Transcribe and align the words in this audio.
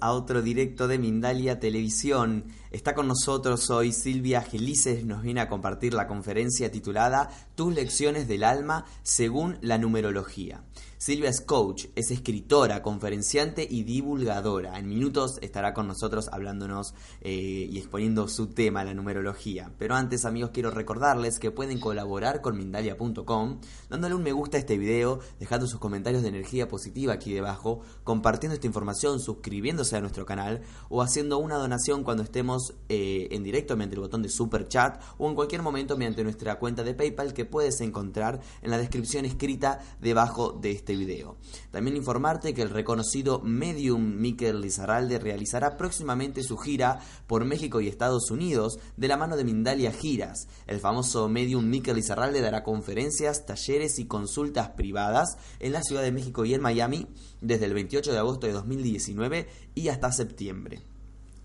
A 0.00 0.12
otro 0.12 0.42
directo 0.42 0.88
de 0.88 0.98
Mindalia 0.98 1.58
Televisión. 1.58 2.44
Está 2.70 2.94
con 2.94 3.08
nosotros 3.08 3.68
hoy 3.70 3.90
Silvia 3.90 4.42
Gelices, 4.42 5.04
nos 5.04 5.22
viene 5.22 5.40
a 5.40 5.48
compartir 5.48 5.92
la 5.92 6.06
conferencia 6.06 6.70
titulada 6.70 7.28
Tus 7.56 7.74
lecciones 7.74 8.28
del 8.28 8.44
alma 8.44 8.84
según 9.02 9.58
la 9.60 9.76
numerología. 9.76 10.62
Silvia 11.02 11.30
es 11.30 11.40
coach, 11.40 11.86
es 11.96 12.10
escritora, 12.10 12.82
conferenciante 12.82 13.66
y 13.68 13.84
divulgadora. 13.84 14.78
En 14.78 14.86
minutos 14.86 15.38
estará 15.40 15.72
con 15.72 15.88
nosotros 15.88 16.28
hablándonos 16.30 16.92
eh, 17.22 17.66
y 17.70 17.78
exponiendo 17.78 18.28
su 18.28 18.48
tema, 18.48 18.84
la 18.84 18.92
numerología. 18.92 19.72
Pero 19.78 19.94
antes, 19.94 20.26
amigos, 20.26 20.50
quiero 20.52 20.70
recordarles 20.70 21.38
que 21.38 21.50
pueden 21.50 21.80
colaborar 21.80 22.42
con 22.42 22.58
Mindalia.com 22.58 23.60
dándole 23.88 24.14
un 24.14 24.22
me 24.22 24.32
gusta 24.32 24.58
a 24.58 24.60
este 24.60 24.76
video, 24.76 25.20
dejando 25.38 25.66
sus 25.66 25.80
comentarios 25.80 26.22
de 26.22 26.28
energía 26.28 26.68
positiva 26.68 27.14
aquí 27.14 27.32
debajo, 27.32 27.80
compartiendo 28.04 28.54
esta 28.54 28.66
información, 28.66 29.20
suscribiéndose 29.20 29.96
a 29.96 30.02
nuestro 30.02 30.26
canal 30.26 30.60
o 30.90 31.00
haciendo 31.00 31.38
una 31.38 31.56
donación 31.56 32.04
cuando 32.04 32.24
estemos 32.24 32.59
eh, 32.88 33.28
en 33.30 33.42
directo 33.42 33.76
mediante 33.76 33.96
el 33.96 34.02
botón 34.02 34.22
de 34.22 34.28
super 34.28 34.68
chat 34.68 35.00
o 35.18 35.28
en 35.28 35.34
cualquier 35.34 35.62
momento 35.62 35.96
mediante 35.96 36.24
nuestra 36.24 36.58
cuenta 36.58 36.82
de 36.82 36.94
PayPal 36.94 37.32
que 37.32 37.44
puedes 37.44 37.80
encontrar 37.80 38.40
en 38.62 38.70
la 38.70 38.78
descripción 38.78 39.24
escrita 39.24 39.80
debajo 40.00 40.52
de 40.52 40.72
este 40.72 40.96
video. 40.96 41.36
También 41.70 41.96
informarte 41.96 42.54
que 42.54 42.62
el 42.62 42.70
reconocido 42.70 43.40
medium 43.40 44.16
Miquel 44.20 44.60
Lizarralde 44.60 45.18
realizará 45.18 45.76
próximamente 45.76 46.42
su 46.42 46.56
gira 46.56 47.00
por 47.26 47.44
México 47.44 47.80
y 47.80 47.88
Estados 47.88 48.30
Unidos 48.30 48.78
de 48.96 49.08
la 49.08 49.16
mano 49.16 49.36
de 49.36 49.44
Mindalia 49.44 49.92
Giras. 49.92 50.48
El 50.66 50.80
famoso 50.80 51.28
medium 51.28 51.68
Miquel 51.68 51.96
Lizarralde 51.96 52.40
dará 52.40 52.62
conferencias, 52.62 53.46
talleres 53.46 53.98
y 53.98 54.06
consultas 54.06 54.70
privadas 54.70 55.36
en 55.58 55.72
la 55.72 55.82
Ciudad 55.82 56.02
de 56.02 56.12
México 56.12 56.44
y 56.44 56.54
en 56.54 56.62
Miami 56.62 57.06
desde 57.40 57.66
el 57.66 57.74
28 57.74 58.12
de 58.12 58.18
agosto 58.18 58.46
de 58.46 58.52
2019 58.52 59.48
y 59.74 59.88
hasta 59.88 60.12
septiembre. 60.12 60.82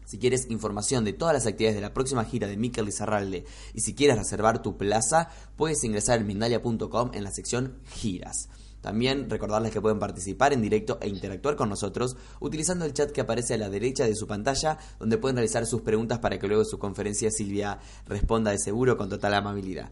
Si 0.06 0.20
quieres 0.20 0.48
información 0.50 1.04
de 1.04 1.14
todas 1.14 1.34
las 1.34 1.46
actividades 1.46 1.76
de 1.76 1.82
la 1.82 1.94
próxima 1.94 2.26
gira 2.26 2.48
de 2.48 2.58
Miquel 2.58 2.86
Lizarralde 2.86 3.46
y 3.74 3.82
si 3.82 3.96
quieres 3.96 4.18
reservar 4.18 4.62
tu 4.62 4.78
plaza, 4.78 5.30
puedes 5.56 5.84
ingresar 5.84 6.20
en 6.20 6.28
mindalia.com 6.28 7.12
en 7.14 7.24
la 7.24 7.32
sección 7.32 7.80
giras. 7.86 8.50
También 8.86 9.32
recordarles 9.32 9.72
que 9.72 9.82
pueden 9.82 9.98
participar 9.98 10.54
en 10.54 10.62
directo 10.62 11.00
e 11.02 11.10
interactuar 11.10 11.56
con 11.56 11.70
nosotros 11.70 12.18
utilizando 12.40 12.86
el 12.86 12.94
chat 12.94 13.10
que 13.10 13.22
aparece 13.22 13.56
a 13.56 13.58
la 13.58 13.68
derecha 13.68 14.06
de 14.06 14.16
su 14.16 14.28
pantalla, 14.28 14.78
donde 15.00 15.18
pueden 15.18 15.38
realizar 15.38 15.66
sus 15.66 15.82
preguntas 15.82 16.20
para 16.20 16.38
que 16.38 16.46
luego 16.46 16.62
de 16.62 16.70
su 16.70 16.78
conferencia 16.78 17.32
Silvia 17.32 17.80
responda 18.06 18.52
de 18.52 18.60
seguro 18.60 18.96
con 18.96 19.10
total 19.10 19.34
amabilidad. 19.34 19.90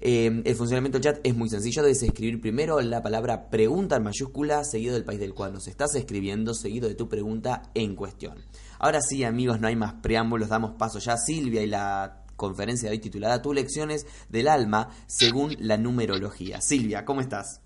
Eh, 0.00 0.42
el 0.44 0.56
funcionamiento 0.56 0.98
del 0.98 1.04
chat 1.04 1.20
es 1.24 1.36
muy 1.36 1.48
sencillo, 1.48 1.82
debes 1.82 2.02
escribir 2.02 2.40
primero 2.40 2.80
la 2.80 3.02
palabra 3.02 3.48
pregunta 3.50 3.96
en 3.96 4.02
mayúscula, 4.02 4.64
seguido 4.64 4.94
del 4.94 5.04
país 5.04 5.20
del 5.20 5.32
cual 5.32 5.52
nos 5.52 5.68
estás 5.68 5.94
escribiendo, 5.94 6.54
seguido 6.54 6.88
de 6.88 6.96
tu 6.96 7.08
pregunta 7.08 7.70
en 7.74 7.94
cuestión. 7.94 8.34
Ahora 8.78 9.00
sí, 9.00 9.24
amigos, 9.24 9.60
no 9.60 9.68
hay 9.68 9.76
más 9.76 9.94
preámbulos, 10.02 10.48
damos 10.48 10.76
paso 10.78 10.98
ya 10.98 11.14
a 11.14 11.18
Silvia 11.18 11.62
y 11.62 11.66
la 11.66 12.24
conferencia 12.36 12.88
de 12.88 12.96
hoy 12.96 13.00
titulada 13.00 13.42
Tu 13.42 13.52
lecciones 13.52 14.06
del 14.28 14.48
alma 14.48 14.94
según 15.06 15.56
la 15.60 15.76
numerología. 15.76 16.60
Silvia, 16.60 17.04
¿cómo 17.04 17.20
estás? 17.20 17.60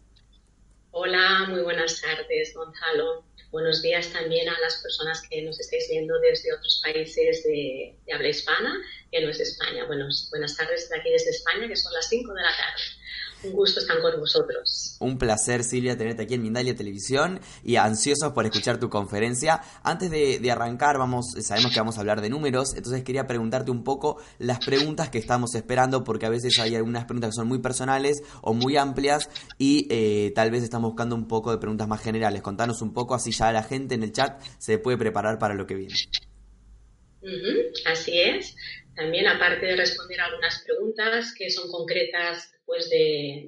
Hola, 0.91 1.47
muy 1.49 1.63
buenas 1.63 2.01
tardes, 2.01 2.55
Gonzalo. 2.55 3.25
Buenos 3.51 3.81
días 3.81 4.13
también 4.13 4.47
a 4.49 4.61
las 4.61 4.83
personas 4.83 5.23
que 5.29 5.41
nos 5.43 5.59
estáis 5.59 5.89
viendo 5.89 6.19
desde 6.21 6.53
otros 6.53 6.83
países 6.85 7.45
de, 7.45 7.97
habla 8.13 8.29
hispana, 8.29 8.75
que 9.11 9.23
no 9.23 9.31
es 9.31 9.41
España. 9.41 9.87
buenas 9.87 10.57
tardes 10.57 10.91
de 10.91 10.99
aquí 10.99 11.11
desde 11.11 11.31
España, 11.31 11.67
que 11.67 11.77
son 11.77 11.93
las 11.95 12.09
5 12.09 12.35
de 12.35 12.43
la 12.43 12.51
tarde. 12.51 12.98
Un 13.45 13.53
gusto 13.53 13.79
estar 13.81 14.01
con 14.01 14.19
vosotros. 14.19 14.97
Un 14.99 15.17
placer, 15.17 15.63
Silvia, 15.63 15.97
tenerte 15.97 16.25
aquí 16.25 16.35
en 16.35 16.43
Mindalia 16.43 16.75
Televisión 16.75 17.41
y 17.63 17.77
ansiosos 17.77 18.33
por 18.33 18.45
escuchar 18.45 18.81
tu 18.81 18.91
conferencia. 18.91 19.61
Antes 19.85 20.11
de, 20.11 20.51
arrancar, 20.51 20.99
vamos, 20.99 21.35
sabemos 21.41 21.73
que 21.73 21.79
vamos 21.79 21.97
a 21.99 22.01
hablar 22.01 22.21
de 22.21 22.31
números, 22.31 22.75
entonces 22.75 23.05
quería 23.05 23.27
preguntarte 23.29 23.71
un 23.71 23.85
poco 23.85 24.21
las 24.39 24.59
preguntas 24.65 25.11
que 25.11 25.19
estamos 25.19 25.55
esperando, 25.55 26.03
porque 26.03 26.27
a 26.27 26.31
veces 26.31 26.59
hay 26.59 26.75
algunas 26.75 27.05
preguntas 27.05 27.31
que 27.31 27.37
son 27.37 27.47
muy 27.47 27.61
personales 27.61 28.23
o 28.43 28.55
muy 28.55 28.77
amplias 28.77 29.31
y 29.57 29.87
eh, 29.91 30.33
tal 30.35 30.51
vez 30.51 30.65
estamos 30.65 30.91
buscando 30.91 31.15
un 31.15 31.29
poco 31.29 31.53
de 31.53 31.59
preguntas 31.59 31.87
más 31.87 32.03
generales. 32.03 32.43
Contanos 32.43 32.83
un 32.83 32.93
poco, 32.93 33.15
así 33.15 33.31
ya 33.31 33.53
la 33.53 33.63
gente 33.63 33.95
en 33.95 34.03
el 34.03 34.13
chat 34.13 34.43
se 34.59 34.79
puede 34.79 34.99
preparar 34.99 35.39
para 35.39 35.55
lo 35.55 35.67
que 35.67 35.77
viene. 35.77 35.95
así 37.87 38.19
es. 38.19 38.57
También, 38.99 39.29
aparte 39.29 39.65
de 39.65 39.77
responder 39.77 40.21
algunas 40.21 40.61
preguntas 40.65 41.33
que 41.39 41.49
son 41.51 41.71
concretas 41.71 42.53
pues, 42.67 42.91
de, 42.91 43.47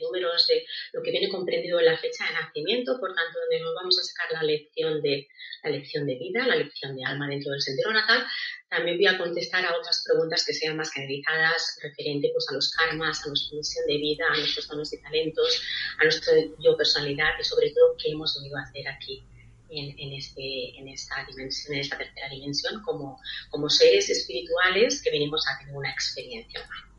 números, 0.00 0.46
de 0.46 0.64
lo 0.94 1.02
que 1.02 1.10
viene 1.10 1.28
comprendido 1.28 1.78
en 1.78 1.84
la 1.84 1.98
fecha 1.98 2.24
de 2.24 2.32
nacimiento, 2.32 2.98
por 2.98 3.14
tanto, 3.14 3.40
donde 3.40 3.60
nos 3.60 3.74
vamos 3.74 3.98
a 3.98 4.02
sacar 4.04 4.32
la 4.32 4.42
lección 4.42 5.02
de, 5.02 5.28
la 5.64 5.70
lección 5.70 6.06
de 6.06 6.14
vida, 6.14 6.46
la 6.46 6.56
lección 6.56 6.96
de 6.96 7.04
alma 7.04 7.28
dentro 7.28 7.52
del 7.52 7.60
sendero 7.60 7.92
natal, 7.92 8.24
también 8.70 8.96
voy 8.96 9.06
a 9.06 9.18
contestar 9.18 9.66
a 9.66 9.76
otras 9.76 10.02
preguntas 10.08 10.46
que 10.46 10.54
sean 10.54 10.78
más 10.78 10.90
generalizadas, 10.90 11.78
referente 11.82 12.30
pues, 12.32 12.46
a 12.48 12.54
los 12.54 12.72
karmas, 12.72 13.22
a 13.22 13.28
nuestra 13.28 13.58
misión 13.58 13.84
de 13.86 13.98
vida, 13.98 14.24
a 14.32 14.38
nuestros 14.38 14.66
dones 14.66 14.94
y 14.94 15.02
talentos, 15.02 15.62
a 15.98 16.04
nuestra 16.04 16.32
yo 16.58 16.74
personalidad 16.78 17.38
y 17.38 17.44
sobre 17.44 17.68
todo 17.68 17.96
qué 18.02 18.12
hemos 18.12 18.34
venido 18.34 18.56
a 18.56 18.62
hacer 18.62 18.88
aquí 18.88 19.22
en, 19.70 20.12
este, 20.12 20.78
en 20.78 20.88
esta 20.88 21.24
dimensión, 21.28 21.74
en 21.74 21.80
esta 21.80 21.98
tercera 21.98 22.28
dimensión, 22.28 22.82
como, 22.82 23.20
como 23.50 23.68
seres 23.68 24.10
espirituales 24.10 25.02
que 25.02 25.10
venimos 25.10 25.44
a 25.46 25.58
tener 25.58 25.74
una 25.74 25.90
experiencia 25.90 26.60
humana. 26.60 26.90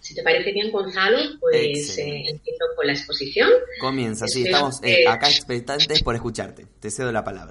Si 0.00 0.14
te 0.14 0.22
parece 0.22 0.52
bien, 0.52 0.70
Gonzalo, 0.70 1.18
pues 1.40 1.98
eh, 1.98 2.24
empiezo 2.28 2.64
con 2.76 2.86
la 2.86 2.92
exposición. 2.92 3.50
Comienza, 3.80 4.28
sí, 4.28 4.44
estamos 4.44 4.80
eh, 4.82 5.06
acá 5.08 5.28
expectantes 5.28 6.02
por 6.02 6.14
escucharte. 6.14 6.66
Te 6.80 6.90
cedo 6.90 7.10
la 7.10 7.24
palabra. 7.24 7.50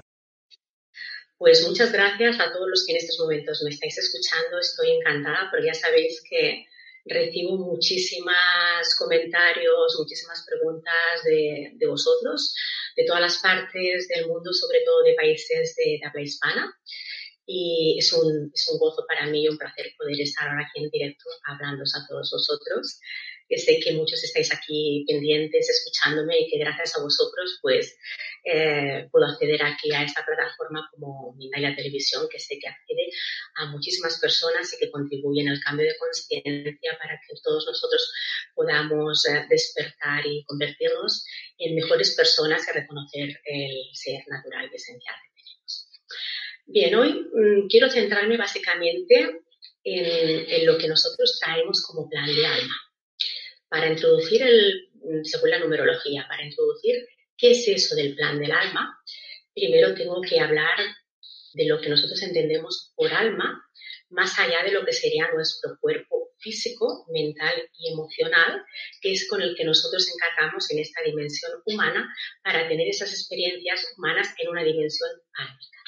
Pues 1.36 1.66
muchas 1.68 1.92
gracias 1.92 2.40
a 2.40 2.50
todos 2.50 2.66
los 2.70 2.86
que 2.86 2.92
en 2.92 2.98
estos 2.98 3.18
momentos 3.20 3.60
me 3.62 3.70
estáis 3.70 3.98
escuchando. 3.98 4.58
Estoy 4.58 4.92
encantada 4.92 5.48
porque 5.50 5.66
ya 5.66 5.74
sabéis 5.74 6.22
que 6.28 6.64
recibo 7.04 7.58
muchísimos 7.58 8.32
comentarios, 8.98 9.96
muchísimas 9.98 10.44
preguntas 10.46 11.22
de, 11.24 11.72
de 11.74 11.86
vosotros 11.86 12.54
de 12.96 13.04
todas 13.04 13.20
las 13.20 13.38
partes 13.38 14.08
del 14.08 14.26
mundo, 14.26 14.52
sobre 14.52 14.80
todo 14.84 15.02
de 15.04 15.14
países 15.14 15.74
de, 15.76 16.00
habla 16.04 16.22
hispana. 16.22 16.74
Y 17.48 17.96
es 17.98 18.12
un, 18.12 18.50
es 18.52 18.68
un, 18.68 18.78
gozo 18.78 19.04
para 19.06 19.26
mí 19.26 19.44
y 19.44 19.48
un 19.48 19.58
placer 19.58 19.92
poder 19.96 20.20
estar 20.20 20.48
ahora 20.48 20.66
aquí 20.66 20.82
en 20.82 20.90
directo 20.90 21.24
hablándoos 21.44 21.94
a 21.94 22.04
todos 22.08 22.30
vosotros 22.32 22.98
que 23.48 23.58
sé 23.58 23.78
que 23.82 23.92
muchos 23.92 24.22
estáis 24.24 24.52
aquí 24.52 25.04
pendientes, 25.06 25.68
escuchándome 25.68 26.38
y 26.40 26.50
que 26.50 26.58
gracias 26.58 26.96
a 26.96 27.02
vosotros 27.02 27.58
pues 27.62 27.96
eh, 28.44 29.08
puedo 29.10 29.26
acceder 29.26 29.62
aquí 29.62 29.92
a 29.92 30.02
esta 30.02 30.24
plataforma 30.24 30.88
como 30.92 31.34
Mindalia 31.36 31.74
Televisión, 31.74 32.26
que 32.30 32.38
sé 32.38 32.58
que 32.60 32.68
accede 32.68 33.08
a 33.56 33.66
muchísimas 33.66 34.18
personas 34.20 34.72
y 34.72 34.78
que 34.78 34.90
contribuye 34.90 35.48
al 35.48 35.60
cambio 35.60 35.86
de 35.86 35.96
conciencia 35.98 36.98
para 36.98 37.14
que 37.14 37.34
todos 37.42 37.66
nosotros 37.66 38.12
podamos 38.54 39.24
eh, 39.26 39.46
despertar 39.48 40.26
y 40.26 40.44
convertirnos 40.44 41.24
en 41.58 41.74
mejores 41.74 42.14
personas 42.16 42.66
y 42.68 42.72
reconocer 42.72 43.40
el 43.44 43.76
ser 43.92 44.22
natural 44.28 44.68
y 44.72 44.76
esencial 44.76 45.16
que 45.22 45.42
tenemos. 45.42 45.88
Bien, 46.66 46.94
hoy 46.96 47.12
mm, 47.32 47.68
quiero 47.68 47.88
centrarme 47.90 48.36
básicamente 48.36 49.42
en 49.88 50.66
lo 50.66 50.76
que 50.78 50.88
nosotros 50.88 51.38
traemos 51.40 51.80
como 51.80 52.08
plan 52.08 52.26
de 52.26 52.44
alma 52.44 52.74
para 53.68 53.88
introducir 53.88 54.42
el, 54.42 54.88
según 55.24 55.50
la 55.50 55.58
numerología, 55.58 56.26
para 56.28 56.44
introducir 56.44 57.06
qué 57.36 57.52
es 57.52 57.68
eso 57.68 57.94
del 57.94 58.14
plan 58.14 58.38
del 58.38 58.52
alma, 58.52 58.98
primero 59.54 59.94
tengo 59.94 60.20
que 60.20 60.40
hablar 60.40 60.78
de 61.54 61.66
lo 61.66 61.80
que 61.80 61.88
nosotros 61.88 62.22
entendemos 62.22 62.92
por 62.94 63.12
alma, 63.12 63.62
más 64.10 64.38
allá 64.38 64.62
de 64.62 64.72
lo 64.72 64.84
que 64.84 64.92
sería 64.92 65.30
nuestro 65.32 65.78
cuerpo 65.80 66.30
físico, 66.38 67.06
mental 67.08 67.54
y 67.78 67.92
emocional, 67.92 68.62
que 69.00 69.12
es 69.12 69.28
con 69.28 69.42
el 69.42 69.56
que 69.56 69.64
nosotros 69.64 70.06
encargamos 70.12 70.70
en 70.70 70.78
esta 70.78 71.02
dimensión 71.02 71.52
humana 71.64 72.08
para 72.44 72.68
tener 72.68 72.86
esas 72.88 73.10
experiencias 73.10 73.94
humanas 73.96 74.28
en 74.38 74.48
una 74.48 74.62
dimensión 74.62 75.10
álmica. 75.34 75.78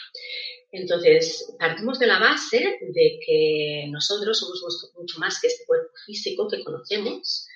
Entonces, 0.73 1.55
partimos 1.59 1.99
de 1.99 2.07
la 2.07 2.19
base 2.19 2.59
de 2.59 3.19
que 3.25 3.87
nosotros 3.91 4.39
somos 4.39 4.91
mucho 4.97 5.19
más 5.19 5.41
que 5.41 5.49
este 5.49 5.65
cuerpo 5.65 5.93
físico 6.07 6.49
que 6.49 6.63
conocemos, 6.63 7.47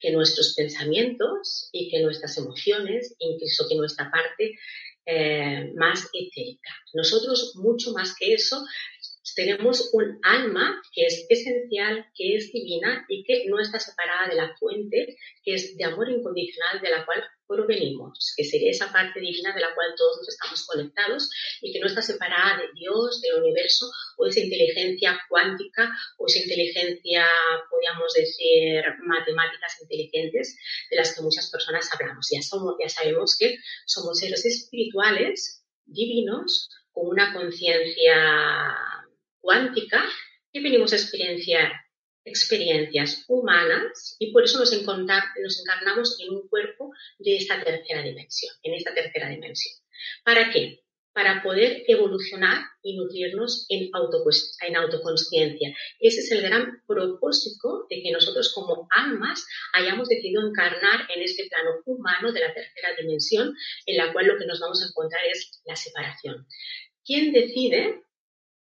que 0.00 0.12
nuestros 0.12 0.54
pensamientos 0.54 1.68
y 1.72 1.90
que 1.90 2.00
nuestras 2.00 2.36
emociones, 2.38 3.14
incluso 3.18 3.66
que 3.68 3.76
nuestra 3.76 4.10
parte 4.10 4.58
eh, 5.06 5.72
más 5.76 6.08
etérica. 6.12 6.70
Nosotros, 6.92 7.52
mucho 7.56 7.92
más 7.92 8.14
que 8.18 8.34
eso, 8.34 8.64
tenemos 9.34 9.90
un 9.92 10.18
alma 10.22 10.80
que 10.92 11.06
es 11.06 11.26
esencial, 11.28 12.06
que 12.14 12.36
es 12.36 12.52
divina 12.52 13.04
y 13.08 13.24
que 13.24 13.44
no 13.46 13.60
está 13.60 13.80
separada 13.80 14.28
de 14.28 14.36
la 14.36 14.54
fuente, 14.56 15.16
que 15.42 15.54
es 15.54 15.76
de 15.76 15.84
amor 15.84 16.08
incondicional 16.10 16.80
de 16.80 16.90
la 16.90 17.04
cual 17.04 17.24
provenimos, 17.46 18.34
que 18.36 18.44
sería 18.44 18.70
esa 18.70 18.92
parte 18.92 19.20
divina 19.20 19.54
de 19.54 19.60
la 19.60 19.74
cual 19.74 19.94
todos 19.96 20.28
estamos 20.28 20.66
conectados 20.66 21.30
y 21.60 21.72
que 21.72 21.80
no 21.80 21.86
está 21.86 22.02
separada 22.02 22.58
de 22.58 22.68
Dios, 22.74 23.20
del 23.20 23.42
universo 23.42 23.86
o 24.18 24.26
esa 24.26 24.40
inteligencia 24.40 25.18
cuántica 25.28 25.92
o 26.18 26.26
esa 26.26 26.40
inteligencia, 26.40 27.26
podríamos 27.70 28.12
decir, 28.14 28.82
matemáticas 29.04 29.80
inteligentes 29.80 30.58
de 30.90 30.96
las 30.96 31.14
que 31.14 31.22
muchas 31.22 31.50
personas 31.50 31.88
hablamos. 31.92 32.28
Ya, 32.32 32.42
somos, 32.42 32.74
ya 32.80 32.88
sabemos 32.88 33.36
que 33.38 33.58
somos 33.86 34.18
seres 34.18 34.44
espirituales, 34.44 35.64
divinos, 35.84 36.68
con 36.92 37.08
una 37.08 37.32
conciencia 37.32 38.14
cuántica 39.46 40.04
que 40.52 40.60
venimos 40.60 40.92
a 40.92 40.96
experienciar 40.96 41.70
experiencias 42.24 43.24
humanas 43.28 44.16
y 44.18 44.32
por 44.32 44.42
eso 44.42 44.58
nos, 44.58 44.72
nos 44.72 45.60
encarnamos 45.60 46.20
en 46.20 46.34
un 46.34 46.48
cuerpo 46.48 46.90
de 47.20 47.36
esta 47.36 47.62
tercera 47.62 48.02
dimensión, 48.02 48.52
en 48.64 48.74
esta 48.74 48.92
tercera 48.92 49.28
dimensión. 49.28 49.76
¿Para 50.24 50.50
qué? 50.50 50.80
Para 51.12 51.40
poder 51.44 51.84
evolucionar 51.86 52.64
y 52.82 52.96
nutrirnos 52.96 53.66
en, 53.68 53.90
en 54.66 54.76
autoconsciencia. 54.76 55.72
Ese 56.00 56.20
es 56.20 56.32
el 56.32 56.42
gran 56.42 56.82
propósito 56.88 57.86
de 57.88 58.02
que 58.02 58.10
nosotros 58.10 58.52
como 58.52 58.88
almas 58.90 59.46
hayamos 59.74 60.08
decidido 60.08 60.48
encarnar 60.48 61.08
en 61.14 61.22
este 61.22 61.46
plano 61.48 61.70
humano 61.86 62.32
de 62.32 62.40
la 62.40 62.52
tercera 62.52 62.88
dimensión, 63.00 63.54
en 63.86 63.96
la 63.96 64.12
cual 64.12 64.26
lo 64.26 64.36
que 64.36 64.46
nos 64.46 64.58
vamos 64.58 64.82
a 64.82 64.88
encontrar 64.88 65.22
es 65.30 65.62
la 65.64 65.76
separación. 65.76 66.44
¿Quién 67.04 67.32
decide? 67.32 68.02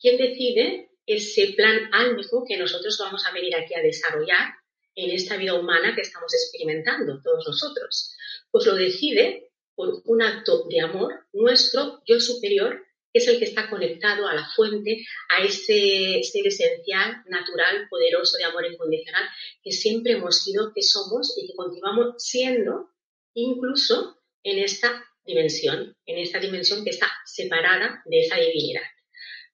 ¿Quién 0.02 0.18
decide 0.18 0.90
ese 1.06 1.54
plan 1.56 1.88
álmico 1.92 2.44
que 2.46 2.58
nosotros 2.58 2.98
vamos 2.98 3.24
a 3.26 3.32
venir 3.32 3.54
aquí 3.56 3.74
a 3.74 3.82
desarrollar 3.82 4.54
en 4.94 5.10
esta 5.10 5.36
vida 5.36 5.54
humana 5.54 5.94
que 5.94 6.02
estamos 6.02 6.32
experimentando 6.34 7.20
todos 7.22 7.46
nosotros. 7.46 8.14
Pues 8.50 8.66
lo 8.66 8.74
decide 8.74 9.50
por 9.74 10.02
un 10.04 10.22
acto 10.22 10.66
de 10.68 10.80
amor 10.80 11.26
nuestro 11.32 12.02
yo 12.06 12.20
superior, 12.20 12.84
que 13.12 13.18
es 13.18 13.28
el 13.28 13.38
que 13.38 13.46
está 13.46 13.68
conectado 13.68 14.26
a 14.26 14.34
la 14.34 14.48
fuente, 14.54 15.04
a 15.28 15.42
ese 15.42 16.22
ser 16.22 16.46
esencial, 16.46 17.22
natural, 17.26 17.86
poderoso 17.88 18.36
de 18.36 18.44
amor 18.44 18.66
incondicional 18.66 19.24
que 19.62 19.72
siempre 19.72 20.12
hemos 20.12 20.42
sido, 20.42 20.72
que 20.74 20.82
somos 20.82 21.36
y 21.38 21.46
que 21.46 21.54
continuamos 21.54 22.14
siendo, 22.18 22.90
incluso 23.34 24.18
en 24.42 24.58
esta 24.58 25.04
dimensión, 25.24 25.96
en 26.06 26.18
esta 26.18 26.38
dimensión 26.38 26.84
que 26.84 26.90
está 26.90 27.10
separada 27.24 28.02
de 28.06 28.20
esa 28.20 28.36
divinidad. 28.36 28.82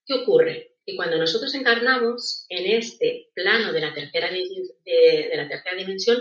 ¿Qué 0.09 0.15
ocurre? 0.15 0.71
Y 0.85 0.95
cuando 0.95 1.17
nosotros 1.17 1.53
encarnamos 1.53 2.47
en 2.49 2.65
este 2.65 3.29
plano 3.35 3.71
de 3.71 3.79
la 3.79 3.93
tercera, 3.93 4.31
de, 4.31 5.31
la 5.35 5.47
tercera 5.47 5.75
dimensión, 5.75 6.17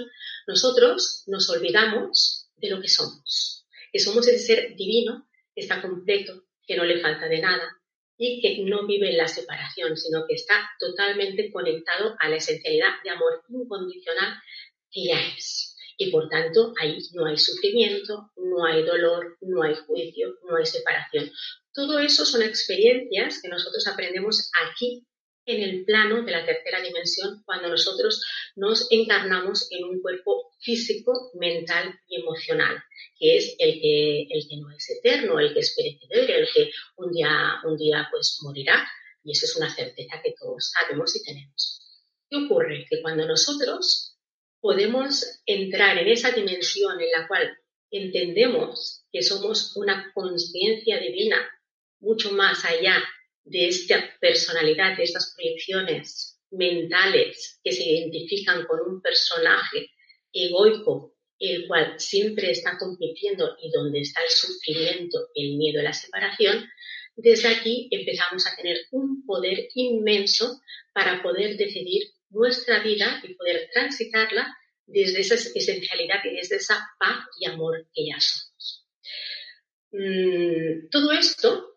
nosotros 0.47 1.25
nos 1.27 1.49
olvidamos 1.49 2.51
de 2.57 2.69
lo 2.69 2.83
que 2.83 2.89
somos, 2.89 3.67
que 3.91 3.99
somos 3.99 4.29
ese 4.29 4.41
ser 4.41 4.77
divino 4.77 5.27
que 5.55 5.63
está 5.63 5.81
completo, 5.81 6.45
que 6.67 6.77
no 6.77 6.85
le 6.85 7.01
falta 7.01 7.29
de 7.29 7.41
nada 7.41 7.67
y 8.19 8.43
que 8.43 8.63
no 8.63 8.87
vive 8.87 9.09
en 9.09 9.17
la 9.17 9.27
separación, 9.27 9.97
sino 9.97 10.27
que 10.27 10.35
está 10.35 10.69
totalmente 10.79 11.51
conectado 11.51 12.15
a 12.19 12.29
la 12.29 12.37
esencialidad 12.37 13.03
de 13.03 13.09
amor 13.09 13.43
incondicional 13.49 14.35
que 14.91 15.05
ya 15.05 15.19
es. 15.35 15.78
Y 16.01 16.13
por 16.13 16.29
tanto, 16.29 16.73
ahí 16.81 16.97
no 17.13 17.27
hay 17.27 17.37
sufrimiento, 17.37 18.31
no 18.37 18.65
hay 18.65 18.85
dolor, 18.85 19.37
no 19.41 19.63
hay 19.63 19.75
juicio, 19.75 20.39
no 20.49 20.57
hay 20.57 20.65
separación. 20.65 21.31
Todo 21.75 21.99
eso 21.99 22.25
son 22.25 22.43
experiencias 22.43 23.41
que 23.43 23.49
nosotros 23.49 23.85
aprendemos 23.89 24.49
aquí 24.65 25.05
en 25.45 25.63
el 25.63 25.85
plano 25.85 26.23
de 26.23 26.31
la 26.31 26.47
tercera 26.47 26.81
dimensión 26.81 27.43
cuando 27.45 27.69
nosotros 27.69 28.23
nos 28.55 28.87
encarnamos 28.93 29.67
en 29.73 29.85
un 29.85 30.01
cuerpo 30.01 30.53
físico, 30.61 31.33
mental 31.35 31.99
y 32.07 32.21
emocional, 32.21 32.77
que 33.19 33.37
es 33.37 33.57
el 33.59 33.81
que, 33.81 34.27
el 34.31 34.49
que 34.49 34.57
no 34.59 34.71
es 34.71 34.91
eterno, 34.91 35.41
el 35.41 35.53
que 35.53 35.61
es 35.61 35.75
perecedero, 35.75 36.41
el 36.41 36.49
que 36.55 36.71
un 36.97 37.11
día, 37.11 37.57
un 37.65 37.77
día 37.77 38.07
pues 38.11 38.39
morirá, 38.43 38.87
y 39.25 39.33
eso 39.33 39.47
es 39.47 39.57
una 39.57 39.75
certeza 39.75 40.21
que 40.23 40.35
todos 40.39 40.71
sabemos 40.71 41.17
y 41.17 41.25
tenemos. 41.25 41.81
¿Qué 42.31 42.37
ocurre? 42.37 42.87
Que 42.89 43.01
cuando 43.01 43.27
nosotros 43.27 44.08
podemos 44.61 45.41
entrar 45.47 45.99
en 45.99 46.09
esa 46.09 46.33
dimensión 46.33 47.01
en 47.01 47.11
la 47.11 47.29
cual 47.29 47.57
entendemos 47.91 49.05
que 49.13 49.23
somos 49.23 49.77
una 49.77 50.11
conciencia 50.15 50.99
divina 51.01 51.37
mucho 52.01 52.33
más 52.33 52.65
allá 52.65 53.03
de 53.45 53.69
esta 53.69 54.15
personalidad, 54.21 54.97
de 54.97 55.05
estas 55.05 55.35
proyecciones 55.35 56.39
mentales 56.51 57.61
que 57.63 57.73
se 57.73 57.85
identifican 57.85 58.67
con 58.67 58.81
un 58.81 59.01
personaje 59.01 59.91
egoico, 60.33 61.15
el 61.39 61.67
cual 61.67 61.99
siempre 61.99 62.51
está 62.51 62.79
compitiendo 62.79 63.57
y 63.63 63.71
donde 63.71 64.01
está 64.01 64.21
el 64.23 64.31
sufrimiento, 64.31 65.29
el 65.35 65.57
miedo 65.57 65.83
la 65.83 65.93
separación, 65.93 66.69
desde 67.17 67.49
aquí 67.49 67.89
empezamos 67.91 68.47
a 68.47 68.55
tener 68.57 68.79
un 68.93 69.25
poder 69.27 69.69
inmenso 69.75 70.61
para 70.93 71.23
poder 71.23 71.57
decidir 71.57 72.03
nuestra 72.31 72.83
vida 72.83 73.21
y 73.23 73.35
poder 73.35 73.69
transitarla 73.73 74.57
desde 74.87 75.21
esa 75.21 75.35
esencialidad 75.35 76.21
y 76.25 76.37
desde 76.37 76.57
esa 76.57 76.89
paz 76.99 77.27
y 77.39 77.47
amor 77.47 77.87
que 77.95 78.07
ya 78.07 78.21
somos. 78.21 78.87
Mm, 79.93 80.89
todo 80.91 81.13
esto 81.13 81.77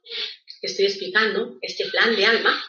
que 0.62 0.67
estoy 0.67 0.86
explicando, 0.86 1.58
este 1.62 1.89
plan 1.89 2.15
de 2.15 2.25
alma, 2.25 2.63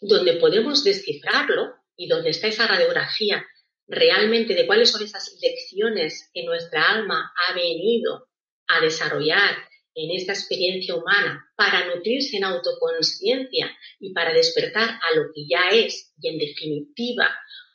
donde 0.00 0.34
podemos 0.34 0.84
descifrarlo 0.84 1.74
y 1.96 2.08
donde 2.08 2.30
está 2.30 2.46
esa 2.46 2.66
radiografía 2.66 3.44
realmente 3.86 4.54
de 4.54 4.66
cuáles 4.66 4.90
son 4.90 5.02
esas 5.02 5.36
lecciones 5.40 6.30
que 6.32 6.44
nuestra 6.44 6.90
alma 6.90 7.32
ha 7.34 7.54
venido 7.54 8.28
a 8.68 8.80
desarrollar 8.80 9.67
en 9.94 10.10
esta 10.16 10.32
experiencia 10.32 10.94
humana 10.94 11.50
para 11.56 11.86
nutrirse 11.86 12.36
en 12.36 12.44
autoconsciencia 12.44 13.70
y 13.98 14.12
para 14.12 14.32
despertar 14.32 14.88
a 14.88 15.16
lo 15.16 15.32
que 15.34 15.46
ya 15.48 15.70
es 15.70 16.12
y 16.20 16.28
en 16.28 16.38
definitiva 16.38 17.28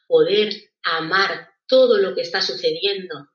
poder 0.08 0.54
amar 0.84 1.50
todo 1.68 1.98
lo 1.98 2.16
que 2.16 2.22
está 2.22 2.42
sucediendo 2.42 3.30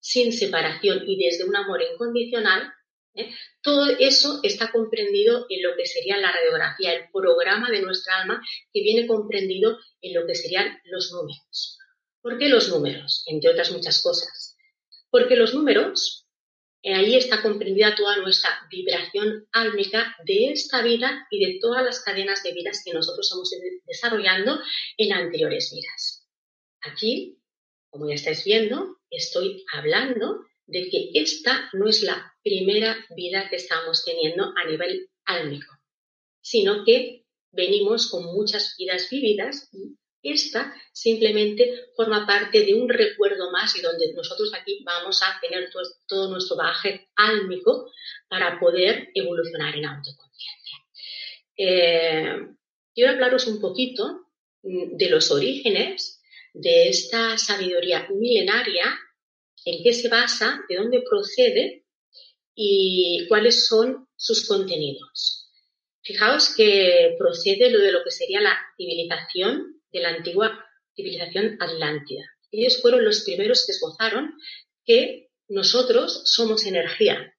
sin 0.00 0.32
separación 0.32 1.02
y 1.06 1.16
desde 1.16 1.44
un 1.44 1.56
amor 1.56 1.80
incondicional, 1.82 2.72
¿eh? 3.14 3.34
Todo 3.62 3.96
eso 3.98 4.40
está 4.42 4.70
comprendido 4.70 5.46
en 5.48 5.62
lo 5.62 5.76
que 5.76 5.86
sería 5.86 6.18
la 6.18 6.32
radiografía, 6.32 6.92
el 6.92 7.10
programa 7.12 7.70
de 7.70 7.80
nuestra 7.80 8.20
alma, 8.20 8.42
que 8.72 8.82
viene 8.82 9.06
comprendido 9.06 9.78
en 10.02 10.14
lo 10.14 10.26
que 10.26 10.34
serían 10.34 10.78
los 10.84 11.12
números. 11.12 11.78
¿Por 12.20 12.38
qué 12.38 12.48
los 12.48 12.68
números? 12.68 13.22
Entre 13.26 13.50
otras 13.50 13.70
muchas 13.70 14.02
cosas. 14.02 14.56
Porque 15.10 15.36
los 15.36 15.54
números, 15.54 16.23
ahí 16.92 17.16
está 17.16 17.40
comprendida 17.40 17.94
toda 17.94 18.18
nuestra 18.18 18.50
vibración 18.70 19.46
álmica 19.52 20.14
de 20.26 20.50
esta 20.50 20.82
vida 20.82 21.26
y 21.30 21.44
de 21.44 21.58
todas 21.58 21.82
las 21.82 22.00
cadenas 22.00 22.42
de 22.42 22.52
vidas 22.52 22.82
que 22.84 22.92
nosotros 22.92 23.30
hemos 23.32 23.52
ido 23.52 23.62
desarrollando 23.86 24.60
en 24.98 25.12
anteriores 25.12 25.72
vidas. 25.72 26.28
Aquí, 26.82 27.38
como 27.88 28.08
ya 28.08 28.16
estáis 28.16 28.44
viendo, 28.44 28.98
estoy 29.08 29.64
hablando 29.72 30.44
de 30.66 30.88
que 30.90 31.10
esta 31.14 31.70
no 31.72 31.88
es 31.88 32.02
la 32.02 32.34
primera 32.42 32.96
vida 33.16 33.48
que 33.48 33.56
estamos 33.56 34.04
teniendo 34.04 34.52
a 34.56 34.68
nivel 34.68 35.08
álmico, 35.24 35.72
sino 36.42 36.84
que 36.84 37.24
venimos 37.50 38.10
con 38.10 38.24
muchas 38.24 38.74
vidas 38.78 39.08
vividas 39.10 39.68
y 39.72 39.96
esta 40.24 40.74
simplemente 40.92 41.90
forma 41.94 42.26
parte 42.26 42.64
de 42.64 42.74
un 42.74 42.88
recuerdo 42.88 43.50
más 43.52 43.76
y 43.76 43.82
donde 43.82 44.12
nosotros 44.14 44.52
aquí 44.54 44.82
vamos 44.84 45.22
a 45.22 45.38
tener 45.40 45.70
todo, 46.06 46.30
nuestro 46.30 46.56
bagaje 46.56 47.08
álmico 47.14 47.90
para 48.28 48.58
poder 48.58 49.10
evolucionar 49.14 49.76
en 49.76 49.84
autoconciencia. 49.84 50.78
Eh, 51.56 52.36
quiero 52.94 53.12
hablaros 53.12 53.46
un 53.46 53.60
poquito 53.60 54.28
mm, 54.62 54.96
de 54.96 55.10
los 55.10 55.30
orígenes 55.30 56.22
de 56.54 56.88
esta 56.88 57.36
sabiduría 57.36 58.08
milenaria, 58.10 58.84
en 59.64 59.82
qué 59.82 59.92
se 59.92 60.08
basa, 60.08 60.60
de 60.68 60.76
dónde 60.76 61.02
procede 61.08 61.84
y 62.54 63.26
cuáles 63.28 63.66
son 63.66 64.08
sus 64.16 64.46
contenidos. 64.46 65.50
Fijaos 66.02 66.54
que 66.54 67.16
procede 67.18 67.70
lo 67.70 67.80
de 67.80 67.90
lo 67.90 68.04
que 68.04 68.10
sería 68.10 68.40
la 68.40 68.56
civilización 68.76 69.82
de 69.94 70.00
la 70.00 70.10
antigua 70.10 70.66
civilización 70.94 71.56
atlántida. 71.60 72.24
Ellos 72.50 72.82
fueron 72.82 73.04
los 73.04 73.22
primeros 73.22 73.64
que 73.64 73.72
esbozaron 73.72 74.34
que 74.84 75.30
nosotros 75.48 76.22
somos 76.26 76.66
energía, 76.66 77.34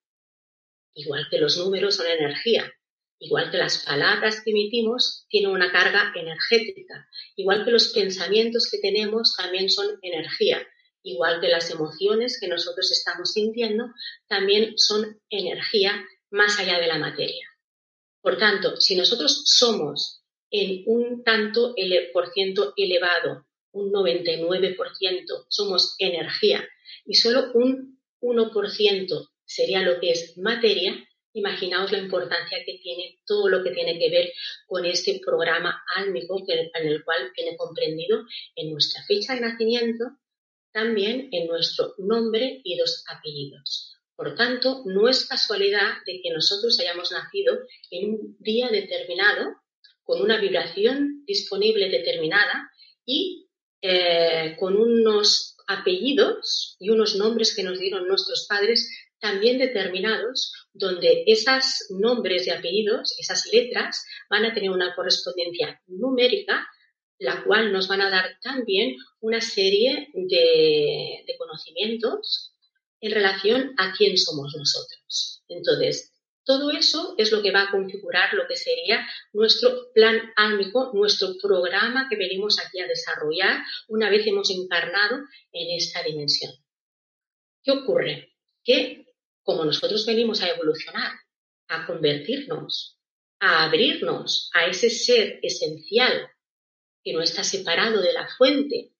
igual 0.93 1.27
que 1.29 1.37
los 1.37 1.57
números 1.57 1.95
son 1.95 2.07
energía, 2.07 2.73
igual 3.19 3.51
que 3.51 3.57
las 3.57 3.85
palabras 3.85 4.41
que 4.41 4.51
emitimos 4.51 5.25
tienen 5.29 5.51
una 5.51 5.71
carga 5.71 6.13
energética, 6.15 7.07
igual 7.35 7.65
que 7.65 7.71
los 7.71 7.89
pensamientos 7.89 8.69
que 8.71 8.79
tenemos 8.79 9.35
también 9.35 9.69
son 9.69 9.99
energía, 10.01 10.65
igual 11.03 11.41
que 11.41 11.49
las 11.49 11.69
emociones 11.69 12.39
que 12.39 12.47
nosotros 12.47 12.91
estamos 12.91 13.33
sintiendo 13.33 13.85
también 14.27 14.77
son 14.77 15.19
energía 15.29 16.05
más 16.29 16.59
allá 16.59 16.79
de 16.79 16.87
la 16.87 16.99
materia. 16.99 17.47
Por 18.21 18.37
tanto, 18.37 18.77
si 18.77 18.95
nosotros 18.95 19.43
somos 19.45 20.24
en 20.61 20.83
un 20.85 21.23
tanto 21.23 21.75
por 22.13 22.31
ciento 22.31 22.73
elevado, 22.77 23.45
un 23.71 23.91
99% 23.91 25.45
somos 25.49 25.95
energía. 25.99 26.67
Y 27.05 27.15
solo 27.15 27.51
un 27.53 27.99
1% 28.21 29.29
sería 29.45 29.81
lo 29.81 29.99
que 29.99 30.11
es 30.11 30.37
materia, 30.37 30.95
imaginaos 31.33 31.91
la 31.91 31.97
importancia 31.97 32.57
que 32.65 32.79
tiene 32.81 33.19
todo 33.25 33.49
lo 33.49 33.61
que 33.63 33.71
tiene 33.71 33.99
que 33.99 34.09
ver 34.09 34.31
con 34.65 34.85
este 34.85 35.19
programa 35.23 35.83
álmico 35.97 36.41
en 36.47 36.87
el 36.87 37.03
cual 37.03 37.31
viene 37.35 37.57
comprendido 37.57 38.23
en 38.55 38.71
nuestra 38.71 39.03
fecha 39.03 39.35
de 39.35 39.41
nacimiento, 39.41 40.05
también 40.71 41.29
en 41.31 41.47
nuestro 41.47 41.93
nombre 41.97 42.61
y 42.63 42.77
dos 42.77 43.03
apellidos. 43.09 43.97
Por 44.15 44.35
tanto, 44.35 44.83
no 44.85 45.09
es 45.09 45.25
casualidad 45.25 45.95
de 46.05 46.21
que 46.21 46.31
nosotros 46.31 46.79
hayamos 46.79 47.11
nacido 47.11 47.59
en 47.91 48.09
un 48.11 48.37
día 48.39 48.69
determinado, 48.69 49.55
con 50.05 50.21
una 50.21 50.39
vibración 50.39 51.25
disponible 51.25 51.89
determinada 51.89 52.69
y 53.05 53.49
eh, 53.81 54.55
con 54.57 54.77
unos 54.77 55.57
apellidos 55.67 56.77
y 56.79 56.89
unos 56.89 57.15
nombres 57.15 57.55
que 57.55 57.63
nos 57.63 57.79
dieron 57.79 58.07
nuestros 58.07 58.45
padres 58.47 58.89
también 59.19 59.57
determinados, 59.57 60.53
donde 60.73 61.23
esos 61.25 61.87
nombres 61.89 62.45
y 62.47 62.51
apellidos, 62.51 63.15
esas 63.19 63.45
letras, 63.51 64.05
van 64.29 64.45
a 64.45 64.53
tener 64.53 64.69
una 64.69 64.93
correspondencia 64.95 65.81
numérica, 65.87 66.67
la 67.17 67.43
cual 67.43 67.71
nos 67.73 67.87
van 67.87 68.01
a 68.01 68.09
dar 68.09 68.37
también 68.41 68.95
una 69.21 69.41
serie 69.41 70.09
de 70.13 71.35
conocimientos 71.37 72.53
en 73.01 73.11
relación 73.11 73.73
a 73.77 73.93
quién 73.97 74.17
somos 74.17 74.53
nosotros. 74.55 75.43
Entonces, 75.47 76.14
todo 76.45 76.71
eso 76.71 77.15
es 77.17 77.31
lo 77.31 77.41
que 77.41 77.51
va 77.51 77.63
a 77.63 77.71
configurar 77.71 78.33
lo 78.33 78.47
que 78.47 78.55
sería 78.55 79.05
nuestro 79.33 79.91
plan 79.93 80.31
álmico, 80.35 80.91
nuestro 80.93 81.35
programa 81.41 82.07
que 82.09 82.15
venimos 82.15 82.59
aquí 82.59 82.79
a 82.79 82.87
desarrollar 82.87 83.63
una 83.87 84.09
vez 84.09 84.25
hemos 84.27 84.49
encarnado 84.51 85.17
en 85.51 85.75
esta 85.75 86.03
dimensión. 86.03 86.53
¿Qué 87.63 87.71
ocurre? 87.71 88.33
Que 88.63 89.05
como 89.43 89.65
nosotros 89.65 90.05
venimos 90.05 90.41
a 90.41 90.49
evolucionar, 90.49 91.11
a 91.67 91.87
convertirnos, 91.87 92.99
a 93.39 93.65
abrirnos 93.65 94.49
a 94.53 94.67
ese 94.67 94.89
ser 94.89 95.39
esencial 95.41 96.29
que 97.03 97.13
no 97.13 97.21
está 97.21 97.43
separado 97.43 98.01
de 98.01 98.13
la 98.13 98.27
fuente, 98.27 98.91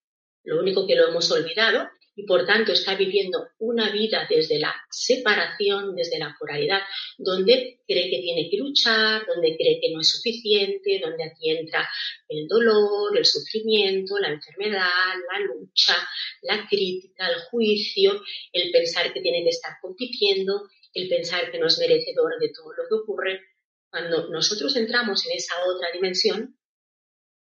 lo 0.43 0.59
único 0.59 0.85
que 0.87 0.95
lo 0.95 1.07
hemos 1.07 1.31
olvidado 1.31 1.89
y 2.15 2.25
por 2.25 2.45
tanto 2.45 2.71
está 2.71 2.95
viviendo 2.95 3.49
una 3.59 3.91
vida 3.91 4.25
desde 4.29 4.57
la 4.57 4.73
separación, 4.89 5.95
desde 5.95 6.17
la 6.17 6.35
polaridad, 6.39 6.81
donde 7.17 7.81
cree 7.85 8.09
que 8.09 8.19
tiene 8.21 8.49
que 8.49 8.57
luchar, 8.57 9.25
donde 9.27 9.55
cree 9.57 9.79
que 9.81 9.91
no 9.91 9.99
es 9.99 10.09
suficiente, 10.09 10.99
donde 11.03 11.25
aquí 11.25 11.49
entra 11.49 11.87
el 12.29 12.47
dolor, 12.47 13.17
el 13.17 13.25
sufrimiento, 13.25 14.17
la 14.17 14.29
enfermedad, 14.29 15.13
la 15.31 15.39
lucha, 15.39 15.95
la 16.43 16.65
crítica, 16.67 17.27
el 17.27 17.41
juicio, 17.49 18.21
el 18.53 18.71
pensar 18.71 19.11
que 19.11 19.21
tiene 19.21 19.43
que 19.43 19.49
estar 19.49 19.73
compitiendo, 19.81 20.69
el 20.93 21.09
pensar 21.09 21.51
que 21.51 21.59
no 21.59 21.67
es 21.67 21.77
merecedor 21.77 22.39
de 22.39 22.49
todo 22.49 22.71
lo 22.73 22.83
que 22.87 22.95
ocurre. 22.95 23.41
Cuando 23.89 24.29
nosotros 24.29 24.75
entramos 24.77 25.25
en 25.25 25.37
esa 25.37 25.53
otra 25.65 25.91
dimensión, 25.91 26.57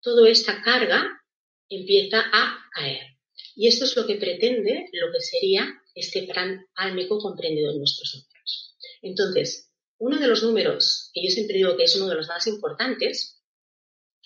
toda 0.01 0.29
esta 0.29 0.61
carga 0.61 1.21
empieza 1.69 2.19
a 2.31 2.59
caer. 2.73 3.16
Y 3.59 3.67
esto 3.67 3.85
es 3.85 3.95
lo 3.97 4.05
que 4.05 4.17
pretende 4.17 4.87
lo 4.93 5.11
que 5.11 5.19
sería 5.19 5.67
este 5.95 6.27
plan 6.27 6.63
álmico 6.75 7.17
comprendido 7.17 7.71
en 7.71 7.79
nuestros 7.79 8.13
números. 8.13 8.77
Entonces, 9.01 9.71
uno 9.97 10.19
de 10.19 10.27
los 10.27 10.43
números 10.43 11.09
que 11.11 11.23
yo 11.23 11.31
siempre 11.31 11.57
digo 11.57 11.75
que 11.75 11.85
es 11.85 11.95
uno 11.95 12.07
de 12.07 12.13
los 12.13 12.27
más 12.27 12.45
importantes 12.45 13.41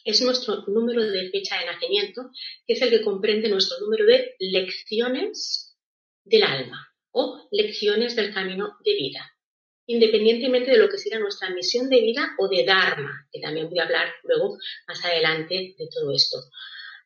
es 0.04 0.22
nuestro 0.22 0.66
número 0.68 1.02
de 1.02 1.30
fecha 1.30 1.58
de 1.60 1.66
nacimiento, 1.66 2.30
que 2.68 2.74
es 2.74 2.82
el 2.82 2.90
que 2.90 3.04
comprende 3.04 3.48
nuestro 3.48 3.80
número 3.80 4.06
de 4.06 4.36
lecciones 4.40 5.78
del 6.26 6.44
alma 6.44 6.90
o 7.12 7.48
lecciones 7.52 8.18
del 8.18 8.34
camino 8.34 8.76
de 8.84 8.94
vida, 8.96 9.32
independientemente 9.86 10.72
de 10.72 10.78
lo 10.78 10.90
que 10.90 10.98
sea 10.98 11.20
nuestra 11.20 11.52
misión 11.52 11.90
de 11.90 12.02
vida 12.02 12.36
o 12.38 12.50
de 12.50 12.66
Dharma, 12.66 13.30
que 13.32 13.40
también 13.40 13.70
voy 13.70 13.80
a 13.80 13.84
hablar 13.84 14.14
luego 14.24 14.58
más 14.90 15.06
adelante 15.06 15.74
de 15.78 15.88
todo 15.88 16.12
esto 16.12 16.38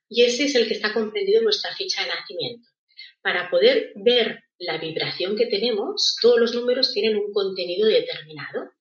y 0.09 0.23
ese 0.23 0.45
es 0.45 0.55
el 0.55 0.67
que 0.67 0.75
está 0.75 0.93
comprendido 0.93 1.39
en 1.39 1.45
nuestra 1.45 1.75
ficha 1.75 2.03
de 2.03 2.09
nacimiento. 2.09 2.67
Para 3.21 3.49
poder 3.49 3.91
ver 3.95 4.43
la 4.59 4.77
vibración 4.77 5.35
que 5.35 5.47
tenemos, 5.47 6.17
todos 6.21 6.39
los 6.39 6.53
números 6.53 6.93
tienen 6.93 7.17
un 7.17 7.33
contenido 7.33 7.87
determinado, 7.87 8.71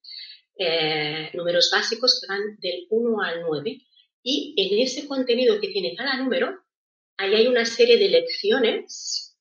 eh, 0.59 1.31
números 1.35 1.71
básicos 1.73 2.21
que 2.21 2.33
van 2.33 2.43
del 2.61 2.87
1 2.91 3.21
al 3.23 3.43
9, 3.43 3.79
y 4.23 4.55
en 4.57 4.83
ese 4.83 5.07
contenido 5.07 5.61
que 5.61 5.69
tiene 5.69 5.95
cada 5.97 6.17
número, 6.17 6.59
ahí 7.17 7.35
hay 7.35 7.47
una 7.47 7.65
serie 7.65 7.99
de 7.99 8.09
lecciones 8.09 9.37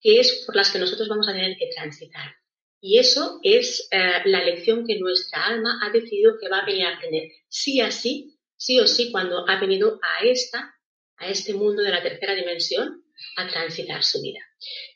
que 0.00 0.18
es 0.20 0.44
por 0.44 0.56
las 0.56 0.70
que 0.70 0.78
nosotros 0.78 1.08
vamos 1.08 1.28
a 1.28 1.32
tener 1.32 1.56
que 1.56 1.70
transitar. 1.74 2.34
Y 2.80 2.98
eso 2.98 3.38
es 3.44 3.88
eh, 3.92 4.22
la 4.24 4.44
lección 4.44 4.84
que 4.84 4.98
nuestra 4.98 5.46
alma 5.46 5.80
ha 5.82 5.90
decidido 5.90 6.36
que 6.40 6.48
va 6.48 6.58
a 6.58 6.66
venir 6.66 6.86
a 6.86 6.96
aprender 6.96 7.30
sí 7.48 7.80
así, 7.80 8.36
sí 8.56 8.80
o 8.80 8.86
sí, 8.88 9.12
cuando 9.12 9.48
ha 9.48 9.60
venido 9.60 10.00
a 10.02 10.24
esta 10.24 10.74
a 11.22 11.28
este 11.28 11.54
mundo 11.54 11.82
de 11.82 11.90
la 11.90 12.02
tercera 12.02 12.34
dimensión 12.34 13.02
a 13.36 13.48
transitar 13.48 14.02
su 14.02 14.20
vida. 14.20 14.40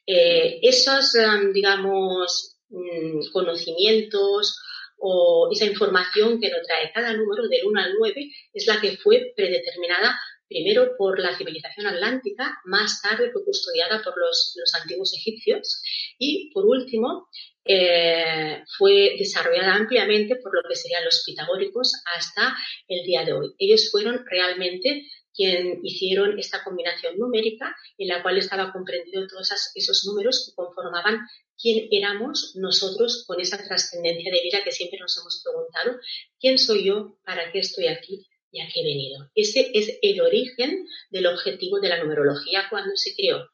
Eh, 0.06 0.59
esos, 0.62 1.14
em, 1.14 1.52
digamos, 1.52 2.56
mm, 2.68 3.30
conocimientos 3.33 4.59
o 4.99 5.49
esa 5.52 5.66
información 5.66 6.40
que 6.40 6.50
nos 6.50 6.66
trae 6.66 6.90
cada 6.92 7.12
número 7.12 7.49
del 7.49 7.66
1 7.66 7.80
al 7.80 7.95
9 7.99 8.30
es 8.52 8.66
la 8.66 8.80
que 8.80 8.97
fue 8.97 9.33
predeterminada 9.37 10.18
primero 10.49 10.97
por 10.97 11.18
la 11.18 11.37
civilización 11.37 11.87
atlántica, 11.87 12.56
más 12.64 13.02
tarde 13.02 13.30
fue 13.33 13.45
custodiada 13.45 14.02
por 14.02 14.14
los, 14.18 14.54
antiguos 14.80 15.12
egipcios 15.14 15.83
y, 16.18 16.50
por 16.52 16.66
último, 16.66 17.28
eh, 17.64 18.62
fue 18.78 19.16
desarrollada 19.18 19.75
ampliamente 19.75 20.37
por 20.37 20.54
lo 20.54 20.68
que 20.68 20.76
serían 20.76 21.04
los 21.04 21.25
pitagóricos 21.26 21.92
hasta 22.16 22.56
el 22.87 23.04
día 23.04 23.25
de 23.25 23.33
hoy. 23.33 23.54
Ellos 23.59 23.90
fueron 23.90 24.25
realmente 24.25 25.02
quien 25.36 25.80
hicieron 25.82 26.38
esta 26.38 26.64
combinación 26.64 27.18
numérica 27.18 27.76
en 27.98 28.08
la 28.08 28.22
cual 28.22 28.38
estaba 28.38 28.72
comprendido 28.72 29.26
todos 29.26 29.50
esos 29.74 30.04
números 30.06 30.46
que 30.46 30.54
conformaban 30.54 31.20
quién 31.60 31.88
éramos 31.90 32.54
nosotros 32.56 33.24
con 33.26 33.40
esa 33.40 33.62
trascendencia 33.62 34.32
de 34.32 34.42
vida 34.42 34.64
que 34.64 34.72
siempre 34.72 34.98
nos 34.98 35.16
hemos 35.18 35.42
preguntado, 35.44 36.00
¿quién 36.40 36.58
soy 36.58 36.84
yo? 36.84 37.18
¿Para 37.24 37.52
qué 37.52 37.60
estoy 37.60 37.86
aquí? 37.88 38.26
¿Y 38.50 38.60
a 38.60 38.68
qué 38.72 38.80
he 38.80 38.84
venido? 38.84 39.30
Ese 39.34 39.70
es 39.74 39.98
el 40.00 40.20
origen 40.20 40.86
del 41.10 41.26
objetivo 41.26 41.80
de 41.80 41.88
la 41.88 42.02
numerología 42.02 42.66
cuando 42.70 42.96
se 42.96 43.14
creó. 43.14 43.48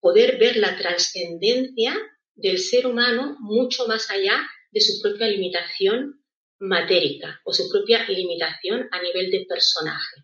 Poder 0.00 0.38
ver 0.38 0.56
la 0.56 0.76
trascendencia 0.76 1.94
del 2.34 2.58
ser 2.58 2.86
humano 2.86 3.36
mucho 3.40 3.86
más 3.86 4.10
allá 4.10 4.40
de 4.70 4.80
su 4.80 5.00
propia 5.00 5.28
limitación 5.28 6.24
matérica 6.58 7.40
o 7.44 7.52
su 7.52 7.68
propia 7.70 8.08
limitación 8.08 8.88
a 8.90 9.02
nivel 9.02 9.30
de 9.30 9.46
personaje. 9.46 10.23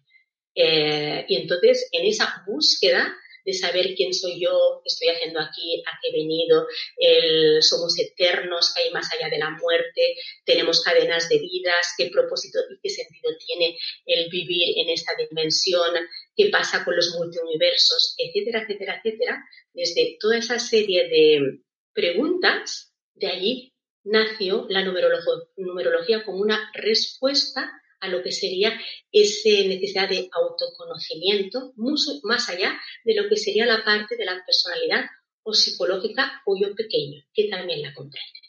Eh, 0.62 1.24
y 1.28 1.36
entonces, 1.36 1.88
en 1.92 2.04
esa 2.04 2.42
búsqueda 2.46 3.16
de 3.46 3.54
saber 3.54 3.94
quién 3.96 4.12
soy 4.12 4.38
yo, 4.38 4.82
qué 4.84 4.88
estoy 4.88 5.08
haciendo 5.08 5.40
aquí, 5.40 5.82
a 5.86 5.98
qué 6.00 6.08
he 6.08 6.20
venido, 6.20 6.66
el, 6.98 7.62
somos 7.62 7.98
eternos, 7.98 8.74
que 8.74 8.82
hay 8.82 8.90
más 8.90 9.08
allá 9.14 9.30
de 9.30 9.38
la 9.38 9.50
muerte, 9.50 10.16
tenemos 10.44 10.82
cadenas 10.82 11.30
de 11.30 11.38
vidas, 11.38 11.94
qué 11.96 12.10
propósito 12.12 12.58
y 12.70 12.78
qué 12.82 12.90
sentido 12.90 13.30
tiene 13.46 13.78
el 14.04 14.28
vivir 14.28 14.76
en 14.76 14.90
esta 14.90 15.12
dimensión, 15.16 15.94
qué 16.36 16.50
pasa 16.50 16.84
con 16.84 16.94
los 16.94 17.14
multiuniversos, 17.16 18.14
etcétera, 18.18 18.64
etcétera, 18.64 19.00
etcétera. 19.02 19.44
Desde 19.72 20.18
toda 20.20 20.36
esa 20.36 20.58
serie 20.58 21.08
de 21.08 21.60
preguntas, 21.94 22.92
de 23.14 23.28
allí 23.28 23.74
nació 24.04 24.66
la 24.68 24.84
numerología 24.84 26.24
como 26.24 26.38
una 26.38 26.70
respuesta 26.74 27.70
a 28.00 28.08
lo 28.08 28.22
que 28.22 28.32
sería 28.32 28.80
esa 29.12 29.48
necesidad 29.48 30.08
de 30.08 30.28
autoconocimiento, 30.32 31.72
mucho 31.76 32.12
más 32.22 32.48
allá 32.48 32.78
de 33.04 33.14
lo 33.14 33.28
que 33.28 33.36
sería 33.36 33.66
la 33.66 33.84
parte 33.84 34.16
de 34.16 34.24
la 34.24 34.42
personalidad 34.44 35.04
o 35.42 35.52
psicológica 35.52 36.42
o 36.46 36.56
yo 36.58 36.74
pequeño, 36.74 37.22
que 37.34 37.48
también 37.48 37.82
la 37.82 37.94
comprende. 37.94 38.40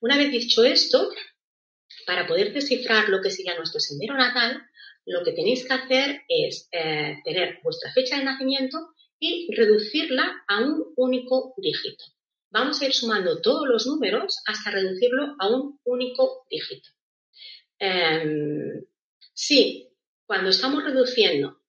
Una 0.00 0.16
vez 0.16 0.30
dicho 0.30 0.64
esto, 0.64 1.10
para 2.06 2.26
poder 2.26 2.52
descifrar 2.52 3.08
lo 3.08 3.20
que 3.20 3.30
sería 3.30 3.56
nuestro 3.56 3.80
sendero 3.80 4.16
natal, 4.16 4.62
lo 5.06 5.22
que 5.24 5.32
tenéis 5.32 5.66
que 5.66 5.72
hacer 5.72 6.22
es 6.28 6.68
eh, 6.72 7.16
tener 7.24 7.60
vuestra 7.62 7.92
fecha 7.92 8.18
de 8.18 8.24
nacimiento 8.24 8.78
y 9.18 9.48
reducirla 9.54 10.44
a 10.48 10.60
un 10.60 10.92
único 10.96 11.54
dígito. 11.56 12.04
Vamos 12.50 12.80
a 12.80 12.86
ir 12.86 12.92
sumando 12.92 13.40
todos 13.40 13.66
los 13.68 13.86
números 13.86 14.38
hasta 14.46 14.70
reducirlo 14.70 15.34
a 15.38 15.48
un 15.48 15.78
único 15.84 16.46
dígito. 16.50 16.88
Em, 17.78 18.84
si 19.34 19.88
cuando 20.24 20.50
estamos 20.50 20.84
reduciendo 20.84 21.60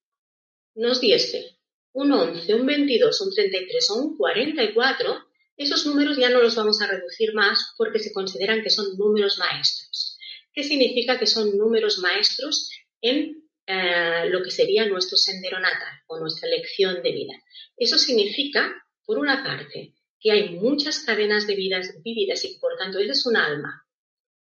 nos 0.75 1.01
diese 1.01 1.57
un 1.93 2.11
11, 2.11 2.53
un 2.53 2.65
22, 2.65 3.21
un 3.21 3.33
33 3.33 3.89
o 3.91 3.95
un 3.95 4.17
44, 4.17 5.27
esos 5.57 5.85
números 5.87 6.17
ya 6.17 6.29
no 6.29 6.41
los 6.41 6.55
vamos 6.55 6.81
a 6.81 6.87
reducir 6.87 7.33
más 7.33 7.73
porque 7.77 7.99
se 7.99 8.13
consideran 8.13 8.61
que 8.61 8.69
son 8.69 8.97
números 8.97 9.39
maestros. 9.39 10.17
¿Qué 10.53 10.63
significa 10.63 11.17
que 11.17 11.25
son 11.25 11.57
números 11.57 11.97
maestros 11.99 12.69
en 13.01 13.47
eh, 13.69 14.29
lo 14.29 14.41
que 14.43 14.49
sería 14.49 14.87
nuestro 14.87 15.17
sendero 15.17 15.59
natal 15.59 16.01
o 16.07 16.17
nuestra 16.19 16.47
lección 16.47 17.03
de 17.03 17.11
vida. 17.11 17.33
Eso 17.75 17.97
significa, 17.97 18.73
por 19.05 19.19
una 19.19 19.43
parte, 19.43 19.93
que 20.21 20.31
hay 20.31 20.51
muchas 20.51 20.99
cadenas 20.99 21.47
de 21.47 21.55
vidas 21.55 21.93
vividas 22.01 22.45
y 22.45 22.57
por 22.59 22.77
tanto 22.77 22.97
es 22.99 23.25
un 23.25 23.35
alma 23.35 23.85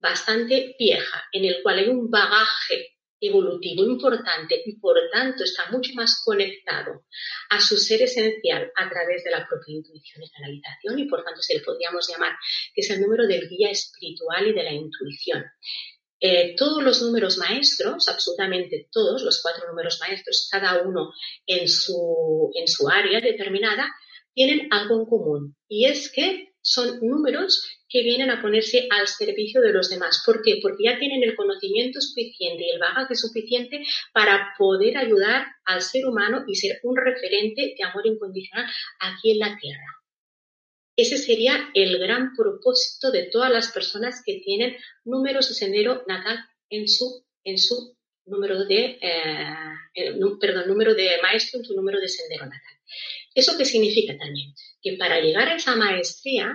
bastante 0.04 0.76
vieja 0.78 1.24
en 1.32 1.46
el 1.46 1.62
cual 1.62 1.78
hay 1.78 1.88
un 1.88 2.10
bagaje 2.10 2.98
evolutivo 3.18 3.84
importante 3.84 4.60
y 4.66 4.76
por 4.78 5.00
tanto 5.10 5.44
está 5.44 5.70
mucho 5.70 5.94
más 5.94 6.20
conectado 6.22 7.06
a 7.48 7.58
su 7.58 7.78
ser 7.78 8.02
esencial 8.02 8.70
a 8.76 8.90
través 8.90 9.24
de 9.24 9.30
la 9.30 9.46
propia 9.48 9.76
intuición 9.76 10.22
y 10.22 10.30
canalización 10.30 10.98
y 10.98 11.08
por 11.08 11.24
tanto 11.24 11.40
se 11.40 11.54
le 11.54 11.60
podríamos 11.60 12.06
llamar 12.06 12.32
que 12.74 12.82
es 12.82 12.90
el 12.90 13.00
número 13.00 13.26
del 13.26 13.48
guía 13.48 13.70
espiritual 13.70 14.46
y 14.46 14.52
de 14.52 14.62
la 14.62 14.72
intuición. 14.72 15.42
Eh, 16.20 16.54
todos 16.54 16.82
los 16.82 17.00
números 17.00 17.38
maestros, 17.38 18.06
absolutamente 18.06 18.88
todos, 18.92 19.22
los 19.22 19.40
cuatro 19.42 19.66
números 19.68 19.98
maestros, 20.00 20.48
cada 20.50 20.82
uno 20.82 21.12
en 21.46 21.66
su, 21.66 22.50
en 22.54 22.68
su 22.68 22.90
área 22.90 23.20
determinada, 23.22 23.90
tienen 24.34 24.68
algo 24.70 25.00
en 25.00 25.06
común 25.06 25.56
y 25.66 25.86
es 25.86 26.12
que 26.12 26.53
son 26.64 26.98
números 27.02 27.62
que 27.88 28.02
vienen 28.02 28.30
a 28.30 28.40
ponerse 28.40 28.88
al 28.90 29.06
servicio 29.06 29.60
de 29.60 29.72
los 29.72 29.90
demás. 29.90 30.22
¿Por 30.24 30.42
qué? 30.42 30.58
Porque 30.62 30.84
ya 30.84 30.98
tienen 30.98 31.22
el 31.22 31.36
conocimiento 31.36 32.00
suficiente 32.00 32.64
y 32.64 32.70
el 32.70 32.80
bagaje 32.80 33.14
suficiente 33.14 33.84
para 34.12 34.54
poder 34.58 34.96
ayudar 34.96 35.46
al 35.66 35.82
ser 35.82 36.06
humano 36.06 36.44
y 36.48 36.56
ser 36.56 36.80
un 36.82 36.96
referente 36.96 37.74
de 37.76 37.84
amor 37.84 38.06
incondicional 38.06 38.66
aquí 38.98 39.32
en 39.32 39.38
la 39.40 39.56
Tierra. 39.58 39.84
Ese 40.96 41.18
sería 41.18 41.70
el 41.74 41.98
gran 41.98 42.34
propósito 42.34 43.10
de 43.10 43.24
todas 43.24 43.52
las 43.52 43.70
personas 43.70 44.22
que 44.24 44.40
tienen 44.44 44.76
números 45.04 45.48
de 45.48 45.54
sendero 45.54 46.02
natal 46.06 46.38
en 46.70 46.88
su, 46.88 47.24
en 47.44 47.58
su 47.58 47.96
número 48.24 48.64
de, 48.64 48.98
eh, 49.02 50.14
perdón, 50.40 50.68
número 50.68 50.94
de 50.94 51.10
maestro 51.22 51.60
en 51.60 51.66
su 51.66 51.74
número 51.74 52.00
de 52.00 52.08
sendero 52.08 52.44
natal. 52.46 52.78
¿Eso 53.34 53.58
qué 53.58 53.66
significa 53.66 54.16
también? 54.16 54.54
Que 54.84 54.96
para 54.96 55.20
llegar 55.20 55.48
a 55.48 55.56
esa 55.56 55.74
maestría 55.74 56.52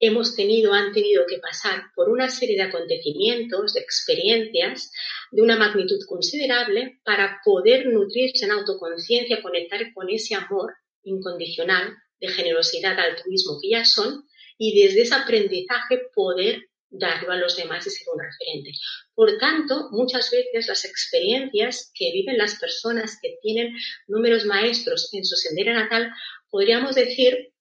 hemos 0.00 0.34
tenido, 0.34 0.72
han 0.72 0.92
tenido 0.92 1.24
que 1.26 1.38
pasar 1.38 1.84
por 1.94 2.08
una 2.08 2.28
serie 2.28 2.56
de 2.56 2.62
acontecimientos, 2.62 3.74
de 3.74 3.80
experiencias 3.80 4.90
de 5.30 5.42
una 5.42 5.56
magnitud 5.56 5.98
considerable 6.08 7.00
para 7.04 7.40
poder 7.44 7.86
nutrirse 7.86 8.46
en 8.46 8.52
autoconciencia, 8.52 9.42
conectar 9.42 9.80
con 9.94 10.08
ese 10.10 10.34
amor 10.34 10.74
incondicional 11.02 11.94
de 12.20 12.28
generosidad, 12.28 12.98
altruismo 12.98 13.58
que 13.60 13.70
ya 13.70 13.84
son 13.84 14.24
y 14.58 14.82
desde 14.82 15.02
ese 15.02 15.14
aprendizaje 15.14 16.00
poder 16.14 16.68
darlo 16.98 17.32
a 17.32 17.36
los 17.36 17.56
demás 17.56 17.86
y 17.86 17.90
ser 17.90 18.06
un 18.12 18.20
referente. 18.20 18.70
Por 19.14 19.38
tanto, 19.38 19.88
muchas 19.90 20.30
veces 20.30 20.68
las 20.68 20.84
experiencias 20.84 21.90
que 21.94 22.12
viven 22.12 22.38
las 22.38 22.58
personas 22.58 23.18
que 23.20 23.38
tienen 23.42 23.74
números 24.06 24.44
maestros 24.44 25.08
en 25.12 25.24
su 25.24 25.36
sendero 25.36 25.72
natal, 25.72 26.10
podríamos 26.50 26.94
decir 26.94 27.52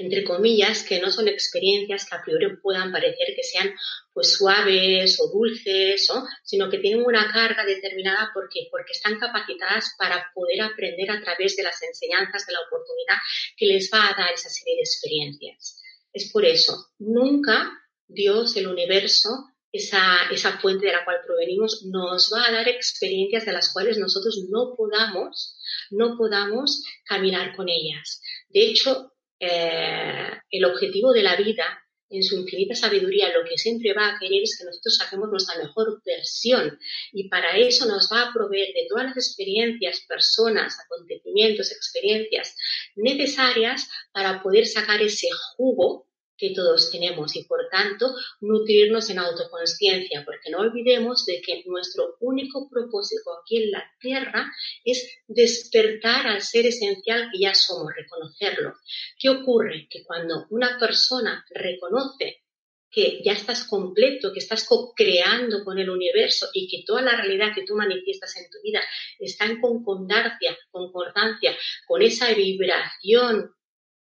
entre 0.00 0.24
comillas, 0.24 0.82
que 0.82 1.00
no 1.00 1.10
son 1.10 1.28
experiencias 1.28 2.08
que 2.08 2.16
a 2.16 2.22
priori 2.22 2.56
puedan 2.62 2.90
parecer 2.90 3.34
que 3.36 3.42
sean 3.42 3.74
pues 4.14 4.32
suaves 4.32 5.20
o 5.20 5.28
dulces, 5.30 6.08
sino 6.42 6.70
que 6.70 6.78
tienen 6.78 7.04
una 7.04 7.30
carga 7.32 7.64
determinada 7.64 8.30
porque, 8.32 8.68
porque 8.70 8.92
están 8.92 9.18
capacitadas 9.18 9.94
para 9.98 10.30
poder 10.34 10.62
aprender 10.62 11.10
a 11.10 11.20
través 11.20 11.56
de 11.56 11.64
las 11.64 11.82
enseñanzas 11.82 12.46
de 12.46 12.52
la 12.52 12.60
oportunidad 12.60 13.16
que 13.56 13.66
les 13.66 13.90
va 13.92 14.08
a 14.08 14.14
dar 14.16 14.32
esa 14.32 14.48
serie 14.48 14.76
de 14.76 14.80
experiencias. 14.80 15.80
Es 16.12 16.30
por 16.32 16.44
eso, 16.44 16.92
nunca 16.98 17.70
Dios, 18.12 18.56
el 18.56 18.66
universo, 18.66 19.28
esa, 19.72 20.28
esa 20.32 20.58
fuente 20.58 20.86
de 20.86 20.92
la 20.92 21.04
cual 21.04 21.18
provenimos, 21.24 21.84
nos 21.86 22.32
va 22.32 22.46
a 22.46 22.52
dar 22.52 22.68
experiencias 22.68 23.46
de 23.46 23.52
las 23.52 23.72
cuales 23.72 23.98
nosotros 23.98 24.46
no 24.50 24.74
podamos, 24.76 25.58
no 25.90 26.16
podamos 26.16 26.82
caminar 27.04 27.54
con 27.54 27.68
ellas. 27.68 28.20
De 28.48 28.62
hecho, 28.62 29.12
eh, 29.38 30.30
el 30.50 30.64
objetivo 30.64 31.12
de 31.12 31.22
la 31.22 31.36
vida, 31.36 31.64
en 32.12 32.24
su 32.24 32.36
infinita 32.40 32.74
sabiduría, 32.74 33.32
lo 33.32 33.48
que 33.48 33.56
siempre 33.56 33.94
va 33.94 34.08
a 34.08 34.18
querer 34.18 34.42
es 34.42 34.58
que 34.58 34.64
nosotros 34.64 34.96
saquemos 34.96 35.30
nuestra 35.30 35.62
mejor 35.62 36.02
versión 36.04 36.76
y 37.12 37.28
para 37.28 37.56
eso 37.56 37.86
nos 37.86 38.10
va 38.12 38.22
a 38.22 38.32
proveer 38.32 38.74
de 38.74 38.86
todas 38.88 39.06
las 39.06 39.16
experiencias, 39.16 40.00
personas, 40.08 40.76
acontecimientos, 40.84 41.70
experiencias 41.70 42.56
necesarias 42.96 43.88
para 44.12 44.42
poder 44.42 44.66
sacar 44.66 45.00
ese 45.00 45.28
jugo 45.54 46.09
que 46.40 46.54
todos 46.54 46.90
tenemos 46.90 47.36
y 47.36 47.44
por 47.44 47.68
tanto 47.70 48.14
nutrirnos 48.40 49.10
en 49.10 49.18
autoconsciencia, 49.18 50.24
porque 50.24 50.50
no 50.50 50.60
olvidemos 50.60 51.26
de 51.26 51.42
que 51.42 51.62
nuestro 51.66 52.16
único 52.20 52.68
propósito 52.70 53.30
aquí 53.40 53.62
en 53.62 53.70
la 53.70 53.84
Tierra 54.00 54.50
es 54.84 55.18
despertar 55.28 56.26
al 56.26 56.40
ser 56.40 56.66
esencial 56.66 57.28
que 57.30 57.40
ya 57.40 57.54
somos, 57.54 57.92
reconocerlo. 57.94 58.74
¿Qué 59.18 59.28
ocurre? 59.28 59.86
Que 59.90 60.02
cuando 60.02 60.46
una 60.48 60.78
persona 60.78 61.44
reconoce 61.50 62.42
que 62.90 63.20
ya 63.24 63.32
estás 63.32 63.64
completo, 63.68 64.32
que 64.32 64.40
estás 64.40 64.66
co-creando 64.66 65.62
con 65.64 65.78
el 65.78 65.90
universo 65.90 66.48
y 66.52 66.68
que 66.68 66.82
toda 66.84 67.02
la 67.02 67.16
realidad 67.16 67.54
que 67.54 67.64
tú 67.64 67.76
manifiestas 67.76 68.36
en 68.36 68.50
tu 68.50 68.58
vida 68.64 68.80
está 69.18 69.46
en 69.46 69.60
concordancia, 69.60 70.58
concordancia 70.72 71.56
con 71.86 72.02
esa 72.02 72.32
vibración 72.34 73.54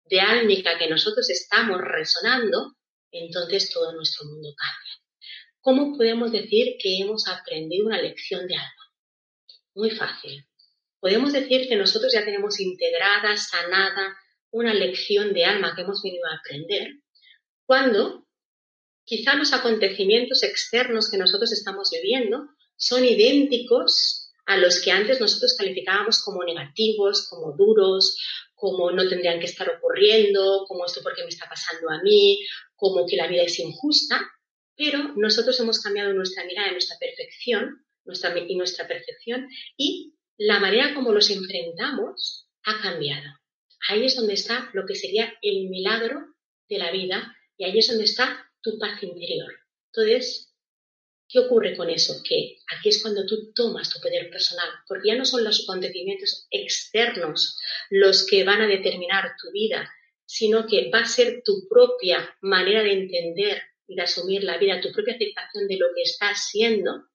de 0.09 0.21
álmica 0.21 0.79
que 0.79 0.89
nosotros 0.89 1.29
estamos 1.31 1.81
resonando, 1.81 2.77
entonces 3.11 3.71
todo 3.73 3.93
nuestro 3.93 4.27
mundo 4.27 4.55
cambia. 4.57 4.93
¿Cómo 5.61 5.97
podemos 5.97 6.33
decir 6.33 6.77
que 6.81 6.99
hemos 6.99 7.29
aprendido 7.29 7.87
una 7.87 8.01
lección 8.01 8.47
de 8.47 8.55
alma? 8.55 8.95
Muy 9.75 9.91
fácil. 9.91 10.47
Podemos 11.01 11.33
decir 11.33 11.69
que 11.69 11.77
nosotros 11.77 12.13
ya 12.13 12.25
tenemos 12.25 12.59
integrada, 12.59 13.37
sanada, 13.37 14.17
una 14.51 14.75
lección 14.75 15.33
de 15.33 15.45
alma 15.45 15.75
que 15.75 15.83
hemos 15.83 16.03
venido 16.03 16.27
a 16.27 16.37
aprender 16.37 16.89
cuando 17.69 18.27
quizá 19.05 19.35
los 19.35 19.53
acontecimientos 19.53 20.43
externos 20.43 21.11
que 21.11 21.19
nosotros 21.19 21.53
estamos 21.53 21.91
viviendo 21.91 22.49
son 22.77 23.05
idénticos 23.05 24.18
a 24.49 24.57
los 24.57 24.81
que 24.81 24.91
antes 24.91 25.21
nosotros 25.21 25.55
calificábamos 25.59 26.23
como 26.25 26.43
negativos, 26.43 27.29
como 27.29 27.53
duros, 27.53 28.17
como 28.55 28.91
no 28.91 29.07
tendrían 29.07 29.39
que 29.39 29.45
estar 29.45 29.69
ocurriendo, 29.69 30.65
como 30.67 30.87
esto 30.87 31.01
porque 31.03 31.23
me 31.23 31.29
está 31.29 31.47
pasando 31.47 31.91
a 31.91 32.01
mí, 32.03 32.41
como 32.75 33.07
que 33.07 33.17
la 33.17 33.27
vida 33.27 33.43
es 33.43 33.59
injusta, 33.59 34.19
pero 34.75 35.13
nosotros 35.17 35.61
hemos 35.61 35.81
cambiado 35.81 36.15
nuestra 36.15 36.47
mirada, 36.47 36.73
nuestra 36.73 36.97
perfección 36.99 37.85
y 38.49 38.57
nuestra 38.57 38.89
percepción 38.89 39.49
y 39.77 40.15
la 40.39 40.61
manera 40.61 40.95
como 40.95 41.13
los 41.13 41.29
enfrentamos 41.29 42.49
ha 42.65 42.81
cambiado. 42.81 43.29
Ahí 43.91 44.07
es 44.07 44.17
donde 44.17 44.33
está 44.33 44.71
lo 44.73 44.87
que 44.87 44.95
sería 44.95 45.31
el 45.43 45.69
milagro 45.69 46.21
de 46.71 46.79
la 46.79 46.91
vida 46.91 47.37
y 47.59 47.65
ahí 47.65 47.79
es 47.79 47.89
donde 47.89 48.05
está 48.05 48.51
tu 48.63 48.79
paz 48.79 49.03
interior. 49.03 49.53
Entonces, 49.93 50.48
¿Qué 51.29 51.41
ocurre 51.41 51.77
con 51.77 51.91
eso? 51.91 52.23
Que 52.27 52.57
aquí 52.75 52.89
es 52.89 53.03
cuando 53.03 53.27
tú 53.27 53.53
tomas 53.53 53.91
tu 53.91 54.01
poder 54.01 54.31
personal, 54.31 54.69
porque 54.87 55.09
ya 55.09 55.15
no 55.15 55.27
son 55.27 55.45
los 55.45 55.63
acontecimientos 55.63 56.47
externos 56.51 57.59
los 57.91 58.27
que 58.27 58.45
van 58.45 58.63
a 58.63 58.67
determinar 58.67 59.35
tu 59.41 59.51
vida, 59.53 59.93
sino 60.25 60.67
que 60.67 60.91
va 60.91 61.01
a 61.01 61.07
ser 61.07 61.43
tu 61.45 61.69
propia 61.69 62.35
manera 62.41 62.83
de 62.83 62.93
entender 62.93 63.63
y 63.87 63.95
de 63.95 64.03
asumir 64.03 64.43
la 64.43 64.57
vida, 64.57 64.81
tu 64.81 64.91
propia 64.93 65.15
aceptación 65.15 65.69
de 65.69 65.77
lo 65.77 65.87
que 65.95 66.03
está 66.03 66.35
siendo, 66.35 67.09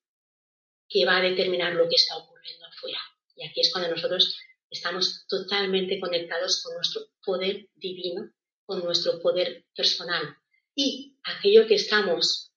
que 0.88 1.06
va 1.06 1.18
a 1.18 1.22
determinar 1.22 1.74
lo 1.74 1.90
que 1.90 1.96
está 1.96 2.16
ocurriendo 2.18 2.68
afuera. 2.68 3.00
Y 3.36 3.48
aquí 3.48 3.62
es 3.62 3.72
cuando 3.72 3.90
nosotros 3.90 4.38
estamos 4.70 5.26
totalmente 5.28 6.00
conectados 6.00 6.62
con 6.62 6.76
nuestro 6.76 7.02
poder 7.26 7.68
divino, 7.76 8.32
con 8.66 8.84
nuestro 8.84 9.20
poder 9.22 9.66
personal. 9.76 10.38
Y 10.76 11.18
aquello 11.24 11.68
que 11.68 11.76
estamos 11.76 12.53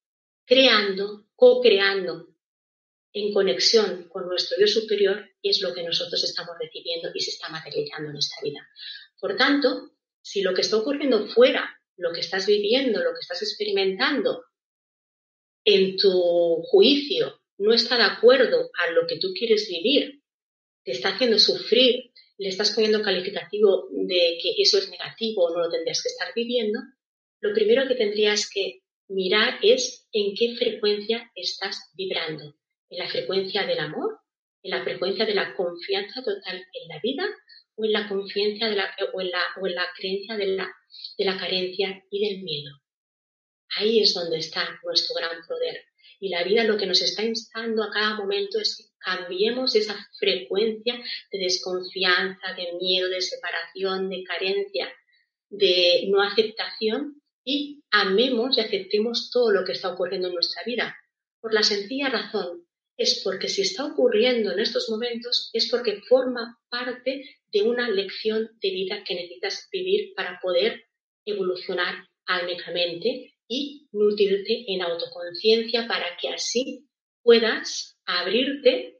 creando, 0.46 1.26
co-creando 1.34 2.28
en 3.12 3.32
conexión 3.32 4.08
con 4.08 4.26
nuestro 4.26 4.56
Dios 4.56 4.72
superior 4.72 5.24
es 5.42 5.60
lo 5.60 5.74
que 5.74 5.82
nosotros 5.82 6.22
estamos 6.22 6.56
recibiendo 6.58 7.10
y 7.14 7.20
se 7.20 7.30
está 7.30 7.48
materializando 7.48 8.08
en 8.08 8.12
nuestra 8.12 8.42
vida. 8.42 8.68
Por 9.18 9.36
tanto, 9.36 9.92
si 10.22 10.42
lo 10.42 10.54
que 10.54 10.60
está 10.60 10.76
ocurriendo 10.76 11.26
fuera 11.28 11.76
lo 11.96 12.12
que 12.12 12.20
estás 12.20 12.46
viviendo, 12.46 13.02
lo 13.02 13.12
que 13.12 13.20
estás 13.20 13.42
experimentando, 13.42 14.44
en 15.64 15.96
tu 15.96 16.62
juicio 16.70 17.40
no 17.58 17.72
está 17.72 17.96
de 17.96 18.04
acuerdo 18.04 18.70
a 18.78 18.90
lo 18.92 19.06
que 19.06 19.18
tú 19.18 19.32
quieres 19.32 19.68
vivir, 19.68 20.22
te 20.84 20.92
está 20.92 21.10
haciendo 21.10 21.38
sufrir, 21.38 22.12
le 22.38 22.48
estás 22.48 22.72
poniendo 22.72 23.02
calificativo 23.02 23.88
de 23.90 24.38
que 24.40 24.54
eso 24.58 24.78
es 24.78 24.90
negativo 24.90 25.44
o 25.44 25.54
no 25.54 25.64
lo 25.64 25.70
tendrías 25.70 26.02
que 26.02 26.10
estar 26.10 26.32
viviendo, 26.34 26.78
lo 27.40 27.54
primero 27.54 27.88
que 27.88 27.94
tendrías 27.94 28.48
que 28.48 28.82
mirar 29.08 29.58
es 29.62 30.08
en 30.12 30.34
qué 30.34 30.56
frecuencia 30.56 31.30
estás 31.34 31.90
vibrando. 31.94 32.56
¿En 32.88 32.98
la 32.98 33.08
frecuencia 33.08 33.66
del 33.66 33.80
amor? 33.80 34.18
¿En 34.62 34.70
la 34.70 34.82
frecuencia 34.82 35.24
de 35.24 35.34
la 35.34 35.54
confianza 35.54 36.22
total 36.22 36.56
en 36.56 36.88
la 36.88 37.00
vida? 37.00 37.24
¿O 37.76 37.84
en 37.84 37.92
la 37.92 38.08
confianza 38.08 38.68
de 38.68 38.76
la, 38.76 38.94
o 39.12 39.20
en 39.20 39.30
la, 39.30 39.42
o 39.60 39.66
en 39.66 39.74
la 39.74 39.86
creencia 39.96 40.36
de 40.36 40.46
la, 40.46 40.72
de 41.18 41.24
la 41.24 41.38
carencia 41.38 42.02
y 42.10 42.28
del 42.28 42.42
miedo? 42.42 42.70
Ahí 43.76 44.00
es 44.00 44.14
donde 44.14 44.38
está 44.38 44.78
nuestro 44.84 45.14
gran 45.16 45.44
poder. 45.46 45.84
Y 46.18 46.30
la 46.30 46.44
vida 46.44 46.64
lo 46.64 46.78
que 46.78 46.86
nos 46.86 47.02
está 47.02 47.22
instando 47.22 47.82
a 47.82 47.90
cada 47.90 48.14
momento 48.14 48.58
es 48.58 48.76
que 48.76 48.84
cambiemos 48.98 49.74
esa 49.74 49.94
frecuencia 50.18 50.94
de 51.30 51.38
desconfianza, 51.38 52.54
de 52.54 52.72
miedo, 52.80 53.08
de 53.10 53.20
separación, 53.20 54.08
de 54.08 54.24
carencia, 54.24 54.90
de 55.50 56.06
no 56.08 56.22
aceptación 56.22 57.20
y 57.46 57.84
amemos 57.92 58.58
y 58.58 58.60
aceptemos 58.60 59.30
todo 59.30 59.52
lo 59.52 59.64
que 59.64 59.72
está 59.72 59.90
ocurriendo 59.90 60.28
en 60.28 60.34
nuestra 60.34 60.62
vida. 60.66 60.96
Por 61.40 61.54
la 61.54 61.62
sencilla 61.62 62.08
razón 62.08 62.66
es 62.96 63.22
porque 63.22 63.48
si 63.48 63.62
está 63.62 63.86
ocurriendo 63.86 64.52
en 64.52 64.58
estos 64.58 64.90
momentos 64.90 65.48
es 65.52 65.70
porque 65.70 66.02
forma 66.02 66.58
parte 66.68 67.24
de 67.52 67.62
una 67.62 67.88
lección 67.88 68.50
de 68.60 68.70
vida 68.70 69.04
que 69.04 69.14
necesitas 69.14 69.68
vivir 69.70 70.12
para 70.16 70.40
poder 70.42 70.86
evolucionar 71.24 71.94
álmicamente 72.26 73.34
y 73.46 73.88
nutrirte 73.92 74.64
en 74.66 74.82
autoconciencia 74.82 75.86
para 75.86 76.16
que 76.20 76.30
así 76.30 76.88
puedas 77.22 77.96
abrirte 78.06 78.98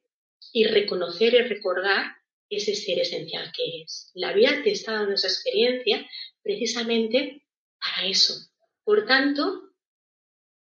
y 0.53 0.65
reconocer 0.65 1.35
y 1.35 1.41
recordar 1.41 2.13
ese 2.49 2.77
ser 2.77 3.01
esencial 3.01 3.51
que 3.57 3.79
eres. 3.79 4.13
La 4.15 4.33
vida 4.33 4.61
te 4.63 4.71
está 4.71 4.93
dando 4.93 5.15
esa 5.15 5.27
experiencia 5.27 6.07
precisamente 6.45 7.43
para 7.87 8.09
eso. 8.09 8.35
Por 8.85 9.07
tanto, 9.07 9.73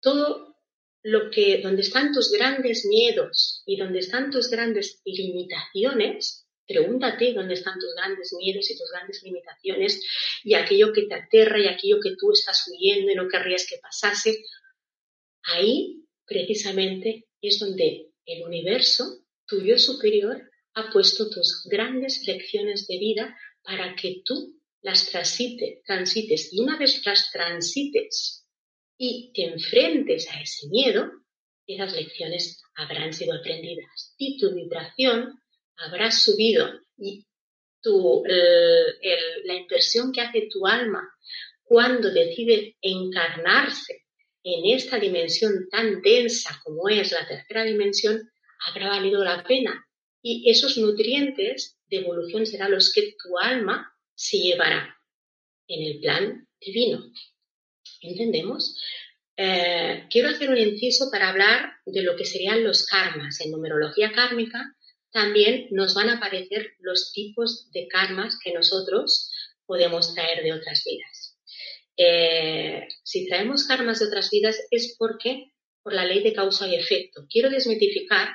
todo 0.00 0.56
lo 1.02 1.30
que, 1.30 1.60
donde 1.62 1.82
están 1.82 2.12
tus 2.12 2.32
grandes 2.32 2.84
miedos 2.86 3.62
y 3.66 3.76
donde 3.76 4.00
están 4.00 4.30
tus 4.30 4.48
grandes 4.48 5.00
limitaciones, 5.04 6.44
Pregúntate 6.66 7.34
dónde 7.34 7.54
están 7.54 7.78
tus 7.78 7.94
grandes 7.94 8.32
miedos 8.32 8.70
y 8.70 8.78
tus 8.78 8.90
grandes 8.90 9.22
limitaciones 9.22 10.02
y 10.42 10.54
aquello 10.54 10.92
que 10.94 11.02
te 11.02 11.14
aterra 11.14 11.60
y 11.60 11.66
aquello 11.66 12.00
que 12.00 12.16
tú 12.16 12.32
estás 12.32 12.64
huyendo 12.68 13.12
y 13.12 13.14
no 13.14 13.28
querrías 13.28 13.66
que 13.68 13.76
pasase. 13.78 14.44
Ahí, 15.42 16.06
precisamente, 16.24 17.26
es 17.42 17.58
donde 17.58 18.12
el 18.24 18.42
universo, 18.44 19.26
tu 19.46 19.60
yo 19.60 19.78
superior, 19.78 20.50
ha 20.72 20.90
puesto 20.90 21.28
tus 21.28 21.66
grandes 21.70 22.26
lecciones 22.26 22.86
de 22.86 22.98
vida 22.98 23.38
para 23.62 23.94
que 23.94 24.22
tú 24.24 24.58
las 24.84 25.06
transite, 25.06 25.82
transites. 25.84 26.52
Y 26.52 26.60
una 26.60 26.78
vez 26.78 27.04
las 27.06 27.30
transites 27.32 28.46
y 28.98 29.32
te 29.34 29.44
enfrentes 29.44 30.30
a 30.30 30.40
ese 30.40 30.68
miedo, 30.68 31.10
esas 31.66 31.94
lecciones 31.94 32.62
habrán 32.76 33.14
sido 33.14 33.34
aprendidas 33.34 34.14
y 34.18 34.38
tu 34.38 34.54
vibración 34.54 35.40
habrás 35.76 36.22
subido 36.22 36.70
y 36.98 37.26
tu, 37.80 38.22
la 39.44 39.54
inversión 39.54 40.12
que 40.12 40.20
hace 40.20 40.48
tu 40.52 40.66
alma 40.66 41.02
cuando 41.62 42.10
decide 42.10 42.76
encarnarse 42.82 44.04
en 44.42 44.76
esta 44.76 44.98
dimensión 44.98 45.66
tan 45.70 46.02
densa 46.02 46.60
como 46.62 46.90
es 46.90 47.10
la 47.12 47.26
tercera 47.26 47.64
dimensión, 47.64 48.30
habrá 48.68 48.90
valido 48.90 49.24
la 49.24 49.42
pena. 49.44 49.82
Y 50.22 50.50
esos 50.50 50.76
nutrientes 50.76 51.78
de 51.86 51.98
evolución 51.98 52.44
serán 52.44 52.72
los 52.72 52.92
que 52.92 53.14
tu 53.22 53.38
alma 53.38 53.93
se 54.14 54.38
llevará 54.38 54.96
en 55.68 55.82
el 55.82 56.00
plan 56.00 56.48
divino. 56.60 57.02
¿Entendemos? 58.00 58.76
Eh, 59.36 60.06
quiero 60.10 60.28
hacer 60.28 60.50
un 60.50 60.58
inciso 60.58 61.10
para 61.10 61.30
hablar 61.30 61.72
de 61.86 62.02
lo 62.02 62.16
que 62.16 62.24
serían 62.24 62.62
los 62.62 62.86
karmas. 62.86 63.40
En 63.40 63.50
numerología 63.50 64.12
kármica 64.12 64.60
también 65.10 65.68
nos 65.70 65.94
van 65.94 66.10
a 66.10 66.16
aparecer 66.16 66.74
los 66.80 67.12
tipos 67.12 67.70
de 67.72 67.88
karmas 67.88 68.38
que 68.42 68.52
nosotros 68.52 69.30
podemos 69.66 70.14
traer 70.14 70.42
de 70.42 70.52
otras 70.52 70.82
vidas. 70.84 71.38
Eh, 71.96 72.88
si 73.04 73.28
traemos 73.28 73.64
karmas 73.64 74.00
de 74.00 74.06
otras 74.06 74.30
vidas 74.30 74.60
es 74.70 74.96
porque 74.98 75.52
por 75.82 75.92
la 75.92 76.04
ley 76.04 76.22
de 76.22 76.32
causa 76.32 76.66
y 76.66 76.74
efecto. 76.74 77.26
Quiero 77.28 77.50
desmitificar 77.50 78.28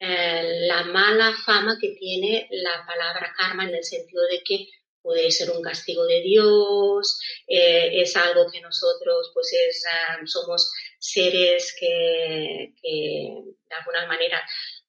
eh, 0.00 0.66
la 0.66 0.84
mala 0.84 1.32
fama 1.46 1.78
que 1.80 1.94
tiene 1.98 2.48
la 2.50 2.84
palabra 2.86 3.32
karma 3.36 3.64
en 3.64 3.74
el 3.74 3.84
sentido 3.84 4.22
de 4.30 4.42
que 4.44 4.68
puede 5.04 5.30
ser 5.30 5.50
un 5.50 5.62
castigo 5.62 6.06
de 6.06 6.22
Dios, 6.22 7.20
eh, 7.46 8.00
es 8.00 8.16
algo 8.16 8.50
que 8.50 8.62
nosotros 8.62 9.30
pues 9.34 9.52
somos 10.24 10.72
seres 10.98 11.76
que, 11.78 12.72
que, 12.80 13.28
de 13.68 13.74
alguna 13.76 14.06
manera 14.06 14.42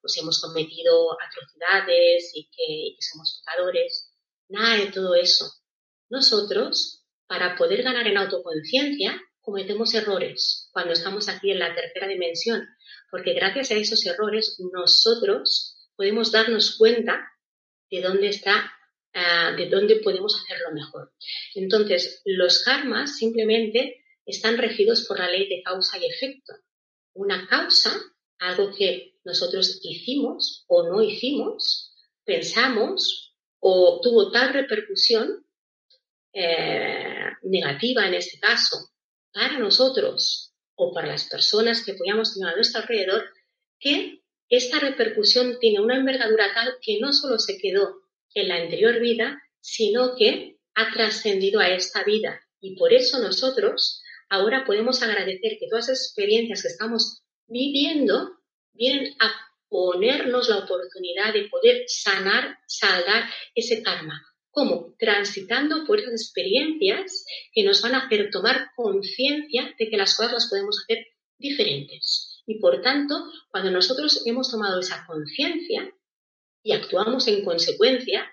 pues 0.05 0.17
hemos 0.17 0.39
cometido 0.39 1.17
atrocidades 1.19 2.31
y 2.35 2.47
que, 2.55 2.95
somos 2.99 3.41
pecadores. 3.43 4.13
Nada 4.47 4.77
de 4.77 4.91
todo 4.91 5.15
eso. 5.15 5.51
Nosotros, 6.09 7.03
para 7.25 7.57
poder 7.57 7.81
ganar 7.81 8.07
en 8.07 8.17
autoconciencia, 8.17 9.19
cometemos 9.41 9.95
errores 9.95 10.69
cuando 10.71 10.93
estamos 10.93 11.27
aquí 11.27 11.49
en 11.49 11.57
la 11.57 11.73
tercera 11.73 12.07
dimensión, 12.07 12.67
porque 13.09 13.33
gracias 13.33 13.71
a 13.71 13.75
esos 13.75 14.05
errores 14.05 14.59
nosotros 14.71 15.75
podemos 15.95 16.31
darnos 16.31 16.77
cuenta 16.77 17.27
de 17.89 18.01
dónde 18.01 18.27
está, 18.27 18.71
ah, 19.15 19.53
de 19.57 19.67
dónde 19.67 19.95
podemos 19.97 20.35
hacerlo 20.35 20.71
mejor. 20.73 21.13
Entonces, 21.55 22.21
los 22.25 22.63
karmas 22.63 23.17
simplemente 23.17 24.03
están 24.25 24.57
regidos 24.57 25.05
por 25.07 25.19
la 25.19 25.29
ley 25.29 25.49
de 25.49 25.63
causa 25.63 25.97
y 25.97 26.05
efecto. 26.05 26.53
Una 27.13 27.47
causa, 27.47 27.99
algo 28.39 28.71
que 28.75 29.15
nosotros 29.23 29.79
hicimos 29.83 30.65
o 30.67 30.87
no 30.87 31.01
hicimos, 31.01 31.93
pensamos 32.23 33.33
o 33.59 33.99
tuvo 34.01 34.31
tal 34.31 34.53
repercusión 34.53 35.45
eh, 36.33 37.29
negativa 37.43 38.05
en 38.07 38.15
este 38.15 38.39
caso 38.39 38.77
para 39.31 39.57
nosotros 39.57 40.53
o 40.75 40.93
para 40.93 41.07
las 41.07 41.29
personas 41.29 41.83
que 41.83 41.93
podíamos 41.93 42.33
tener 42.33 42.53
a 42.53 42.55
nuestro 42.55 42.81
alrededor, 42.81 43.25
que 43.79 44.21
esta 44.49 44.79
repercusión 44.79 45.57
tiene 45.59 45.79
una 45.79 45.95
envergadura 45.95 46.53
tal 46.53 46.75
que 46.81 46.99
no 46.99 47.13
solo 47.13 47.39
se 47.39 47.57
quedó 47.57 48.04
en 48.35 48.49
la 48.49 48.57
anterior 48.57 48.99
vida, 48.99 49.41
sino 49.59 50.15
que 50.15 50.57
ha 50.75 50.91
trascendido 50.93 51.59
a 51.59 51.69
esta 51.69 52.03
vida. 52.03 52.39
Y 52.59 52.75
por 52.75 52.93
eso 52.93 53.19
nosotros 53.19 54.01
ahora 54.29 54.65
podemos 54.65 55.01
agradecer 55.01 55.57
que 55.59 55.67
todas 55.69 55.87
las 55.87 56.03
experiencias 56.05 56.61
que 56.61 56.67
estamos 56.67 57.23
viviendo 57.47 58.31
vienen 58.73 59.15
a 59.19 59.31
ponernos 59.69 60.49
la 60.49 60.59
oportunidad 60.59 61.33
de 61.33 61.47
poder 61.49 61.83
sanar, 61.87 62.57
saldar 62.67 63.29
ese 63.55 63.81
karma. 63.81 64.21
¿Cómo? 64.51 64.95
Transitando 64.97 65.85
por 65.85 65.99
esas 65.99 66.13
experiencias 66.13 67.25
que 67.53 67.63
nos 67.63 67.81
van 67.81 67.95
a 67.95 68.05
hacer 68.05 68.29
tomar 68.31 68.69
conciencia 68.75 69.73
de 69.77 69.89
que 69.89 69.97
las 69.97 70.15
cosas 70.15 70.33
las 70.33 70.49
podemos 70.49 70.79
hacer 70.83 71.05
diferentes. 71.37 72.41
Y 72.45 72.59
por 72.59 72.81
tanto, 72.81 73.15
cuando 73.49 73.71
nosotros 73.71 74.23
hemos 74.25 74.49
tomado 74.49 74.79
esa 74.79 75.05
conciencia 75.05 75.91
y 76.65 76.73
actuamos 76.73 77.29
en 77.29 77.45
consecuencia, 77.45 78.29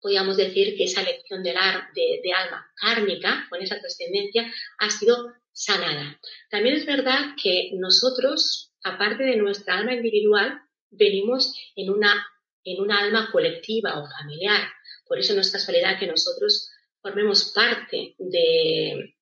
podríamos 0.00 0.36
decir 0.36 0.76
que 0.76 0.84
esa 0.84 1.04
lección 1.04 1.44
de, 1.44 1.52
de 1.52 2.32
alma 2.32 2.66
kármica, 2.74 3.46
con 3.48 3.62
esa 3.62 3.78
trascendencia, 3.78 4.52
ha 4.78 4.90
sido 4.90 5.32
sanada. 5.52 6.18
También 6.50 6.74
es 6.74 6.86
verdad 6.86 7.36
que 7.40 7.70
nosotros 7.74 8.66
aparte 8.86 9.24
de 9.24 9.36
nuestra 9.36 9.78
alma 9.78 9.94
individual, 9.94 10.60
venimos 10.90 11.54
en 11.74 11.90
una, 11.90 12.24
en 12.64 12.80
una 12.80 13.00
alma 13.00 13.30
colectiva 13.32 13.98
o 13.98 14.08
familiar. 14.08 14.68
Por 15.06 15.18
eso 15.18 15.34
no 15.34 15.40
es 15.40 15.50
casualidad 15.50 15.98
que 15.98 16.06
nosotros 16.06 16.70
formemos 17.02 17.52
parte 17.52 18.14
de, 18.18 19.16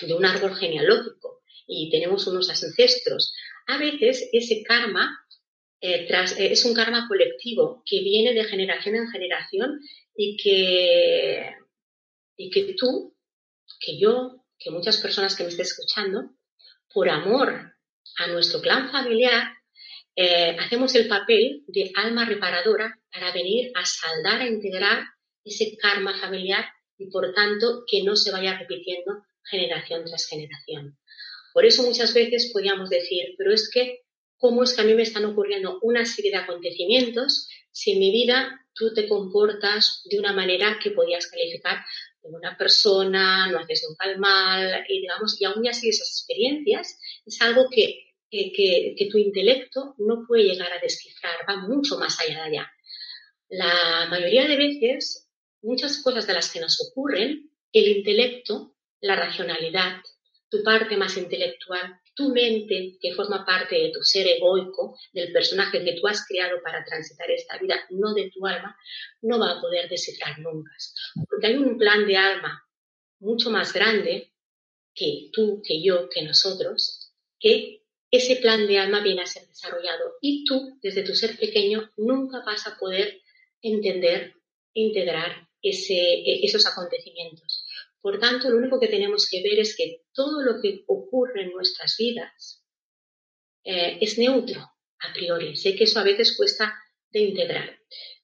de 0.00 0.14
un 0.14 0.24
árbol 0.24 0.56
genealógico 0.56 1.42
y 1.66 1.90
tenemos 1.90 2.26
unos 2.26 2.48
ancestros. 2.48 3.34
A 3.66 3.78
veces 3.78 4.28
ese 4.32 4.62
karma 4.62 5.25
eh, 5.80 6.08
eh, 6.08 6.48
es 6.52 6.64
un 6.64 6.74
karma 6.74 7.06
colectivo 7.08 7.82
que 7.84 8.00
viene 8.00 8.32
de 8.32 8.44
generación 8.44 8.96
en 8.96 9.08
generación 9.08 9.80
y 10.16 10.36
que, 10.36 11.54
tú, 12.78 13.14
que 13.80 13.98
yo, 13.98 14.44
que 14.58 14.70
muchas 14.70 14.98
personas 14.98 15.36
que 15.36 15.42
me 15.42 15.50
estén 15.50 15.66
escuchando, 15.66 16.30
por 16.92 17.08
amor 17.10 17.74
a 18.18 18.26
nuestro 18.28 18.60
clan 18.60 18.90
familiar, 18.90 19.52
eh, 20.14 20.56
hacemos 20.58 20.94
el 20.94 21.08
papel 21.08 21.62
de 21.66 21.92
alma 21.94 22.24
reparadora 22.24 22.98
para 23.12 23.32
venir 23.32 23.70
a 23.74 23.84
saldar, 23.84 24.40
a 24.40 24.48
integrar 24.48 25.04
ese 25.44 25.76
karma 25.76 26.18
familiar 26.18 26.64
y 26.96 27.10
por 27.10 27.34
tanto 27.34 27.84
que 27.86 28.02
no 28.02 28.16
se 28.16 28.32
vaya 28.32 28.58
repitiendo 28.58 29.22
generación 29.44 30.04
tras 30.06 30.26
generación. 30.26 30.98
Por 31.52 31.66
eso 31.66 31.82
muchas 31.82 32.14
veces 32.14 32.50
podríamos 32.52 32.90
decir, 32.90 33.34
pero 33.36 33.52
es 33.52 33.70
que, 33.70 34.05
¿cómo 34.38 34.62
es 34.62 34.74
que 34.74 34.82
a 34.82 34.84
mí 34.84 34.94
me 34.94 35.02
están 35.02 35.24
ocurriendo 35.24 35.78
una 35.82 36.04
serie 36.04 36.30
de 36.30 36.38
acontecimientos 36.38 37.48
si 37.70 37.92
en 37.92 37.98
mi 37.98 38.10
vida 38.10 38.66
tú 38.74 38.92
te 38.94 39.08
comportas 39.08 40.02
de 40.04 40.18
una 40.18 40.32
manera 40.32 40.78
que 40.82 40.90
podías 40.90 41.26
calificar 41.26 41.84
de 42.22 42.36
una 42.36 42.56
persona, 42.56 43.50
no 43.50 43.58
haces 43.58 43.86
un 43.88 44.20
mal, 44.20 44.84
y 44.88 45.00
digamos, 45.00 45.40
y 45.40 45.44
aún 45.44 45.66
así 45.68 45.88
esas 45.88 46.08
experiencias 46.08 46.98
es 47.24 47.40
algo 47.40 47.68
que, 47.70 48.14
que, 48.30 49.08
tu 49.10 49.18
intelecto 49.18 49.94
no 49.98 50.24
puede 50.26 50.44
llegar 50.44 50.72
a 50.72 50.80
descifrar, 50.80 51.34
va 51.48 51.56
mucho 51.56 51.98
más 51.98 52.20
allá 52.20 52.36
de 52.36 52.42
allá. 52.42 52.72
La 53.48 54.06
mayoría 54.10 54.46
de 54.46 54.56
veces, 54.56 55.28
muchas 55.62 56.02
cosas 56.02 56.26
de 56.26 56.34
las 56.34 56.52
que 56.52 56.60
nos 56.60 56.80
ocurren, 56.80 57.50
el 57.72 57.88
intelecto, 57.88 58.74
la 59.00 59.16
racionalidad, 59.16 60.00
tu 60.50 60.62
parte 60.62 60.96
más 60.96 61.16
intelectual, 61.16 62.00
tu 62.16 62.30
mente, 62.30 62.96
que 63.00 63.14
forma 63.14 63.44
parte 63.44 63.76
de 63.76 63.92
tu 63.92 64.02
ser 64.02 64.26
egoico, 64.26 64.98
del 65.12 65.32
personaje 65.32 65.84
que 65.84 65.92
tú 65.92 66.08
has 66.08 66.26
creado 66.26 66.62
para 66.62 66.82
transitar 66.82 67.30
esta 67.30 67.58
vida, 67.58 67.78
no 67.90 68.14
de 68.14 68.30
tu 68.30 68.46
alma, 68.46 68.74
no 69.20 69.38
va 69.38 69.52
a 69.52 69.60
poder 69.60 69.88
descifrar 69.88 70.38
nunca. 70.38 70.72
Porque 71.28 71.48
hay 71.48 71.56
un 71.56 71.76
plan 71.76 72.06
de 72.06 72.16
alma 72.16 72.66
mucho 73.20 73.50
más 73.50 73.72
grande 73.74 74.32
que 74.94 75.28
tú, 75.30 75.62
que 75.62 75.82
yo, 75.82 76.08
que 76.08 76.22
nosotros, 76.22 77.12
que 77.38 77.82
ese 78.10 78.36
plan 78.36 78.66
de 78.66 78.78
alma 78.78 79.02
viene 79.02 79.20
a 79.20 79.26
ser 79.26 79.46
desarrollado 79.46 80.14
y 80.22 80.44
tú, 80.44 80.78
desde 80.80 81.02
tu 81.02 81.14
ser 81.14 81.38
pequeño, 81.38 81.92
nunca 81.98 82.42
vas 82.46 82.66
a 82.66 82.78
poder 82.78 83.20
entender, 83.60 84.34
integrar 84.72 85.48
esos 85.60 86.66
acontecimientos. 86.66 87.65
Por 88.06 88.20
tanto, 88.20 88.48
lo 88.48 88.58
único 88.58 88.78
que 88.78 88.86
tenemos 88.86 89.26
que 89.28 89.42
ver 89.42 89.58
es 89.58 89.74
que 89.76 90.04
todo 90.14 90.40
lo 90.40 90.62
que 90.62 90.84
ocurre 90.86 91.42
en 91.42 91.50
nuestras 91.50 91.96
vidas 91.98 92.64
eh, 93.64 93.98
es 94.00 94.16
neutro 94.16 94.60
a 94.60 95.12
priori. 95.12 95.56
Sé 95.56 95.74
que 95.74 95.82
eso 95.82 95.98
a 95.98 96.04
veces 96.04 96.36
cuesta 96.36 96.72
de 97.10 97.18
integrar. 97.18 97.80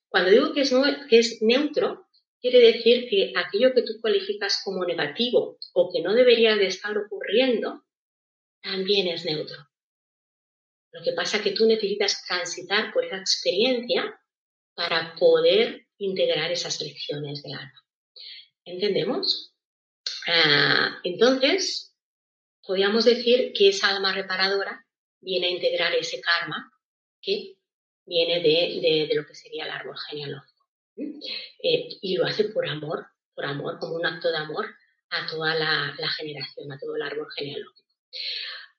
Cuando 0.09 0.31
digo 0.31 0.53
que 0.55 0.61
es, 0.61 0.73
que 1.11 1.19
es 1.19 1.43
neutro, 1.43 2.07
quiere 2.41 2.61
decir 2.61 3.09
que 3.11 3.33
aquello 3.35 3.75
que 3.75 3.83
tú 3.83 3.95
cualificas 4.01 4.63
como 4.65 4.85
negativo 4.85 5.59
o 5.73 5.93
que 5.93 6.01
no 6.01 6.15
debería 6.15 6.55
de 6.55 6.69
estar 6.69 6.97
ocurriendo, 6.97 7.83
también 8.63 9.09
es 9.09 9.25
neutro. 9.25 9.67
Lo 10.93 11.03
que 11.03 11.11
pasa 11.11 11.39
es 11.39 11.43
que 11.43 11.55
tú 11.55 11.67
necesitas 11.67 12.25
transitar 12.25 12.93
por 12.93 13.05
esa 13.05 13.17
experiencia 13.17 14.17
para 14.75 15.17
poder 15.17 15.89
integrar 15.99 16.53
esas 16.53 16.81
lecciones 16.81 17.43
del 17.43 17.55
alma. 17.55 17.85
¿Entendemos? 18.65 19.52
Ah, 20.27 21.01
entonces, 21.03 21.95
podríamos 22.65 23.05
decir 23.05 23.53
que 23.57 23.69
esa 23.69 23.89
alma 23.89 24.13
reparadora 24.13 24.85
viene 25.21 25.49
a 25.49 25.51
integrar 25.51 25.95
ese 25.95 26.21
karma 26.21 26.71
que 27.21 27.55
viene 28.05 28.41
de, 28.41 29.09
lo 29.15 29.27
que 29.27 29.35
sería 29.35 29.65
el 29.65 29.71
árbol 29.71 29.97
genealógico. 30.09 30.67
Eh, 30.97 31.89
y 32.01 32.17
lo 32.17 32.27
hace 32.27 32.45
por 32.45 32.69
amor, 32.69 33.07
por 33.35 33.45
amor, 33.45 33.79
como 33.79 33.95
un 33.95 34.07
acto 34.07 34.31
de 34.31 34.37
amor 34.37 34.67
a 35.11 35.27
toda 35.27 35.55
la, 35.55 35.95
la 35.99 36.09
generación, 36.11 36.71
a 36.73 36.79
todo 36.79 36.97
el 36.97 37.03
árbol 37.03 37.29
genealógico. 37.37 37.89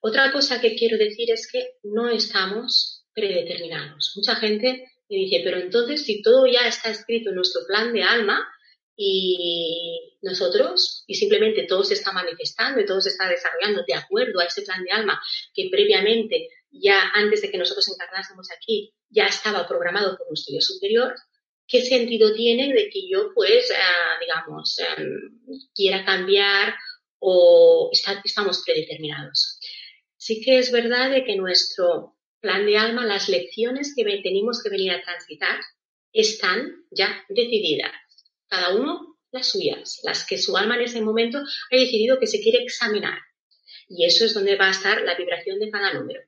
Otra 0.01 0.31
cosa 0.31 0.59
que 0.59 0.75
quiero 0.75 0.97
decir 0.97 1.31
es 1.31 1.49
que 1.49 1.77
no 1.83 2.09
estamos 2.09 3.05
predeterminados. 3.13 4.13
Mucha 4.15 4.35
gente 4.35 4.91
me 5.09 5.15
dice, 5.15 5.41
pero 5.43 5.57
entonces 5.57 6.05
si 6.05 6.21
todo 6.21 6.45
ya 6.45 6.67
está 6.67 6.89
escrito 6.89 7.29
en 7.29 7.37
nuestro 7.37 7.61
plan 7.67 7.93
de 7.93 8.03
alma, 8.03 8.45
y 8.95 10.17
nosotros, 10.21 11.03
y 11.07 11.15
simplemente 11.15 11.63
todo 11.63 11.83
se 11.83 11.95
está 11.95 12.11
manifestando 12.11 12.79
y 12.79 12.85
todo 12.85 13.01
se 13.01 13.09
está 13.09 13.27
desarrollando 13.27 13.83
de 13.87 13.95
acuerdo 13.95 14.39
a 14.39 14.45
ese 14.45 14.61
plan 14.61 14.83
de 14.83 14.91
alma 14.91 15.21
que 15.53 15.69
previamente, 15.71 16.49
ya 16.71 17.09
antes 17.13 17.41
de 17.41 17.51
que 17.51 17.57
nosotros 17.57 17.87
encarnásemos 17.89 18.49
aquí, 18.51 18.93
ya 19.09 19.25
estaba 19.25 19.67
programado 19.67 20.17
por 20.17 20.27
nuestro 20.27 20.53
yo 20.53 20.61
superior, 20.61 21.15
¿qué 21.67 21.81
sentido 21.81 22.33
tiene 22.33 22.73
de 22.73 22.89
que 22.89 23.07
yo, 23.09 23.31
pues, 23.33 23.71
eh, 23.71 23.75
digamos, 24.21 24.77
em, 24.79 25.39
quiera 25.75 26.05
cambiar 26.05 26.75
o 27.19 27.89
estamos 27.91 28.63
predeterminados? 28.65 29.59
Sí 30.17 30.41
que 30.41 30.59
es 30.59 30.71
verdad 30.71 31.11
de 31.11 31.25
que 31.25 31.35
nuestro 31.35 32.15
plan 32.39 32.65
de 32.65 32.77
alma, 32.77 33.05
las 33.05 33.27
lecciones 33.29 33.93
que 33.95 34.03
tenemos 34.03 34.61
que 34.61 34.69
venir 34.69 34.91
a 34.91 35.01
transitar, 35.01 35.59
están 36.11 36.85
ya 36.91 37.25
decididas 37.29 37.91
cada 38.53 38.75
uno 38.75 39.17
las 39.31 39.49
suyas, 39.49 39.99
las 40.03 40.27
que 40.27 40.37
su 40.37 40.55
alma 40.55 40.75
en 40.75 40.83
ese 40.83 41.01
momento 41.01 41.39
ha 41.39 41.75
decidido 41.75 42.19
que 42.19 42.27
se 42.27 42.39
quiere 42.39 42.59
examinar. 42.59 43.17
Y 43.89 44.05
eso 44.05 44.25
es 44.25 44.35
donde 44.35 44.55
va 44.55 44.67
a 44.67 44.71
estar 44.71 45.01
la 45.01 45.15
vibración 45.15 45.57
de 45.57 45.71
cada 45.71 45.91
número. 45.91 46.21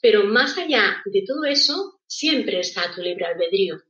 Pero 0.00 0.24
más 0.24 0.56
allá 0.56 1.02
de 1.04 1.22
todo 1.26 1.44
eso, 1.44 2.00
siempre 2.06 2.58
está 2.58 2.90
tu 2.94 3.02
libre 3.02 3.26
albedrío, 3.26 3.82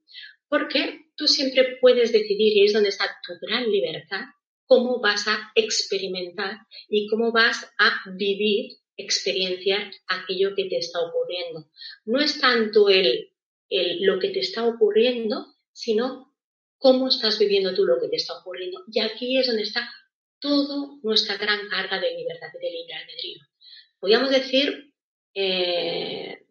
porque 0.48 1.06
tú 1.16 1.28
siempre 1.28 1.78
puedes 1.80 2.10
decidir, 2.10 2.56
y 2.56 2.64
es 2.64 2.72
donde 2.72 2.88
está 2.88 3.04
tu 3.24 3.34
gran 3.40 3.70
libertad, 3.70 4.24
cómo 4.66 5.00
vas 5.00 5.28
a 5.28 5.52
experimentar 5.54 6.58
y 6.88 7.06
cómo 7.08 7.30
vas 7.30 7.70
a 7.78 7.94
vivir, 8.16 8.72
experienciar 8.96 9.92
aquello 10.08 10.54
que 10.56 10.64
te 10.64 10.78
está 10.78 10.98
ocurriendo. 11.00 11.70
No 12.06 12.20
es 12.20 12.40
tanto 12.40 12.88
el, 12.88 13.30
el, 13.68 14.02
lo 14.02 14.18
que 14.18 14.30
te 14.30 14.40
está 14.40 14.66
ocurriendo, 14.66 15.46
sino 15.72 16.31
cómo 16.82 17.08
estás 17.08 17.38
viviendo 17.38 17.72
tú 17.74 17.84
lo 17.84 18.00
que 18.00 18.08
te 18.08 18.16
está 18.16 18.34
ocurriendo. 18.34 18.82
Y 18.90 19.00
aquí 19.00 19.38
es 19.38 19.46
donde 19.46 19.62
está 19.62 19.88
toda 20.40 20.88
nuestra 21.02 21.36
gran 21.36 21.68
carga 21.68 22.00
de 22.00 22.16
libertad 22.16 22.48
y 22.52 22.58
de 22.58 22.72
libre 22.72 22.94
albedrío. 22.94 23.40
Podríamos 24.00 24.30
decir, 24.30 24.92
eh, 25.32 26.44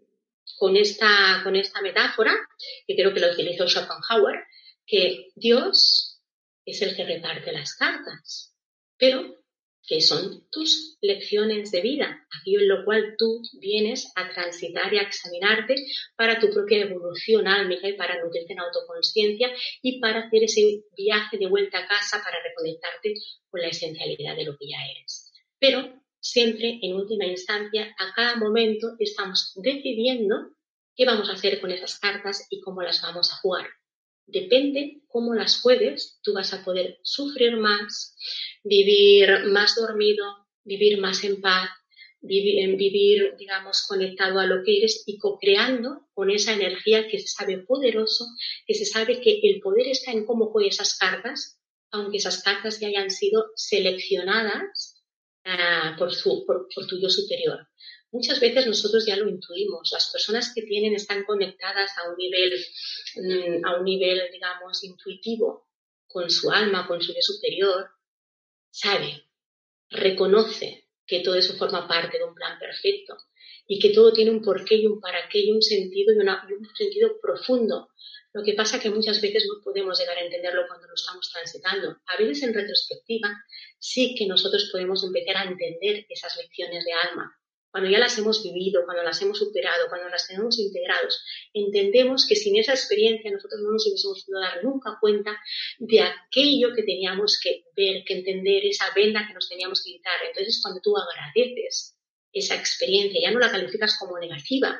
con, 0.58 0.78
esta, 0.78 1.41
con 1.44 1.58
esta 1.58 1.82
metáfora, 1.82 2.34
que 2.88 2.96
creo 2.96 3.13
que 3.13 3.20
lo 3.20 3.32
utilizó 3.34 3.67
Schopenhauer, 3.67 4.39
que 4.86 5.32
Dios 5.36 6.22
es 6.65 6.82
el 6.82 6.96
que 6.96 7.04
reparte 7.04 7.52
las 7.52 7.76
cartas, 7.76 8.56
pero 8.98 9.41
que 9.92 10.00
son 10.00 10.48
tus 10.50 10.98
lecciones 11.02 11.70
de 11.70 11.82
vida, 11.82 12.26
aquello 12.40 12.62
en 12.62 12.70
lo 12.70 12.86
cual 12.86 13.16
tú 13.18 13.42
vienes 13.60 14.10
a 14.16 14.32
transitar 14.32 14.94
y 14.94 15.00
a 15.00 15.02
examinarte 15.02 15.76
para 16.16 16.40
tu 16.40 16.50
propia 16.50 16.84
evolución 16.84 17.46
álmica 17.46 17.90
y 17.90 17.98
para 17.98 18.24
nutrirte 18.24 18.54
en 18.54 18.62
autoconciencia 18.62 19.50
y 19.82 20.00
para 20.00 20.28
hacer 20.28 20.44
ese 20.46 20.86
viaje 20.96 21.38
de 21.38 21.48
vuelta 21.48 21.80
a 21.80 21.88
casa 21.90 22.24
para 22.24 22.38
reconectarte 22.42 23.16
con 23.50 23.60
la 23.60 23.68
esencialidad 23.68 24.38
de 24.38 24.46
lo 24.46 24.56
que 24.58 24.70
ya 24.70 24.78
eres. 24.96 25.30
Pero 25.60 26.02
siempre, 26.22 26.80
en 26.82 26.94
última 26.94 27.26
instancia, 27.26 27.94
a 28.00 28.14
cada 28.16 28.38
momento 28.38 28.96
estamos 28.98 29.52
decidiendo 29.56 30.56
qué 30.96 31.06
vamos 31.06 31.30
a 31.30 31.34
hacer 31.34 31.60
con 31.60 31.70
esas 31.70 32.00
cartas 32.00 32.48
y 32.50 32.62
cómo 32.62 32.82
las 32.82 33.02
vamos 33.02 33.30
a 33.34 33.42
jugar. 33.42 33.68
Depende 34.32 35.02
cómo 35.08 35.34
las 35.34 35.62
juegues, 35.62 36.20
tú 36.24 36.34
vas 36.34 36.54
a 36.54 36.63
poder 36.63 37.00
sufrir 37.04 37.58
más, 37.58 38.15
vivir 38.63 39.46
más 39.48 39.76
dormido, 39.76 40.26
vivir 40.63 41.00
más 41.00 41.24
en 41.24 41.41
paz, 41.41 41.70
vivir, 42.22 43.36
digamos, 43.38 43.86
conectado 43.88 44.39
a 44.39 44.46
lo 44.46 44.63
que 44.63 44.78
eres 44.78 45.04
y 45.06 45.17
co-creando 45.17 46.08
con 46.13 46.30
esa 46.30 46.54
energía 46.54 47.08
que 47.08 47.20
se 47.20 47.28
sabe 47.28 47.58
poderoso, 47.60 48.26
que 48.67 48.76
se 48.76 48.86
sabe 48.86 49.22
que 49.22 49.39
el 49.44 49.60
poder 49.60 49.88
está 49.88 50.12
en 50.12 50.26
cómo 50.26 50.52
juegas 50.52 50.76
esas 50.76 50.98
cartas, 50.98 51.60
aunque 51.91 52.17
esas 52.17 52.41
cartas 52.44 52.80
ya 52.80 52.88
hayan 52.88 53.10
sido 53.10 53.48
seleccionadas 53.56 55.04
ah, 55.46 55.96
por 55.98 56.12
tu 56.12 57.02
yo 57.02 57.10
superior. 57.10 57.67
Muchas 58.12 58.39
veces 58.39 58.67
nosotros 58.67 59.06
ya 59.06 59.15
lo 59.15 59.30
intuimos. 59.30 59.89
Las 59.91 60.12
personas 60.12 60.52
que 60.54 60.63
tienen, 60.63 60.93
están 60.93 61.24
conectadas 61.24 61.91
a 61.97 62.10
un 62.10 62.17
nivel, 62.17 62.54
mm, 63.15 63.65
a 63.65 63.78
un 63.78 63.86
nivel, 63.86 64.21
digamos, 64.32 64.84
intuitivo 64.84 65.69
con 66.08 66.30
su 66.30 66.52
alma, 66.52 66.88
con 66.88 67.02
su 67.02 67.13
yo 67.13 67.21
superior, 67.21 67.89
sabe, 68.69 69.28
reconoce 69.89 70.88
que 71.06 71.21
todo 71.21 71.36
eso 71.36 71.54
forma 71.56 71.88
parte 71.88 72.17
de 72.17 72.24
un 72.24 72.36
plan 72.36 72.60
perfecto 72.60 73.17
y 73.67 73.80
que 73.80 73.89
todo 73.89 74.12
tiene 74.12 74.32
un 74.32 74.41
porqué 74.41 74.76
y 74.76 74.86
un 74.86 75.00
para 75.00 75.30
qué 75.30 75.39
y 75.39 75.52
un 75.52 75.62
sentido 75.62 76.13
y, 76.13 76.17
un 76.17 76.76
sentido 76.76 77.19
profundo. 77.21 77.89
Lo 78.34 78.43
que 78.43 78.54
pasa 78.54 78.80
que 78.80 78.89
muchas 78.89 79.21
veces 79.21 79.45
no 79.47 79.62
podemos 79.63 80.00
llegar 80.00 80.17
a 80.17 80.21
entenderlo 80.26 80.63
cuando 80.67 80.88
lo 80.88 80.93
estamos 80.93 81.30
transitando. 81.32 81.97
A 82.08 82.17
veces 82.17 82.43
en 82.43 82.54
retrospectiva 82.54 83.30
sí 83.80 84.15
que 84.17 84.26
nosotros 84.26 84.69
podemos 84.71 85.04
empezar 85.04 85.38
a 85.38 85.43
entender 85.43 86.06
esas 86.10 86.38
lecciones 86.38 86.86
de 86.86 86.93
alma, 86.93 87.38
cuando 87.72 87.90
ya 87.90 88.00
las 88.00 88.18
hemos 88.18 88.44
vivido, 88.44 88.84
cuando 88.86 89.02
las 89.04 89.22
hemos 89.22 89.40
superado, 89.40 89.88
cuando 89.90 90.10
las 90.10 90.28
tenemos 90.28 90.60
integrados, 90.60 91.24
entendemos 91.54 92.28
que 92.28 92.36
sin 92.36 92.58
esa 92.58 92.74
experiencia 92.74 93.32
nosotros 93.32 93.62
no 93.62 93.72
nos 93.72 93.88
hubiésemos 93.88 94.26
podido 94.26 94.42
dar 94.42 94.64
nunca 94.64 94.98
cuenta 95.00 95.40
de 95.80 96.02
aquello 96.02 96.74
que 96.76 96.84
teníamos 96.84 97.40
que 97.42 97.64
ver, 97.76 98.04
que 98.06 98.14
entender, 98.16 98.66
esa 98.66 98.86
venda 98.94 99.26
que 99.26 99.34
nos 99.34 99.48
teníamos 99.48 99.84
que 99.84 99.92
quitar. 99.92 100.20
Entonces, 100.28 100.60
cuando 100.62 100.82
tú 100.82 100.94
agradeces 100.98 101.98
esa 102.34 102.56
experiencia, 102.56 103.22
ya 103.22 103.32
no 103.32 103.40
la 103.40 103.52
calificas 103.52 103.98
como 103.98 104.20
negativa, 104.20 104.78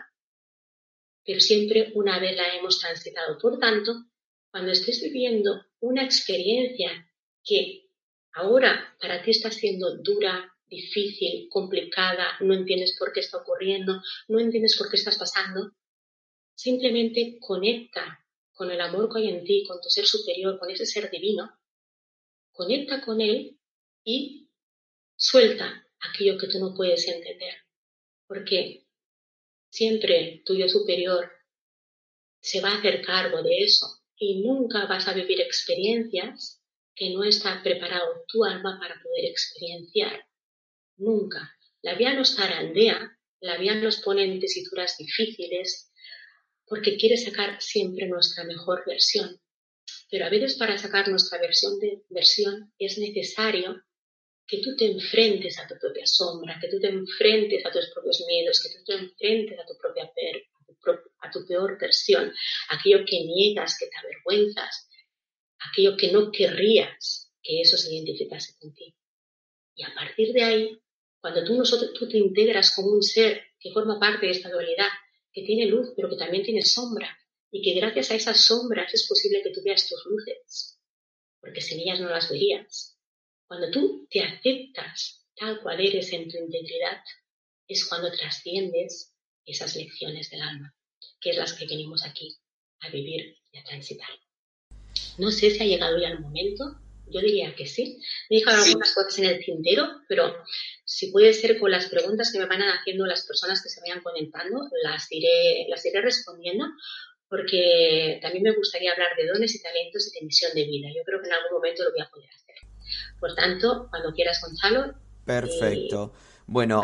pero 1.23 1.39
siempre 1.39 1.91
una 1.95 2.19
vez 2.19 2.36
la 2.36 2.56
hemos 2.56 2.80
transitado. 2.80 3.38
Por 3.38 3.58
tanto, 3.60 3.93
cuando 4.51 4.71
estés 4.71 5.01
viviendo 5.01 5.65
una 5.80 6.04
experiencia 6.04 7.10
que 7.43 7.89
ahora 8.34 8.95
para 8.99 9.21
ti 9.23 9.32
está 9.32 9.49
siendo 9.49 9.97
dura, 9.97 10.54
difícil, 10.71 11.49
complicada, 11.49 12.38
no 12.39 12.53
entiendes 12.53 12.95
por 12.97 13.12
qué 13.12 13.19
está 13.19 13.38
ocurriendo, 13.38 14.01
no 14.29 14.39
entiendes 14.39 14.77
por 14.77 14.89
qué 14.89 14.95
estás 14.95 15.17
pasando, 15.17 15.73
simplemente 16.55 17.38
conecta 17.39 18.25
con 18.53 18.71
el 18.71 18.79
amor 18.79 19.12
que 19.12 19.19
hay 19.19 19.29
en 19.29 19.43
ti, 19.43 19.65
con 19.67 19.81
tu 19.81 19.89
ser 19.89 20.05
superior, 20.05 20.57
con 20.57 20.71
ese 20.71 20.86
ser 20.86 21.12
divino, 21.12 21.51
conecta 22.51 23.01
con 23.01 23.19
él 23.21 23.60
y 24.03 24.49
suelta 25.15 25.88
aquello 25.99 26.38
que 26.38 26.47
tú 26.47 26.60
no 26.60 26.73
puedes 26.73 27.07
entender. 27.07 27.55
Porque 28.27 28.88
siempre 29.69 30.41
tu 30.45 30.55
yo 30.55 30.69
superior 30.69 31.31
se 32.39 32.62
va 32.62 32.69
a 32.69 32.77
hacer 32.79 33.01
cargo 33.05 33.43
de 33.43 33.57
eso 33.57 33.88
y 34.17 34.41
nunca 34.41 34.86
vas 34.86 35.07
a 35.07 35.13
vivir 35.13 35.41
experiencias 35.41 36.62
que 36.95 37.10
no 37.10 37.23
está 37.23 37.62
preparado 37.62 38.23
tu 38.27 38.45
alma 38.45 38.77
para 38.79 39.01
poder 39.01 39.25
experienciar. 39.25 40.30
Nunca. 41.01 41.57
La 41.81 41.95
vida 41.95 42.13
nos 42.13 42.35
zarandea, 42.35 43.17
la 43.39 43.57
vida 43.57 43.73
nos 43.75 44.01
pone 44.01 44.23
en 44.23 44.39
tesituras 44.39 44.97
difíciles 44.97 45.91
porque 46.67 46.95
quiere 46.95 47.17
sacar 47.17 47.59
siempre 47.59 48.07
nuestra 48.07 48.43
mejor 48.43 48.83
versión. 48.85 49.41
Pero 50.11 50.25
a 50.25 50.29
veces 50.29 50.55
para 50.57 50.77
sacar 50.77 51.07
nuestra 51.09 51.39
versión 51.39 51.79
de 51.79 52.03
versión 52.09 52.71
es 52.77 52.99
necesario 52.99 53.81
que 54.45 54.61
tú 54.61 54.75
te 54.75 54.85
enfrentes 54.85 55.57
a 55.57 55.67
tu 55.67 55.75
propia 55.79 56.05
sombra, 56.05 56.59
que 56.61 56.69
tú 56.69 56.79
te 56.79 56.89
enfrentes 56.89 57.65
a 57.65 57.71
tus 57.71 57.89
propios 57.93 58.23
miedos, 58.27 58.61
que 58.61 58.77
tú 58.77 58.83
te 58.85 58.93
enfrentes 58.93 59.59
a 59.59 59.65
tu 59.65 59.77
propia 59.77 60.11
a 61.21 61.31
tu 61.31 61.45
peor 61.47 61.79
versión, 61.79 62.33
aquello 62.69 63.05
que 63.05 63.23
niegas, 63.23 63.77
que 63.79 63.87
te 63.87 63.97
avergüenzas, 63.97 64.87
aquello 65.59 65.95
que 65.97 66.11
no 66.11 66.31
querrías 66.31 67.31
que 67.41 67.61
eso 67.61 67.77
se 67.77 67.93
identificase 67.93 68.57
contigo. 68.59 68.95
Y 69.75 69.83
a 69.83 69.93
partir 69.93 70.33
de 70.33 70.43
ahí, 70.43 70.80
cuando 71.21 71.43
tú, 71.43 71.55
nosotros, 71.55 71.93
tú 71.93 72.10
te 72.10 72.17
integras 72.17 72.75
como 72.75 72.89
un 72.89 73.03
ser 73.03 73.41
que 73.60 73.71
forma 73.71 73.99
parte 73.99 74.25
de 74.25 74.31
esta 74.31 74.49
dualidad, 74.49 74.88
que 75.31 75.43
tiene 75.43 75.67
luz, 75.67 75.93
pero 75.95 76.10
que 76.10 76.17
también 76.17 76.43
tiene 76.43 76.63
sombra, 76.63 77.15
y 77.51 77.62
que 77.62 77.79
gracias 77.79 78.12
a 78.12 78.15
esas 78.15 78.45
sombras 78.45 78.93
es 78.93 79.07
posible 79.07 79.41
que 79.43 79.51
tú 79.51 79.62
veas 79.63 79.88
tus 79.88 80.03
luces, 80.05 80.79
porque 81.39 81.62
sin 81.62 81.79
ellas 81.79 81.99
no 81.99 82.10
las 82.10 82.29
verías. 82.29 82.97
Cuando 83.47 83.69
tú 83.69 84.07
te 84.10 84.21
aceptas 84.21 85.27
tal 85.36 85.62
cual 85.62 85.79
eres 85.79 86.12
en 86.13 86.27
tu 86.29 86.38
integridad, 86.38 87.01
es 87.67 87.86
cuando 87.86 88.12
trasciendes 88.12 89.13
esas 89.45 89.75
lecciones 89.75 90.29
del 90.29 90.41
alma, 90.41 90.73
que 91.19 91.31
es 91.31 91.38
las 91.38 91.53
que 91.53 91.67
venimos 91.67 92.03
aquí 92.05 92.36
a 92.79 92.89
vivir 92.89 93.38
y 93.51 93.57
a 93.57 93.63
transitar. 93.63 94.10
No 95.17 95.29
sé 95.31 95.51
si 95.51 95.62
ha 95.62 95.65
llegado 95.65 95.99
ya 95.99 96.10
el 96.10 96.19
momento, 96.19 96.79
yo 97.12 97.19
diría 97.21 97.53
que 97.55 97.65
sí. 97.65 97.99
Me 98.29 98.38
he 98.38 98.43
algunas 98.43 98.93
cosas 98.93 99.19
en 99.19 99.25
el 99.25 99.43
tintero, 99.43 99.88
pero 100.07 100.34
si 100.91 101.10
puede 101.10 101.32
ser 101.34 101.58
con 101.58 101.71
las 101.71 101.86
preguntas 101.86 102.34
que 102.34 102.39
me 102.39 102.47
van 102.47 102.62
haciendo 102.63 103.06
las 103.06 103.25
personas 103.25 103.63
que 103.63 103.69
se 103.69 103.80
vayan 103.80 104.04
conectando, 104.04 104.60
las 104.84 105.10
iré, 105.10 105.65
las 105.69 105.86
iré 105.86 106.01
respondiendo, 106.01 106.65
porque 107.30 108.19
también 108.21 108.43
me 108.43 108.51
gustaría 108.51 108.91
hablar 108.91 109.15
de 109.15 109.25
dones 109.25 109.56
y 109.56 109.63
talentos 109.63 110.06
y 110.10 110.19
de 110.19 110.25
misión 110.25 110.51
de 110.54 110.65
vida. 110.65 110.89
Yo 110.93 111.01
creo 111.06 111.21
que 111.21 111.27
en 111.27 111.34
algún 111.34 111.54
momento 111.54 111.86
lo 111.86 111.91
voy 111.91 112.01
a 112.01 112.10
poder 112.10 112.30
hacer. 112.30 112.56
Por 113.21 113.34
tanto, 113.36 113.88
cuando 113.89 114.12
quieras, 114.12 114.41
Gonzalo. 114.41 114.93
Perfecto. 115.25 116.12
bueno, 116.45 116.84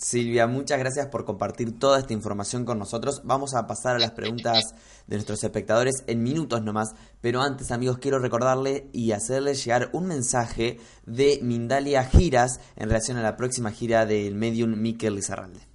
Silvia, 0.00 0.46
muchas 0.46 0.78
gracias 0.78 1.08
por 1.08 1.26
compartir 1.26 1.78
toda 1.78 1.98
esta 1.98 2.14
información 2.14 2.64
con 2.64 2.78
nosotros. 2.78 3.20
Vamos 3.22 3.54
a 3.54 3.66
pasar 3.66 3.96
a 3.96 3.98
las 3.98 4.12
preguntas 4.12 4.74
de 5.06 5.16
nuestros 5.16 5.44
espectadores 5.44 6.04
en 6.06 6.22
minutos 6.22 6.62
nomás, 6.62 6.94
pero 7.20 7.42
antes 7.42 7.70
amigos 7.70 7.98
quiero 7.98 8.18
recordarle 8.18 8.88
y 8.94 9.12
hacerle 9.12 9.52
llegar 9.52 9.90
un 9.92 10.06
mensaje 10.06 10.78
de 11.04 11.38
Mindalia 11.42 12.02
Giras 12.04 12.60
en 12.76 12.88
relación 12.88 13.18
a 13.18 13.22
la 13.22 13.36
próxima 13.36 13.72
gira 13.72 14.06
del 14.06 14.36
medium 14.36 14.74
Miquel 14.80 15.16
Lizarralde. 15.16 15.69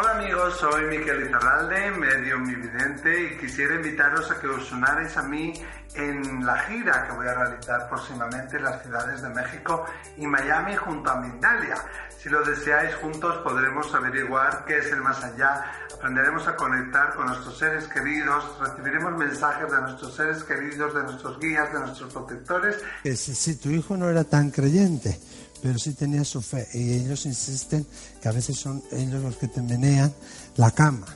Hola 0.00 0.12
amigos, 0.12 0.54
soy 0.60 0.84
Miquel 0.84 1.26
Izarralde, 1.26 1.90
medio 1.90 2.38
vidente 2.44 3.32
y 3.32 3.36
quisiera 3.36 3.74
invitaros 3.74 4.30
a 4.30 4.40
que 4.40 4.46
os 4.46 4.70
unáis 4.70 5.16
a 5.16 5.24
mí 5.24 5.52
en 5.96 6.46
la 6.46 6.56
gira 6.56 7.04
que 7.04 7.16
voy 7.16 7.26
a 7.26 7.34
realizar 7.34 7.88
próximamente 7.88 8.58
en 8.58 8.62
las 8.62 8.80
ciudades 8.80 9.22
de 9.22 9.28
México 9.30 9.86
y 10.16 10.24
Miami 10.24 10.76
junto 10.76 11.10
a 11.10 11.20
Mindalia. 11.20 11.74
Si 12.16 12.28
lo 12.28 12.44
deseáis 12.44 12.94
juntos 12.94 13.38
podremos 13.38 13.92
averiguar 13.92 14.64
qué 14.66 14.78
es 14.78 14.92
el 14.92 15.02
más 15.02 15.24
allá, 15.24 15.64
aprenderemos 15.92 16.46
a 16.46 16.54
conectar 16.54 17.14
con 17.16 17.26
nuestros 17.26 17.58
seres 17.58 17.88
queridos, 17.88 18.56
recibiremos 18.60 19.18
mensajes 19.18 19.68
de 19.68 19.80
nuestros 19.80 20.14
seres 20.14 20.44
queridos, 20.44 20.94
de 20.94 21.02
nuestros 21.02 21.40
guías, 21.40 21.72
de 21.72 21.80
nuestros 21.80 22.12
protectores. 22.12 22.76
Si 23.16 23.56
tu 23.56 23.70
hijo 23.70 23.96
no 23.96 24.08
era 24.08 24.22
tan 24.22 24.52
creyente, 24.52 25.18
pero 25.62 25.78
sí 25.78 25.94
tenía 25.94 26.24
su 26.24 26.40
fe. 26.40 26.66
Y 26.74 26.94
ellos 26.94 27.26
insisten 27.26 27.86
que 28.20 28.28
a 28.28 28.32
veces 28.32 28.58
son 28.58 28.82
ellos 28.92 29.22
los 29.22 29.36
que 29.36 29.48
te 29.48 29.62
menean 29.62 30.12
la 30.56 30.70
cama. 30.70 31.06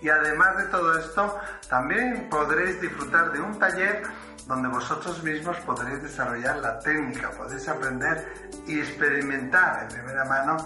Y 0.00 0.08
además 0.08 0.56
de 0.56 0.64
todo 0.64 0.98
esto, 0.98 1.38
también 1.68 2.28
podréis 2.30 2.80
disfrutar 2.80 3.32
de 3.32 3.40
un 3.40 3.58
taller 3.58 4.02
donde 4.48 4.68
vosotros 4.68 5.22
mismos 5.22 5.56
podréis 5.58 6.02
desarrollar 6.02 6.56
la 6.56 6.78
técnica, 6.80 7.30
podéis 7.30 7.68
aprender 7.68 8.26
y 8.66 8.80
experimentar 8.80 9.82
en 9.82 9.88
primera 9.88 10.24
mano 10.24 10.56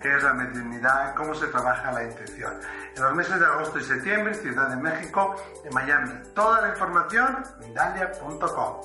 qué 0.00 0.14
es 0.14 0.22
la 0.22 0.34
mediunidad, 0.34 1.14
cómo 1.14 1.34
se 1.34 1.46
trabaja 1.46 1.90
la 1.90 2.04
intención. 2.04 2.52
En 2.94 3.02
los 3.02 3.14
meses 3.14 3.40
de 3.40 3.46
agosto 3.46 3.78
y 3.78 3.82
septiembre, 3.82 4.34
Ciudad 4.34 4.68
de 4.68 4.76
México, 4.76 5.34
en 5.64 5.74
Miami. 5.74 6.10
Toda 6.34 6.60
la 6.60 6.68
información, 6.68 7.42
mindalia.com. 7.60 8.80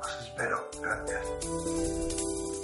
Os 0.00 0.18
espero. 0.22 0.70
Gracias. 0.80 2.57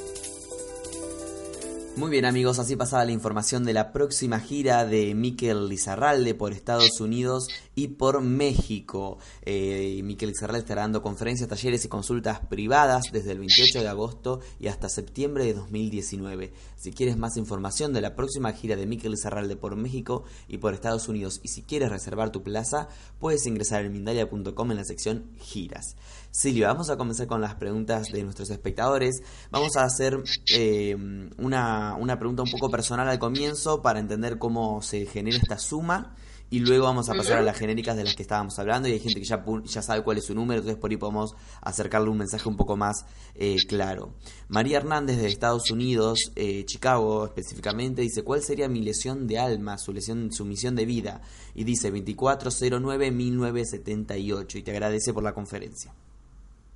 Muy 1.97 2.11
bien 2.11 2.25
amigos, 2.25 2.59
así 2.59 2.75
pasaba 2.75 3.05
la 3.05 3.13
información 3.13 3.65
de 3.65 3.73
la 3.73 3.93
próxima 3.93 4.41
gira 4.41 4.85
de 4.85 5.15
Miquel 5.15 5.69
Lizarralde 5.69 6.35
por 6.35 6.53
Estados 6.53 7.01
Unidos 7.01 7.47
y 7.77 7.87
por 7.87 8.21
México. 8.21 9.19
Eh, 9.43 10.01
Miquel 10.03 10.31
Lizarralde 10.31 10.63
estará 10.63 10.83
dando 10.83 11.03
conferencias, 11.03 11.49
talleres 11.49 11.85
y 11.85 11.89
consultas 11.89 12.41
privadas 12.41 13.05
desde 13.13 13.31
el 13.31 13.39
28 13.39 13.81
de 13.81 13.89
agosto 13.89 14.41
y 14.59 14.67
hasta 14.67 14.89
septiembre 14.89 15.45
de 15.45 15.55
2019. 15.55 16.53
Si 16.75 16.93
quieres 16.93 17.17
más 17.17 17.37
información 17.37 17.93
de 17.93 18.01
la 18.01 18.17
próxima 18.17 18.53
gira 18.53 18.75
de 18.75 18.87
Miquel 18.87 19.13
Lizarralde 19.13 19.55
por 19.55 19.77
México 19.77 20.25
y 20.49 20.59
por 20.59 20.75
Estados 20.75 21.07
Unidos 21.07 21.39
y 21.45 21.49
si 21.49 21.63
quieres 21.63 21.91
reservar 21.91 22.33
tu 22.33 22.43
plaza, 22.43 22.89
puedes 23.21 23.47
ingresar 23.47 23.85
en 23.85 23.93
mindalia.com 23.93 24.71
en 24.73 24.77
la 24.77 24.85
sección 24.85 25.31
giras. 25.39 25.95
Silvia, 26.37 26.67
vamos 26.67 26.91
a 26.91 26.97
comenzar 26.97 27.29
con 27.29 27.41
las 27.41 27.55
preguntas 27.55 28.09
de 28.09 28.25
nuestros 28.25 28.51
espectadores. 28.51 29.23
Vamos 29.53 29.77
a 29.77 29.85
hacer 29.85 30.21
eh, 30.53 30.97
una, 31.39 31.95
una 31.95 32.19
pregunta 32.19 32.43
un 32.43 32.51
poco 32.51 32.69
personal 32.69 33.09
al 33.09 33.21
comienzo 33.21 33.83
para 33.83 34.01
entender 34.01 34.37
cómo 34.37 34.83
se 34.83 35.07
genera 35.07 35.37
esta 35.37 35.59
suma 35.59 36.17
y 36.51 36.59
luego 36.59 36.87
vamos 36.87 37.09
a 37.09 37.15
pasar 37.15 37.39
a 37.39 37.43
las 37.43 37.57
genéricas 37.57 37.97
de 37.97 38.03
las 38.03 38.17
que 38.17 38.23
estábamos 38.23 38.59
hablando 38.59 38.89
y 38.89 38.95
hay 38.95 38.99
gente 38.99 39.21
que 39.21 39.27
ya, 39.27 39.45
ya 39.63 39.81
sabe 39.81 40.03
cuál 40.03 40.19
es 40.19 40.25
su 40.25 40.35
número, 40.35 40.59
entonces 40.59 40.81
por 40.81 40.91
ahí 40.91 40.97
podemos 40.97 41.37
acercarle 41.61 42.11
un 42.11 42.19
mensaje 42.19 42.49
un 42.49 42.57
poco 42.57 42.77
más 42.77 43.07
eh, 43.37 43.59
claro. 43.69 44.17
María 44.49 44.79
Hernández 44.79 45.19
de 45.19 45.29
Estados 45.29 45.71
Unidos, 45.71 46.33
eh, 46.35 46.65
Chicago 46.65 47.27
específicamente, 47.27 48.03
dice, 48.03 48.25
¿cuál 48.25 48.43
sería 48.43 48.69
mi 48.69 48.83
lesión 48.83 49.29
de 49.29 49.39
alma, 49.39 49.79
su, 49.79 49.93
lesión, 49.93 50.33
su 50.33 50.45
misión 50.45 50.75
de 50.75 50.85
vida? 50.85 51.21
Y 51.55 51.63
dice 51.63 51.93
2409-1978 51.93 54.57
y 54.57 54.63
te 54.63 54.73
agradece 54.73 55.15
por 55.15 55.23
la 55.23 55.33
conferencia. 55.33 55.95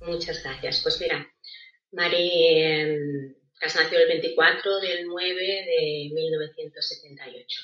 Muchas 0.01 0.43
gracias. 0.43 0.81
Pues 0.81 0.99
mira, 1.01 1.27
Mari 1.91 2.93
has 3.61 3.75
nacido 3.75 4.01
el 4.01 4.07
24 4.07 4.79
del 4.79 5.07
9 5.07 5.35
de 5.35 6.11
1978. 6.13 7.61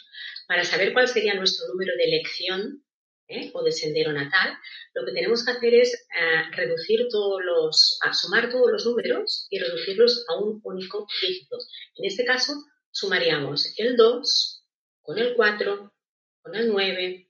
Para 0.48 0.64
saber 0.64 0.94
cuál 0.94 1.08
sería 1.08 1.34
nuestro 1.34 1.68
número 1.70 1.94
de 1.98 2.04
elección 2.04 2.84
¿eh? 3.28 3.52
o 3.54 3.64
de 3.64 3.72
sendero 3.72 4.12
natal, 4.12 4.58
lo 4.94 5.06
que 5.06 5.14
tenemos 5.14 5.46
que 5.46 5.52
hacer 5.52 5.74
es 5.76 5.94
eh, 5.94 6.52
reducir 6.52 7.08
todos 7.10 7.42
los, 7.44 8.00
sumar 8.14 8.50
todos 8.50 8.72
los 8.72 8.86
números 8.86 9.48
y 9.50 9.60
reducirlos 9.60 10.26
a 10.28 10.38
un 10.38 10.60
único 10.64 11.08
dígito. 11.22 11.58
En 11.96 12.06
este 12.06 12.26
caso, 12.26 12.54
sumaríamos 12.92 13.74
el 13.78 13.96
2 13.96 14.64
con 15.02 15.18
el 15.18 15.36
4, 15.36 15.94
con 16.42 16.56
el 16.56 16.68
9, 16.68 17.30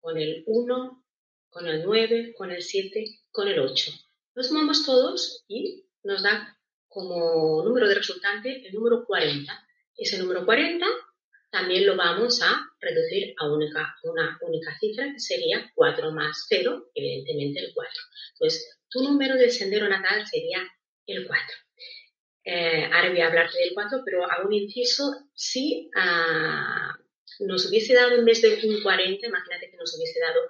con 0.00 0.16
el 0.18 0.42
1, 0.46 1.04
con 1.50 1.66
el 1.66 1.82
9, 1.84 2.34
con 2.36 2.50
el 2.50 2.62
7, 2.62 3.04
con 3.30 3.48
el 3.48 3.58
8. 3.58 3.92
Los 4.36 4.48
sumamos 4.48 4.84
todos 4.84 5.46
y 5.48 5.86
nos 6.04 6.22
da 6.22 6.58
como 6.88 7.64
número 7.64 7.88
de 7.88 7.94
resultante 7.94 8.68
el 8.68 8.74
número 8.74 9.06
40. 9.06 9.50
Ese 9.96 10.18
número 10.18 10.44
40 10.44 10.84
también 11.50 11.86
lo 11.86 11.96
vamos 11.96 12.42
a 12.42 12.54
reducir 12.78 13.34
a 13.38 13.50
única, 13.50 13.96
una 14.02 14.38
única 14.42 14.76
cifra 14.78 15.10
que 15.10 15.20
sería 15.20 15.72
4 15.74 16.12
más 16.12 16.44
0, 16.50 16.90
evidentemente 16.94 17.60
el 17.60 17.72
4. 17.72 17.92
Entonces, 18.34 18.78
tu 18.90 19.02
número 19.04 19.36
de 19.36 19.48
sendero 19.48 19.88
natal 19.88 20.26
sería 20.26 20.70
el 21.06 21.26
4. 21.26 21.44
Eh, 22.44 22.90
ahora 22.92 23.08
voy 23.08 23.20
a 23.20 23.28
hablarte 23.28 23.56
del 23.56 23.72
4, 23.72 24.02
pero 24.04 24.30
hago 24.30 24.48
un 24.48 24.52
inciso. 24.52 25.30
Si 25.32 25.88
ah, 25.96 26.94
nos 27.40 27.70
hubiese 27.70 27.94
dado 27.94 28.16
en 28.16 28.24
vez 28.26 28.42
de 28.42 28.60
un 28.68 28.82
40, 28.82 29.26
imagínate 29.26 29.70
que 29.70 29.78
nos 29.78 29.96
hubiese 29.96 30.20
dado 30.20 30.40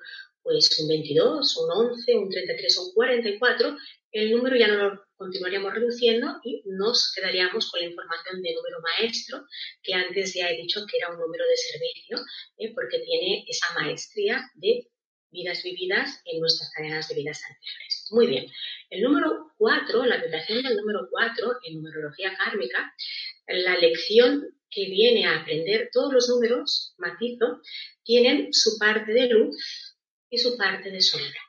pues 0.46 0.78
un 0.78 0.86
22, 0.86 1.56
un 1.56 1.90
11, 1.90 2.16
un 2.18 2.30
33 2.30 2.78
o 2.78 2.82
un 2.86 2.94
44, 2.94 3.76
el 4.12 4.30
número 4.30 4.54
ya 4.54 4.68
no 4.68 4.76
lo 4.76 5.02
continuaríamos 5.16 5.74
reduciendo 5.74 6.38
y 6.44 6.62
nos 6.66 7.12
quedaríamos 7.16 7.68
con 7.68 7.80
la 7.80 7.86
información 7.86 8.40
de 8.40 8.54
número 8.54 8.78
maestro, 8.80 9.44
que 9.82 9.94
antes 9.94 10.34
ya 10.34 10.48
he 10.48 10.56
dicho 10.56 10.86
que 10.88 10.98
era 10.98 11.10
un 11.10 11.18
número 11.18 11.44
de 11.44 11.56
servicio, 11.56 12.18
¿eh? 12.58 12.72
porque 12.76 13.00
tiene 13.00 13.44
esa 13.48 13.74
maestría 13.74 14.40
de 14.54 14.86
vidas 15.32 15.64
vividas 15.64 16.22
en 16.26 16.38
nuestras 16.38 16.70
cadenas 16.76 17.08
de 17.08 17.16
vidas 17.16 17.42
anteriores. 17.42 18.08
Muy 18.12 18.26
bien. 18.28 18.46
El 18.90 19.02
número 19.02 19.50
4, 19.58 20.06
la 20.06 20.22
vibración 20.22 20.62
del 20.62 20.76
número 20.76 21.08
4 21.10 21.52
en 21.64 21.74
numerología 21.74 22.36
kármica, 22.36 22.94
la 23.48 23.76
lección 23.78 24.44
que 24.70 24.84
viene 24.84 25.26
a 25.26 25.40
aprender 25.40 25.90
todos 25.92 26.12
los 26.12 26.28
números, 26.28 26.94
matizo, 26.98 27.60
tienen 28.04 28.52
su 28.52 28.78
parte 28.78 29.12
de 29.12 29.26
luz 29.26 29.95
su 30.38 30.56
parte 30.56 30.90
de 30.90 31.00
sombra. 31.00 31.40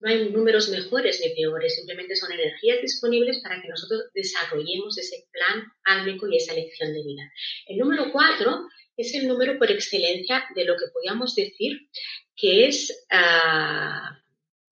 No 0.00 0.10
hay 0.10 0.30
números 0.30 0.68
mejores 0.68 1.20
ni 1.20 1.34
peores, 1.34 1.74
simplemente 1.74 2.14
son 2.14 2.30
energías 2.30 2.80
disponibles 2.80 3.40
para 3.42 3.60
que 3.60 3.68
nosotros 3.68 4.04
desarrollemos 4.14 4.96
ese 4.96 5.26
plan 5.32 5.64
álmico 5.84 6.28
y 6.28 6.36
esa 6.36 6.54
lección 6.54 6.92
de 6.92 7.02
vida. 7.02 7.22
El 7.66 7.78
número 7.78 8.12
4 8.12 8.68
es 8.96 9.14
el 9.14 9.26
número 9.26 9.58
por 9.58 9.70
excelencia 9.70 10.44
de 10.54 10.64
lo 10.64 10.76
que 10.76 10.86
podríamos 10.92 11.34
decir 11.34 11.88
que 12.36 12.66
es 12.66 13.06
ah, 13.10 14.17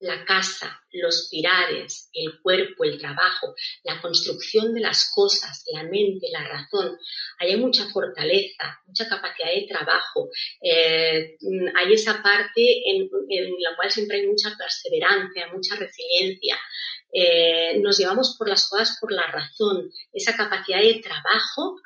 la 0.01 0.25
casa, 0.25 0.83
los 0.93 1.29
pilares, 1.31 2.11
el 2.13 2.41
cuerpo, 2.41 2.85
el 2.85 2.99
trabajo, 2.99 3.55
la 3.85 4.01
construcción 4.01 4.75
de 4.75 4.81
las 4.81 5.11
cosas, 5.15 5.65
la 5.73 5.85
mente, 5.85 6.29
la 6.31 6.47
razón. 6.47 6.99
hay 7.39 7.57
mucha 7.57 7.89
fortaleza, 7.91 8.81
mucha 8.87 9.09
capacidad 9.09 9.49
de 9.49 9.67
trabajo. 9.69 10.29
Eh, 10.61 11.37
hay 11.77 11.93
esa 11.93 12.23
parte 12.23 12.91
en, 12.91 13.09
la 13.61 13.77
cual 13.77 13.91
siempre 13.91 14.19
hay 14.19 14.27
mucha 14.27 14.55
perseverancia, 14.57 15.53
mucha 15.53 15.77
resiliencia. 15.77 16.59
Eh, 17.13 17.79
nos 17.81 17.99
llevamos 17.99 18.37
por 18.39 18.49
las 18.49 18.69
cosas 18.69 18.99
por 19.01 19.13
la 19.13 19.27
razón, 19.29 19.91
esa 20.13 20.37
capacidad 20.37 20.81
de 20.81 21.01
trabajo 21.01 21.77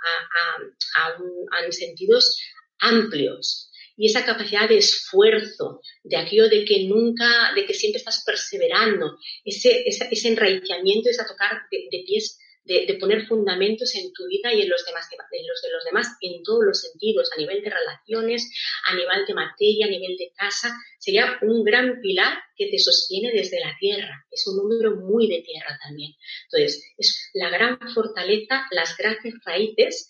a, 0.96 1.06
a 1.06 1.72
sentidos 1.72 2.40
amplios 2.80 3.69
y 4.00 4.06
esa 4.06 4.24
capacidad 4.24 4.66
de 4.66 4.78
esfuerzo, 4.78 5.82
de 6.02 6.16
aquello 6.16 6.48
de 6.48 6.64
que 6.64 6.84
nunca, 6.84 7.52
de 7.54 7.66
que 7.66 7.74
siempre 7.74 7.98
estás 7.98 8.24
perseverando, 8.24 9.18
ese, 9.44 9.84
ese, 9.86 10.28
enraizamiento, 10.28 11.10
esa 11.10 11.26
tocar 11.26 11.60
de, 11.70 12.02
pies, 12.06 12.38
de, 12.64 12.96
poner 12.98 13.26
fundamentos 13.26 13.94
en 13.96 14.10
tu 14.14 14.26
vida 14.26 14.54
y 14.54 14.62
en 14.62 14.70
los, 14.70 14.86
demás, 14.86 15.06
en 15.12 15.46
los 15.46 15.60
de 15.60 15.70
los 15.70 15.84
demás 15.84 16.06
en 16.22 16.42
todos 16.42 16.64
los 16.64 16.80
sentidos, 16.80 17.28
a 17.36 17.38
nivel 17.38 17.62
de 17.62 17.68
relaciones, 17.68 18.50
a 18.86 18.94
nivel 18.94 19.26
de 19.26 19.34
materia, 19.34 19.84
a 19.84 19.90
nivel 19.90 20.16
de 20.16 20.32
casa, 20.34 20.74
sería 20.98 21.38
un 21.42 21.62
gran 21.62 22.00
pilar 22.00 22.38
que 22.56 22.68
te 22.70 22.78
sostiene 22.78 23.32
desde 23.32 23.60
la 23.60 23.76
tierra. 23.78 24.24
Es 24.30 24.46
un 24.46 24.56
número 24.56 24.96
muy 24.96 25.28
de 25.28 25.42
tierra 25.42 25.78
también. 25.84 26.14
Entonces, 26.44 26.82
es 26.96 27.30
la 27.34 27.50
gran 27.50 27.78
fortaleza, 27.92 28.64
las 28.70 28.96
grandes 28.96 29.34
raíces 29.44 30.08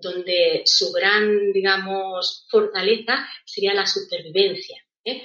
donde 0.00 0.62
su 0.64 0.92
gran, 0.92 1.52
digamos, 1.52 2.46
fortaleza 2.50 3.26
sería 3.44 3.74
la 3.74 3.86
supervivencia. 3.86 4.84
¿eh? 5.04 5.22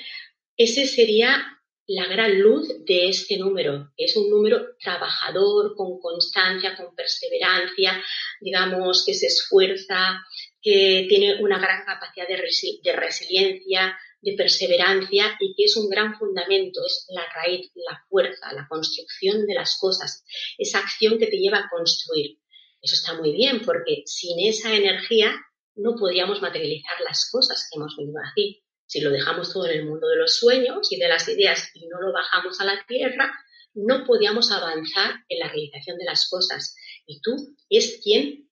Ese 0.57 0.88
sería 0.88 1.55
la 1.88 2.07
gran 2.07 2.39
luz 2.41 2.67
de 2.86 3.09
este 3.09 3.38
número. 3.38 3.91
Es 3.95 4.15
un 4.15 4.30
número 4.30 4.76
trabajador, 4.80 5.76
con 5.76 5.99
constancia, 5.99 6.76
con 6.76 6.95
perseverancia, 6.95 8.01
digamos, 8.41 9.03
que 9.05 9.13
se 9.13 9.28
esfuerza, 9.28 10.26
que 10.61 11.05
tiene 11.07 11.41
una 11.41 11.59
gran 11.59 11.86
capacidad 11.86 12.28
de, 12.28 12.41
de 12.84 12.93
resiliencia, 12.93 13.97
de 14.26 14.34
perseverancia 14.34 15.38
y 15.39 15.53
que 15.55 15.65
es 15.65 15.78
un 15.78 15.88
gran 15.88 16.17
fundamento, 16.17 16.82
es 16.86 17.05
la 17.09 17.23
raíz, 17.32 17.71
la 17.76 18.03
fuerza, 18.09 18.51
la 18.53 18.67
construcción 18.67 19.45
de 19.45 19.53
las 19.53 19.78
cosas, 19.80 20.23
esa 20.57 20.80
acción 20.80 21.19
que 21.19 21.28
te 21.28 21.38
lleva 21.38 21.59
a 21.59 21.69
construir. 21.69 22.39
Eso 22.86 22.93
está 22.93 23.19
muy 23.19 23.31
bien 23.31 23.61
porque 23.65 24.03
sin 24.05 24.39
esa 24.47 24.75
energía 24.75 25.36
no 25.73 25.95
podríamos 25.95 26.43
materializar 26.43 27.01
las 27.01 27.27
cosas 27.31 27.67
que 27.67 27.79
hemos 27.79 27.97
venido 27.97 28.19
aquí. 28.31 28.63
Si 28.86 29.01
lo 29.01 29.09
dejamos 29.09 29.51
todo 29.51 29.65
en 29.65 29.79
el 29.79 29.86
mundo 29.88 30.07
de 30.07 30.17
los 30.17 30.36
sueños 30.36 30.91
y 30.91 30.99
de 30.99 31.07
las 31.07 31.27
ideas 31.27 31.71
y 31.73 31.88
no 31.88 31.99
lo 31.99 32.13
bajamos 32.13 32.61
a 32.61 32.65
la 32.65 32.86
tierra, 32.88 33.33
no 33.73 34.05
podíamos 34.05 34.51
avanzar 34.51 35.15
en 35.27 35.39
la 35.39 35.47
realización 35.47 35.97
de 35.97 36.05
las 36.05 36.29
cosas. 36.29 36.75
Y 37.07 37.21
tú 37.21 37.55
es 37.71 37.99
quien 38.03 38.51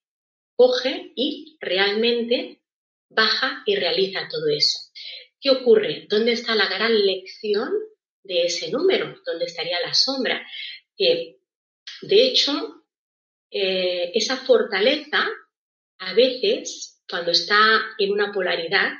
coge 0.56 1.12
y 1.16 1.56
realmente 1.62 2.64
baja 3.10 3.62
y 3.68 3.76
realiza 3.76 4.28
todo 4.32 4.48
eso. 4.50 4.80
¿Qué 5.40 5.52
ocurre? 5.52 6.08
¿Dónde 6.10 6.32
está 6.32 6.56
la 6.56 6.68
gran 6.70 7.06
lección 7.06 7.70
de 8.24 8.46
ese 8.48 8.72
número? 8.72 9.16
¿Dónde 9.28 9.46
estaría 9.46 9.80
la 9.80 9.94
sombra? 9.94 10.44
Que, 10.98 11.38
de 12.02 12.26
hecho, 12.26 12.83
eh, 13.54 14.12
esa 14.16 14.38
fortaleza, 14.38 15.28
a 16.00 16.14
veces, 16.14 17.04
cuando 17.08 17.32
está 17.32 17.82
en 18.00 18.12
una 18.12 18.32
polaridad 18.32 18.94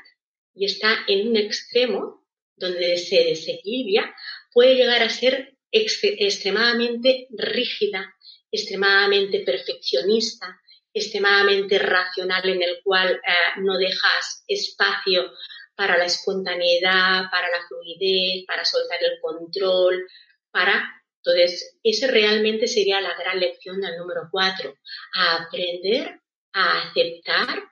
y 0.54 0.66
está 0.66 1.04
en 1.08 1.28
un 1.28 1.36
extremo 1.36 2.24
donde 2.54 2.96
se 2.98 3.24
desequilibra, 3.24 4.14
puede 4.52 4.76
llegar 4.76 5.02
a 5.02 5.08
ser 5.08 5.56
extremadamente 5.72 7.26
rígida, 7.30 8.14
extremadamente 8.48 9.40
perfeccionista, 9.40 10.60
extremadamente 10.92 11.80
racional 11.80 12.48
en 12.48 12.62
el 12.62 12.80
cual 12.84 13.10
eh, 13.14 13.60
no 13.60 13.76
dejas 13.76 14.44
espacio 14.46 15.32
para 15.74 15.98
la 15.98 16.04
espontaneidad, 16.04 17.24
para 17.28 17.50
la 17.50 17.66
fluidez, 17.66 18.44
para 18.46 18.64
soltar 18.64 19.02
el 19.02 19.18
control, 19.20 20.06
para 20.52 21.03
entonces, 21.24 21.78
ese 21.82 22.06
realmente 22.06 22.66
sería 22.66 23.00
la 23.00 23.14
gran 23.14 23.40
lección 23.40 23.80
del 23.80 23.96
número 23.96 24.28
cuatro, 24.30 24.76
a 25.14 25.44
aprender 25.44 26.20
a 26.52 26.82
aceptar 26.82 27.62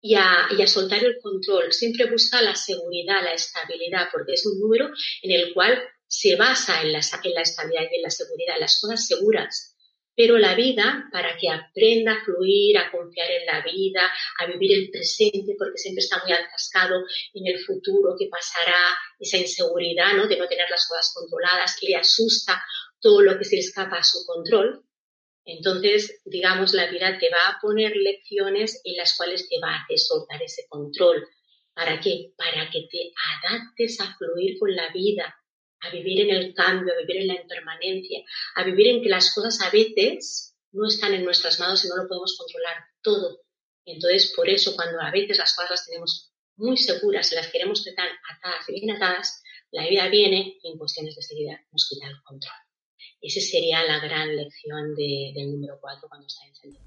y 0.00 0.14
a, 0.14 0.48
soltar 0.66 1.04
el 1.04 1.20
control. 1.20 1.72
Siempre 1.72 2.10
busca 2.10 2.40
la 2.40 2.56
seguridad, 2.56 3.22
la 3.22 3.34
estabilidad, 3.34 4.08
porque 4.10 4.32
es 4.32 4.46
un 4.46 4.58
número 4.58 4.90
en 5.22 5.30
el 5.30 5.52
cual 5.52 5.82
se 6.06 6.36
basa 6.36 6.82
en 6.82 6.92
la, 6.92 7.00
en 7.00 7.34
la 7.34 7.42
estabilidad 7.42 7.88
y 7.90 7.96
en 7.96 8.02
la 8.02 8.10
seguridad, 8.10 8.54
las 8.58 8.80
cosas 8.80 9.06
seguras 9.06 9.71
pero 10.14 10.38
la 10.38 10.54
vida 10.54 11.08
para 11.10 11.36
que 11.38 11.48
aprenda 11.48 12.12
a 12.12 12.24
fluir, 12.24 12.76
a 12.76 12.90
confiar 12.90 13.30
en 13.30 13.46
la 13.46 13.62
vida, 13.62 14.02
a 14.38 14.46
vivir 14.46 14.78
el 14.78 14.90
presente, 14.90 15.54
porque 15.58 15.78
siempre 15.78 16.02
está 16.02 16.22
muy 16.22 16.32
atascado 16.32 17.04
en 17.32 17.46
el 17.46 17.58
futuro, 17.64 18.14
que 18.18 18.28
pasará, 18.28 18.96
esa 19.18 19.38
inseguridad 19.38 20.14
¿no? 20.14 20.26
de 20.26 20.36
no 20.36 20.48
tener 20.48 20.68
las 20.68 20.86
cosas 20.86 21.12
controladas, 21.14 21.78
le 21.82 21.96
asusta 21.96 22.62
todo 23.00 23.22
lo 23.22 23.38
que 23.38 23.44
se 23.44 23.56
le 23.56 23.62
escapa 23.62 23.96
a 23.96 24.04
su 24.04 24.24
control. 24.26 24.84
Entonces, 25.44 26.20
digamos, 26.24 26.72
la 26.74 26.90
vida 26.90 27.18
te 27.18 27.28
va 27.30 27.48
a 27.48 27.58
poner 27.60 27.96
lecciones 27.96 28.80
en 28.84 28.96
las 28.96 29.16
cuales 29.16 29.48
te 29.48 29.58
va 29.60 29.74
a 29.74 29.82
hacer 29.82 29.98
soltar 29.98 30.42
ese 30.42 30.66
control. 30.68 31.26
¿Para 31.74 32.00
qué? 32.00 32.32
Para 32.36 32.70
que 32.70 32.86
te 32.90 33.12
adaptes 33.40 34.00
a 34.00 34.14
fluir 34.16 34.58
con 34.58 34.74
la 34.74 34.92
vida, 34.92 35.34
a 35.82 35.90
vivir 35.90 36.20
en 36.20 36.30
el 36.30 36.54
cambio, 36.54 36.94
a 36.94 36.98
vivir 36.98 37.22
en 37.22 37.28
la 37.28 37.40
impermanencia, 37.40 38.20
a 38.54 38.64
vivir 38.64 38.88
en 38.88 39.02
que 39.02 39.08
las 39.08 39.34
cosas 39.34 39.60
a 39.60 39.70
veces 39.70 40.54
no 40.72 40.86
están 40.86 41.14
en 41.14 41.24
nuestras 41.24 41.60
manos 41.60 41.84
y 41.84 41.88
no 41.88 41.96
lo 41.96 42.08
podemos 42.08 42.36
controlar 42.38 42.76
todo. 43.02 43.40
Entonces, 43.84 44.32
por 44.34 44.48
eso, 44.48 44.74
cuando 44.76 45.00
a 45.00 45.10
veces 45.10 45.38
las 45.38 45.54
cosas 45.54 45.70
las 45.70 45.86
tenemos 45.86 46.32
muy 46.56 46.76
seguras 46.76 47.30
y 47.32 47.34
las 47.34 47.48
queremos 47.48 47.82
tratar 47.82 48.08
atadas 48.30 48.68
y 48.68 48.80
bien 48.80 48.96
atadas, 48.96 49.42
la 49.72 49.86
vida 49.88 50.08
viene 50.08 50.58
y 50.62 50.70
en 50.70 50.78
cuestiones 50.78 51.16
de 51.16 51.22
seguridad 51.22 51.58
nos 51.72 51.88
quita 51.88 52.06
el 52.06 52.22
control. 52.22 52.54
Esa 53.20 53.40
sería 53.40 53.82
la 53.84 53.98
gran 54.00 54.36
lección 54.36 54.94
del 54.94 55.52
número 55.52 55.78
4 55.80 56.08
cuando 56.08 56.26
está 56.26 56.46
encendido. 56.46 56.82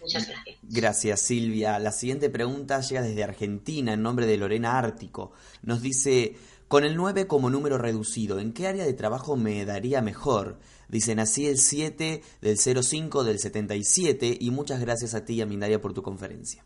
Muchas 0.00 0.28
gracias. 0.28 0.58
Gracias, 0.62 1.20
Silvia. 1.20 1.78
La 1.78 1.90
siguiente 1.90 2.30
pregunta 2.30 2.80
llega 2.80 3.02
desde 3.02 3.24
Argentina 3.24 3.94
en 3.94 4.02
nombre 4.02 4.26
de 4.26 4.36
Lorena 4.36 4.78
Ártico. 4.78 5.32
Nos 5.62 5.82
dice, 5.82 6.36
con 6.68 6.84
el 6.84 6.96
9 6.96 7.26
como 7.26 7.50
número 7.50 7.78
reducido, 7.78 8.38
¿en 8.38 8.52
qué 8.52 8.66
área 8.66 8.84
de 8.84 8.92
trabajo 8.92 9.36
me 9.36 9.64
daría 9.64 10.02
mejor? 10.02 10.58
Dice, 10.88 11.14
nací 11.14 11.46
el 11.46 11.58
7 11.58 12.22
del 12.40 12.58
05 12.58 13.24
del 13.24 13.38
77 13.38 14.36
y 14.38 14.50
muchas 14.50 14.80
gracias 14.80 15.14
a 15.14 15.24
ti 15.24 15.34
y 15.34 15.42
a 15.42 15.80
por 15.80 15.94
tu 15.94 16.02
conferencia. 16.02 16.64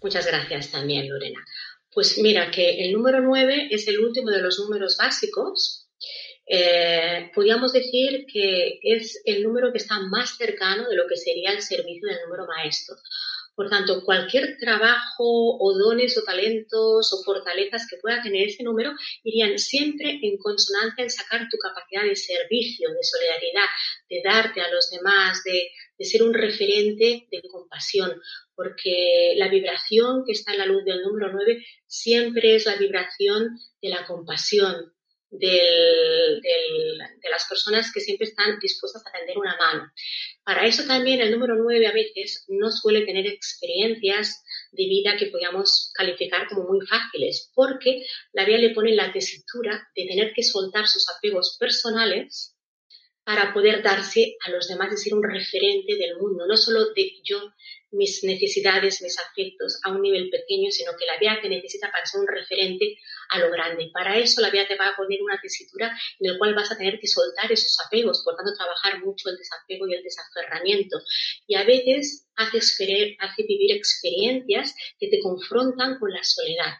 Muchas 0.00 0.26
gracias 0.26 0.70
también, 0.70 1.08
Lorena. 1.08 1.40
Pues 1.92 2.18
mira 2.18 2.50
que 2.50 2.84
el 2.84 2.92
número 2.92 3.20
9 3.20 3.68
es 3.70 3.86
el 3.88 4.00
último 4.00 4.30
de 4.30 4.42
los 4.42 4.58
números 4.58 4.96
básicos. 4.96 5.88
Eh, 6.46 7.30
podríamos 7.34 7.72
decir 7.72 8.26
que 8.30 8.78
es 8.82 9.22
el 9.24 9.42
número 9.42 9.72
que 9.72 9.78
está 9.78 9.98
más 10.00 10.36
cercano 10.36 10.88
de 10.88 10.96
lo 10.96 11.06
que 11.08 11.16
sería 11.16 11.52
el 11.52 11.62
servicio 11.62 12.08
del 12.08 12.18
número 12.26 12.46
maestro. 12.46 12.96
Por 13.54 13.70
tanto, 13.70 14.02
cualquier 14.04 14.56
trabajo 14.58 15.58
o 15.60 15.78
dones 15.78 16.18
o 16.18 16.22
talentos 16.22 17.12
o 17.12 17.22
fortalezas 17.22 17.86
que 17.88 17.98
pueda 18.02 18.20
tener 18.20 18.48
ese 18.48 18.64
número 18.64 18.92
irían 19.22 19.58
siempre 19.58 20.18
en 20.22 20.38
consonancia 20.38 21.04
en 21.04 21.10
sacar 21.10 21.46
tu 21.48 21.56
capacidad 21.58 22.02
de 22.02 22.16
servicio, 22.16 22.88
de 22.90 23.02
solidaridad, 23.02 23.68
de 24.10 24.22
darte 24.24 24.60
a 24.60 24.70
los 24.70 24.90
demás, 24.90 25.42
de, 25.44 25.70
ser 26.04 26.24
un 26.24 26.34
referente 26.34 27.28
de 27.30 27.42
compasión, 27.48 28.20
porque 28.54 29.34
la 29.36 29.48
vibración 29.48 30.24
que 30.26 30.32
está 30.32 30.52
en 30.52 30.58
la 30.58 30.66
luz 30.66 30.84
del 30.84 31.02
número 31.02 31.32
9 31.32 31.64
siempre 31.86 32.56
es 32.56 32.66
la 32.66 32.76
vibración 32.76 33.56
de 33.80 33.88
la 33.88 34.04
compasión, 34.04 34.93
de 35.38 36.40
las 37.30 37.46
personas 37.48 37.92
que 37.92 38.00
siempre 38.00 38.28
están 38.28 38.58
dispuestas 38.60 39.02
a 39.06 39.12
tender 39.12 39.38
una 39.38 39.56
mano. 39.56 39.90
Para 40.44 40.66
eso 40.66 40.84
también 40.86 41.20
el 41.20 41.30
número 41.30 41.56
9 41.56 41.86
a 41.86 41.92
veces 41.92 42.44
no 42.48 42.70
suele 42.70 43.06
tener 43.06 43.26
experiencias 43.26 44.44
de 44.72 44.84
vida 44.84 45.16
que 45.18 45.26
podamos 45.26 45.90
calificar 45.94 46.46
como 46.48 46.64
muy 46.64 46.86
fáciles, 46.86 47.50
porque 47.54 48.04
la 48.32 48.44
vida 48.44 48.58
le 48.58 48.74
pone 48.74 48.94
la 48.94 49.12
tesitura 49.12 49.88
de 49.96 50.06
tener 50.06 50.32
que 50.34 50.42
soltar 50.42 50.86
sus 50.86 51.06
apegos 51.08 51.56
personales 51.58 52.53
para 53.24 53.54
poder 53.54 53.82
darse 53.82 54.36
a 54.44 54.50
los 54.50 54.68
demás 54.68 54.92
y 54.92 54.96
ser 54.96 55.14
un 55.14 55.22
referente 55.22 55.96
del 55.96 56.16
mundo, 56.18 56.46
no 56.46 56.56
solo 56.56 56.92
de 56.92 57.10
yo 57.24 57.40
mis 57.94 58.22
necesidades, 58.24 59.00
mis 59.02 59.18
afectos 59.18 59.80
a 59.84 59.92
un 59.92 60.02
nivel 60.02 60.28
pequeño, 60.28 60.70
sino 60.70 60.92
que 60.98 61.06
la 61.06 61.18
vida 61.18 61.40
te 61.40 61.48
necesita 61.48 61.90
para 61.90 62.04
ser 62.04 62.20
un 62.20 62.26
referente 62.26 62.98
a 63.30 63.38
lo 63.38 63.50
grande. 63.50 63.84
Y 63.84 63.90
para 63.90 64.18
eso 64.18 64.40
la 64.40 64.50
vida 64.50 64.66
te 64.66 64.76
va 64.76 64.88
a 64.88 64.96
poner 64.96 65.22
una 65.22 65.40
tesitura 65.40 65.96
en 66.18 66.32
la 66.32 66.38
cual 66.38 66.54
vas 66.54 66.70
a 66.70 66.76
tener 66.76 66.98
que 66.98 67.06
soltar 67.06 67.50
esos 67.50 67.76
apegos, 67.86 68.22
por 68.24 68.36
tanto 68.36 68.52
trabajar 68.52 69.02
mucho 69.04 69.30
el 69.30 69.36
desapego 69.36 69.88
y 69.88 69.94
el 69.94 70.02
desaferramiento. 70.02 70.98
Y 71.46 71.54
a 71.54 71.64
veces 71.64 72.26
hace, 72.36 72.58
hace 72.58 73.42
vivir 73.46 73.76
experiencias 73.76 74.74
que 74.98 75.08
te 75.08 75.20
confrontan 75.20 75.98
con 75.98 76.12
la 76.12 76.22
soledad 76.22 76.74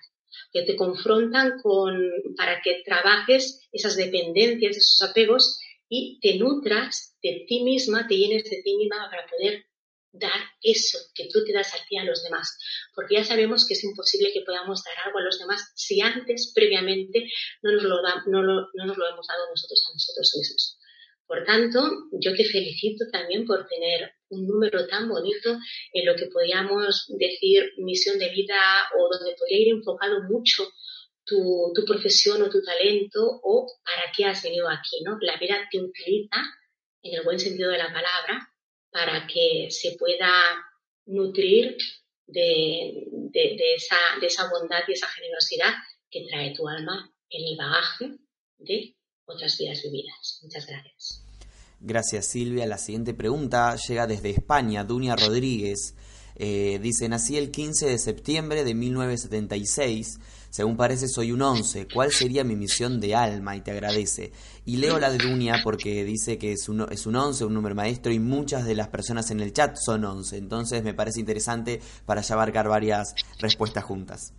que 0.53 0.63
te 0.63 0.77
confrontan 0.77 1.61
con, 1.61 2.13
para 2.37 2.63
que 2.63 2.81
trabajes 2.85 3.61
esas 3.73 3.97
dependencias, 3.97 4.77
esos 4.77 5.11
apegos 5.11 5.59
y 5.97 6.19
te 6.21 6.39
nutras 6.39 7.17
de 7.23 7.45
ti 7.47 7.63
misma, 7.63 8.07
te 8.09 8.17
llenes 8.17 8.51
de 8.51 8.63
ti 8.63 8.77
misma 8.77 9.09
para 9.11 9.27
poder 9.29 9.65
dar 10.11 10.41
eso 10.63 10.99
que 11.15 11.29
tú 11.33 11.45
te 11.45 11.53
das 11.53 11.73
a 11.75 11.85
ti 11.89 11.97
a 11.97 12.05
los 12.05 12.23
demás, 12.23 12.59
porque 12.95 13.15
ya 13.15 13.25
sabemos 13.25 13.67
que 13.67 13.75
es 13.75 13.85
imposible 13.85 14.33
que 14.33 14.43
podamos 14.43 14.83
dar 14.83 15.07
algo 15.07 15.19
a 15.19 15.23
los 15.23 15.39
demás 15.39 15.73
si 15.75 16.01
antes, 16.01 16.53
previamente, 16.55 17.29
no 17.63 17.73
nos 17.73 17.85
lo, 17.85 17.97
no, 18.27 18.43
nos 18.43 18.97
lo 18.97 19.09
hemos 19.09 19.27
dado 19.27 19.51
nosotros 19.51 19.87
a 19.89 19.95
nosotros 19.95 20.35
mismos. 20.37 20.79
Por 21.27 21.45
tanto, 21.45 21.81
yo 22.13 22.35
te 22.35 22.45
felicito 22.45 23.07
también 23.11 23.47
por 23.47 23.67
tener 23.67 24.13
un 24.29 24.47
número 24.47 24.87
tan 24.87 25.09
bonito 25.09 25.57
en 25.93 26.07
lo 26.07 26.15
que 26.17 26.27
podríamos 26.27 27.07
decir 27.19 27.73
misión 27.79 28.19
de 28.19 28.31
vida 28.31 28.61
o 28.99 29.09
donde 29.17 29.35
podría 29.39 29.61
ir 29.61 29.69
enfocado 29.75 30.23
mucho 30.29 30.65
tu, 31.25 31.73
tu 31.75 31.85
profesión 31.85 32.43
o 32.43 32.51
tu 32.51 32.63
talento 32.63 33.41
o 33.43 33.67
para 33.85 34.13
qué 34.17 34.25
has 34.25 34.43
venido 34.43 34.69
aquí, 34.69 35.03
¿no? 35.05 35.17
La 35.21 35.37
vida 35.39 35.69
te 35.71 35.81
utiliza, 35.81 36.37
en 37.03 37.19
el 37.19 37.25
buen 37.25 37.39
sentido 37.39 37.71
de 37.71 37.79
la 37.79 37.93
palabra, 37.93 38.49
para 38.91 39.27
que 39.27 39.69
se 39.71 39.97
pueda 39.99 40.31
nutrir 41.07 41.77
de, 42.27 43.07
esa, 43.77 43.97
de 44.21 44.27
esa 44.27 44.49
bondad 44.49 44.83
y 44.89 44.93
esa 44.93 45.09
generosidad 45.09 45.75
que 46.11 46.25
trae 46.29 46.55
tu 46.55 46.69
alma 46.69 47.13
en 47.29 47.45
el 47.45 47.57
bagaje 47.57 48.19
de 48.59 48.97
otras 49.27 49.59
vidas 49.59 49.83
vividas. 49.83 50.41
Muchas 50.43 50.67
gracias. 50.67 51.25
Gracias 51.81 52.27
Silvia. 52.27 52.67
La 52.67 52.79
siguiente 52.79 53.15
pregunta 53.15 53.77
llega 53.77 54.07
desde 54.07 54.31
España, 54.31 54.85
Dunia 54.85 55.17
Rodríguez. 55.17 55.95
Eh, 56.37 56.79
dice, 56.81 57.09
nací 57.09 57.37
el 57.37 57.51
15 57.51 57.87
de 57.87 57.99
septiembre 57.99 58.65
de 58.65 58.75
1976 58.75 60.19
según 60.55 60.77
parece 60.77 61.09
soy 61.09 61.33
un 61.33 61.43
once. 61.43 61.89
¿Cuál 61.93 62.13
sería 62.13 62.45
mi 62.45 62.55
misión 62.55 63.01
de 63.01 63.17
alma? 63.17 63.57
Y 63.57 63.63
te 63.63 63.73
agradece. 63.73 64.31
Y 64.65 64.77
leo 64.77 65.01
la 65.01 65.11
de 65.11 65.19
Dunia 65.19 65.63
porque 65.65 66.05
dice 66.05 66.39
que 66.39 66.53
es 66.53 66.69
un, 66.69 66.87
es 66.93 67.07
un 67.07 67.17
once, 67.17 67.45
un 67.45 67.55
número 67.55 67.75
maestro, 67.75 68.13
y 68.13 68.21
muchas 68.21 68.65
de 68.65 68.77
las 68.77 68.87
personas 68.87 69.33
en 69.33 69.41
el 69.41 69.53
chat 69.53 69.75
son 69.75 70.05
once. 70.05 70.37
Entonces 70.37 70.85
me 70.85 70.95
parece 70.95 71.19
interesante 71.19 71.81
para 72.07 72.21
ya 72.21 72.37
abarcar 72.37 72.69
varias 72.69 73.17
respuestas 73.41 73.83
juntas. 73.83 74.33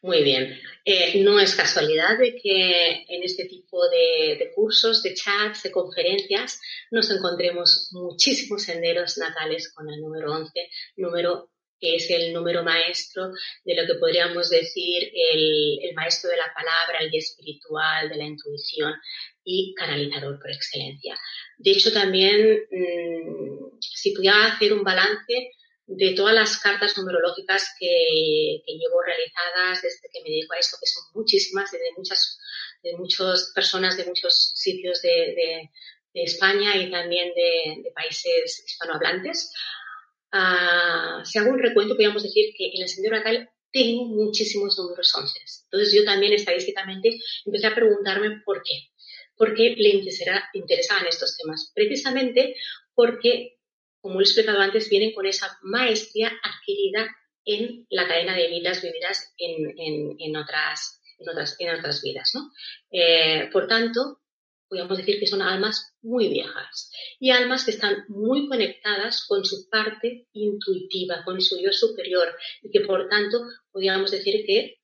Muy 0.00 0.24
bien. 0.24 0.58
Eh, 0.86 1.22
no 1.22 1.38
es 1.38 1.54
casualidad 1.54 2.18
de 2.18 2.34
que 2.36 3.04
en 3.06 3.22
este 3.22 3.44
tipo 3.44 3.78
de, 3.90 4.36
de, 4.36 4.52
cursos, 4.54 5.02
de 5.02 5.12
chats, 5.12 5.64
de 5.64 5.70
conferencias, 5.70 6.58
nos 6.90 7.10
encontremos 7.10 7.90
muchísimos 7.92 8.62
senderos 8.62 9.18
natales 9.18 9.70
con 9.74 9.90
el 9.90 10.00
número 10.00 10.32
11, 10.32 10.50
número 10.96 11.49
que 11.80 11.96
es 11.96 12.10
el 12.10 12.32
número 12.32 12.62
maestro 12.62 13.32
de 13.64 13.74
lo 13.74 13.86
que 13.86 13.98
podríamos 13.98 14.50
decir 14.50 15.10
el, 15.14 15.94
maestro 15.94 16.30
de 16.30 16.36
la 16.36 16.52
palabra, 16.54 16.98
el 17.00 17.14
espiritual, 17.14 18.08
de 18.08 18.16
la 18.16 18.24
intuición 18.24 18.94
y 19.44 19.74
canalizador 19.74 20.38
por 20.38 20.50
excelencia. 20.50 21.16
De 21.58 21.70
hecho, 21.72 21.92
también, 21.92 22.60
mm, 22.70 23.78
si 23.80 24.14
pudiera 24.14 24.46
hacer 24.46 24.72
un 24.72 24.84
balance 24.84 25.50
de 25.86 26.14
todas 26.14 26.34
las 26.34 26.58
cartas 26.58 26.96
numerológicas 26.96 27.74
que, 27.78 28.62
llevo 28.66 29.02
realizadas 29.02 29.82
desde 29.82 30.08
que 30.12 30.22
me 30.22 30.30
dedico 30.30 30.54
a 30.54 30.58
esto, 30.58 30.76
que 30.80 30.86
son 30.86 31.02
muchísimas, 31.14 31.70
de 31.72 31.78
muchas, 31.96 32.38
de 32.82 32.96
muchas 32.96 33.52
personas 33.54 33.96
de 33.96 34.04
muchos 34.04 34.52
sitios 34.54 35.02
de, 35.02 35.70
España 36.12 36.76
y 36.76 36.90
también 36.90 37.32
de 37.36 37.92
países 37.94 38.64
hispanohablantes, 38.66 39.52
Ah, 40.32 41.22
si 41.24 41.38
hago 41.38 41.50
un 41.50 41.58
recuento, 41.58 41.94
podríamos 41.94 42.22
decir 42.22 42.52
que 42.56 42.70
en 42.74 42.82
el 42.82 42.88
sendero 42.88 43.16
natal 43.16 43.50
tengo 43.72 44.04
muchísimos 44.06 44.78
números 44.78 45.14
11. 45.14 45.38
Entonces 45.64 45.94
yo 45.94 46.04
también 46.04 46.32
estadísticamente 46.32 47.18
empecé 47.44 47.66
a 47.66 47.74
preguntarme 47.74 48.40
por 48.44 48.62
qué. 48.62 48.90
¿Por 49.36 49.54
qué 49.54 49.74
le 49.76 49.88
interesaban 50.52 51.06
estos 51.06 51.36
temas? 51.38 51.72
Precisamente 51.74 52.56
porque, 52.94 53.56
como 54.00 54.20
he 54.20 54.22
explicado 54.22 54.60
antes, 54.60 54.90
vienen 54.90 55.14
con 55.14 55.24
esa 55.24 55.58
maestría 55.62 56.30
adquirida 56.42 57.08
en 57.44 57.86
la 57.88 58.06
cadena 58.06 58.36
de 58.36 58.48
vidas 58.48 58.82
vividas 58.82 59.34
en, 59.38 60.36
otras, 60.36 61.00
en 61.18 61.70
otras, 61.70 62.02
vidas. 62.02 62.32
¿no? 62.34 62.50
Eh, 62.90 63.48
por 63.50 63.66
tanto, 63.66 64.19
podríamos 64.70 64.98
decir 64.98 65.18
que 65.18 65.26
son 65.26 65.42
almas 65.42 65.94
muy 66.00 66.28
viejas 66.28 66.90
y 67.18 67.30
almas 67.30 67.64
que 67.64 67.72
están 67.72 68.04
muy 68.08 68.48
conectadas 68.48 69.26
con 69.26 69.44
su 69.44 69.68
parte 69.68 70.28
intuitiva, 70.32 71.24
con 71.24 71.40
su 71.40 71.60
yo 71.60 71.72
superior 71.72 72.32
y 72.62 72.70
que 72.70 72.86
por 72.86 73.08
tanto 73.08 73.42
podríamos 73.72 74.12
decir 74.12 74.46
que 74.46 74.78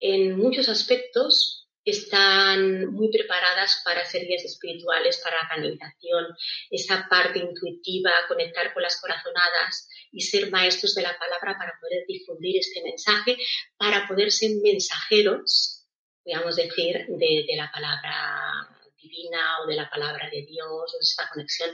en 0.00 0.36
muchos 0.36 0.68
aspectos 0.68 1.68
están 1.84 2.86
muy 2.92 3.10
preparadas 3.10 3.82
para 3.84 4.04
ser 4.04 4.26
guías 4.26 4.44
espirituales, 4.44 5.20
para 5.22 5.48
canalización, 5.48 6.26
esa 6.70 7.06
parte 7.10 7.40
intuitiva, 7.40 8.10
conectar 8.28 8.72
con 8.72 8.82
las 8.82 9.00
corazonadas 9.00 9.88
y 10.10 10.20
ser 10.22 10.50
maestros 10.50 10.94
de 10.94 11.02
la 11.02 11.18
palabra 11.18 11.58
para 11.58 11.74
poder 11.80 12.04
difundir 12.06 12.56
este 12.58 12.82
mensaje, 12.82 13.36
para 13.76 14.06
poder 14.06 14.30
ser 14.30 14.52
mensajeros, 14.62 15.86
podríamos 16.22 16.56
decir, 16.56 17.04
de, 17.08 17.44
de 17.48 17.56
la 17.56 17.70
palabra 17.72 18.71
divina 19.02 19.62
o 19.62 19.66
de 19.66 19.76
la 19.76 19.90
palabra 19.90 20.28
de 20.30 20.46
Dios, 20.46 20.68
o 20.68 20.98
de 20.98 21.02
esta 21.02 21.28
conexión 21.32 21.70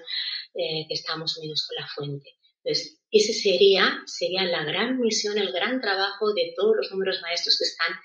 eh, 0.54 0.86
que 0.88 0.94
estamos 0.94 1.36
unidos 1.36 1.66
con 1.68 1.76
la 1.82 1.88
fuente. 1.88 2.38
Entonces, 2.64 3.00
ese 3.10 3.32
sería, 3.32 4.02
sería 4.06 4.44
la 4.44 4.64
gran 4.64 4.98
misión, 4.98 5.38
el 5.38 5.52
gran 5.52 5.80
trabajo 5.80 6.32
de 6.34 6.52
todos 6.56 6.76
los 6.76 6.90
números 6.90 7.20
maestros 7.22 7.56
que 7.58 7.64
están, 7.64 8.00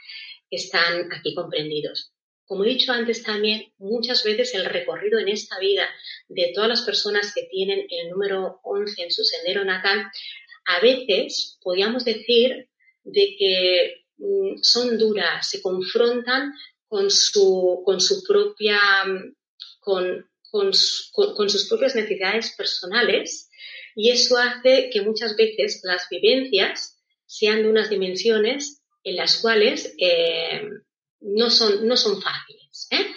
que 0.49 0.57
están 0.57 1.13
aquí 1.13 1.33
comprendidos. 1.33 2.13
Como 2.45 2.65
he 2.65 2.69
dicho 2.69 2.91
antes 2.91 3.23
también, 3.23 3.73
muchas 3.77 4.23
veces 4.23 4.53
el 4.53 4.65
recorrido 4.65 5.17
en 5.19 5.29
esta 5.29 5.57
vida 5.59 5.89
de 6.27 6.51
todas 6.53 6.69
las 6.69 6.81
personas 6.81 7.33
que 7.33 7.47
tienen 7.49 7.87
el 7.89 8.09
número 8.09 8.59
11 8.63 9.03
en 9.03 9.11
su 9.11 9.23
sendero 9.23 9.63
natal, 9.63 10.05
a 10.65 10.79
veces 10.79 11.57
podríamos 11.61 12.05
decir 12.05 12.69
de 13.03 13.35
que 13.37 14.05
mm, 14.17 14.57
son 14.61 14.97
duras, 14.97 15.49
se 15.49 15.61
confrontan 15.61 16.53
con 16.93 17.09
su, 17.09 17.81
con 17.83 17.99
su 17.99 18.21
propia, 18.23 18.79
con, 19.79 20.29
con, 20.51 20.71
sus 20.71 21.67
propias 21.67 21.95
necesidades 21.95 22.53
personales 22.55 23.49
y 23.95 24.11
eso 24.11 24.37
hace 24.37 24.91
que 24.91 25.01
muchas 25.01 25.35
veces 25.35 25.81
las 25.85 26.07
vivencias 26.07 27.01
sean 27.25 27.63
de 27.63 27.69
unas 27.69 27.89
dimensiones 27.89 28.83
en 29.03 29.15
las 29.15 29.41
cuales 29.41 29.95
eh, 29.97 30.69
no, 31.21 31.49
son, 31.49 31.87
no 31.87 31.97
son 31.97 32.21
fáciles. 32.21 32.87
¿eh? 32.91 33.07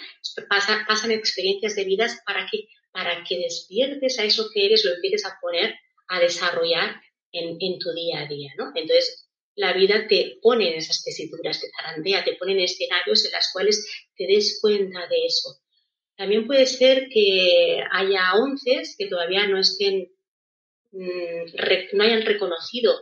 pasan 0.49 1.11
experiencias 1.11 1.75
de 1.75 1.83
vidas 1.83 2.19
para 2.25 2.47
que, 2.51 2.69
para 2.91 3.23
que 3.23 3.37
despiertes 3.37 4.17
a 4.17 4.23
eso 4.23 4.49
que 4.51 4.65
eres, 4.65 4.85
lo 4.85 4.95
empieces 4.95 5.23
a 5.27 5.37
poner, 5.39 5.75
a 6.07 6.19
desarrollar 6.19 6.99
en, 7.31 7.57
en 7.59 7.77
tu 7.77 7.93
día 7.93 8.21
a 8.21 8.25
día. 8.25 8.49
¿no? 8.57 8.71
Entonces, 8.73 9.26
la 9.57 9.73
vida 9.73 10.07
te 10.07 10.37
pone 10.41 10.69
en 10.71 10.77
esas 10.77 11.03
tesituras, 11.03 11.59
te 11.59 11.67
zarandea, 11.75 12.23
te 12.23 12.35
pone 12.35 12.53
en 12.53 12.59
escenarios 12.59 13.25
en 13.25 13.31
los 13.31 13.49
cuales 13.51 13.85
te 14.15 14.27
des 14.27 14.59
cuenta 14.61 15.07
de 15.07 15.25
eso. 15.25 15.59
También 16.15 16.45
puede 16.45 16.67
ser 16.67 17.09
que 17.09 17.83
haya 17.91 18.33
once 18.35 18.83
que 18.97 19.07
todavía 19.07 19.47
no 19.47 19.59
estén, 19.59 20.11
mm, 20.91 21.93
no 21.93 22.03
hayan 22.03 22.21
reconocido 22.21 22.99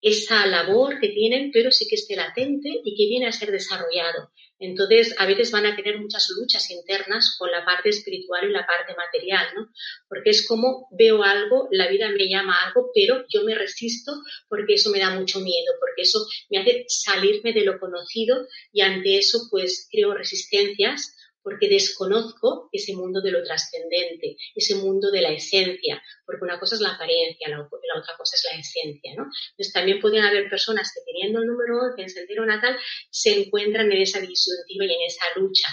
esa 0.00 0.46
labor 0.46 1.00
que 1.00 1.08
tienen, 1.08 1.50
pero 1.52 1.70
sí 1.70 1.86
que 1.88 1.94
esté 1.94 2.16
latente 2.16 2.68
y 2.84 2.96
que 2.96 3.08
viene 3.08 3.26
a 3.26 3.32
ser 3.32 3.52
desarrollado. 3.52 4.30
Entonces, 4.58 5.14
a 5.18 5.26
veces 5.26 5.52
van 5.52 5.66
a 5.66 5.76
tener 5.76 5.98
muchas 5.98 6.28
luchas 6.36 6.70
internas 6.70 7.36
con 7.38 7.50
la 7.50 7.64
parte 7.64 7.90
espiritual 7.90 8.48
y 8.48 8.52
la 8.52 8.66
parte 8.66 8.94
material, 8.96 9.46
¿no? 9.54 9.68
Porque 10.08 10.30
es 10.30 10.46
como 10.46 10.88
veo 10.90 11.22
algo, 11.22 11.68
la 11.70 11.88
vida 11.88 12.08
me 12.10 12.28
llama 12.28 12.56
algo, 12.66 12.90
pero 12.94 13.24
yo 13.28 13.44
me 13.44 13.54
resisto 13.54 14.12
porque 14.48 14.74
eso 14.74 14.90
me 14.90 14.98
da 14.98 15.10
mucho 15.10 15.40
miedo, 15.40 15.72
porque 15.78 16.02
eso 16.02 16.26
me 16.50 16.58
hace 16.58 16.84
salirme 16.88 17.52
de 17.52 17.64
lo 17.64 17.78
conocido 17.78 18.46
y 18.72 18.80
ante 18.80 19.18
eso 19.18 19.46
pues 19.50 19.88
creo 19.90 20.14
resistencias 20.14 21.14
porque 21.48 21.68
desconozco 21.68 22.68
ese 22.72 22.94
mundo 22.94 23.22
de 23.22 23.30
lo 23.30 23.42
trascendente, 23.42 24.36
ese 24.54 24.74
mundo 24.74 25.10
de 25.10 25.22
la 25.22 25.32
esencia, 25.32 26.02
porque 26.26 26.44
una 26.44 26.60
cosa 26.60 26.74
es 26.74 26.82
la 26.82 26.90
apariencia, 26.90 27.48
la, 27.48 27.62
otra 27.62 28.14
cosa 28.18 28.36
es 28.36 28.44
la 28.52 28.60
esencia, 28.60 29.14
¿no? 29.16 29.24
Entonces 29.52 29.72
también 29.72 29.98
pueden 29.98 30.22
haber 30.24 30.50
personas 30.50 30.92
que 30.92 31.00
teniendo 31.10 31.40
el 31.40 31.46
número 31.46 31.80
11 31.90 32.02
en 32.02 32.10
sentido 32.10 32.44
natal 32.44 32.76
se 33.10 33.30
encuentran 33.40 33.90
en 33.90 34.02
esa 34.02 34.20
disyuntiva 34.20 34.84
y 34.84 34.92
en 34.92 35.02
esa 35.06 35.24
lucha. 35.36 35.68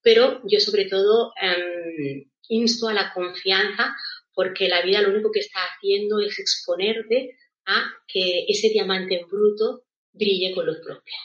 Pero 0.00 0.40
yo 0.46 0.60
sobre 0.60 0.86
todo 0.86 1.32
em, 1.42 2.24
insto 2.48 2.88
a 2.88 2.94
la 2.94 3.12
confianza 3.12 3.94
porque 4.32 4.68
la 4.68 4.80
vida 4.80 5.02
lo 5.02 5.10
único 5.10 5.30
que 5.30 5.40
está 5.40 5.60
haciendo 5.60 6.20
es 6.20 6.38
exponerte 6.38 7.36
a 7.66 7.92
que 8.06 8.46
ese 8.48 8.70
diamante 8.70 9.20
en 9.20 9.28
bruto 9.28 9.84
brille 10.12 10.54
con 10.54 10.64
luz 10.64 10.78
propia. 10.82 11.18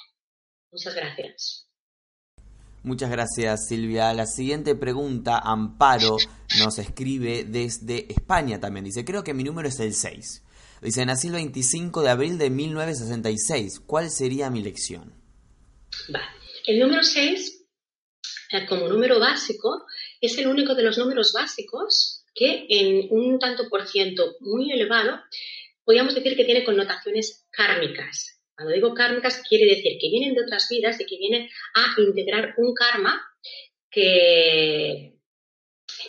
Muchas 0.71 0.93
gracias. 0.93 1.62
Muchas 2.83 3.09
gracias 3.09 3.67
Silvia. 3.67 4.13
La 4.13 4.25
siguiente 4.25 4.75
pregunta, 4.75 5.39
Amparo 5.39 6.17
nos 6.59 6.77
escribe 6.79 7.45
desde 7.45 8.11
España 8.11 8.59
también. 8.59 8.83
Dice, 8.83 9.05
creo 9.05 9.23
que 9.23 9.33
mi 9.33 9.43
número 9.43 9.69
es 9.69 9.79
el 9.79 9.93
6. 9.93 10.43
Dice, 10.81 11.05
nací 11.05 11.27
el 11.27 11.33
25 11.33 12.01
de 12.01 12.09
abril 12.09 12.37
de 12.37 12.49
1966. 12.49 13.79
¿Cuál 13.87 14.11
sería 14.11 14.49
mi 14.49 14.61
lección? 14.61 15.13
El 16.67 16.79
número 16.79 17.03
6, 17.03 17.65
eh, 18.51 18.65
como 18.67 18.89
número 18.89 19.17
básico, 19.17 19.85
es 20.19 20.37
el 20.37 20.47
único 20.47 20.75
de 20.75 20.83
los 20.83 20.97
números 20.97 21.31
básicos 21.33 22.25
que 22.35 22.65
en 22.67 23.07
un 23.11 23.39
tanto 23.39 23.69
por 23.69 23.87
ciento 23.87 24.35
muy 24.41 24.71
elevado, 24.71 25.21
podríamos 25.85 26.15
decir 26.15 26.35
que 26.35 26.45
tiene 26.45 26.65
connotaciones 26.65 27.45
kármicas. 27.51 28.41
Cuando 28.55 28.73
digo 28.73 28.93
kármicas, 28.93 29.41
quiere 29.47 29.65
decir 29.65 29.97
que 29.99 30.09
vienen 30.09 30.35
de 30.35 30.41
otras 30.41 30.67
vidas 30.69 30.99
y 30.99 31.05
que 31.05 31.17
vienen 31.17 31.49
a 31.73 31.99
integrar 31.99 32.53
un 32.57 32.73
karma 32.73 33.21
que, 33.89 35.13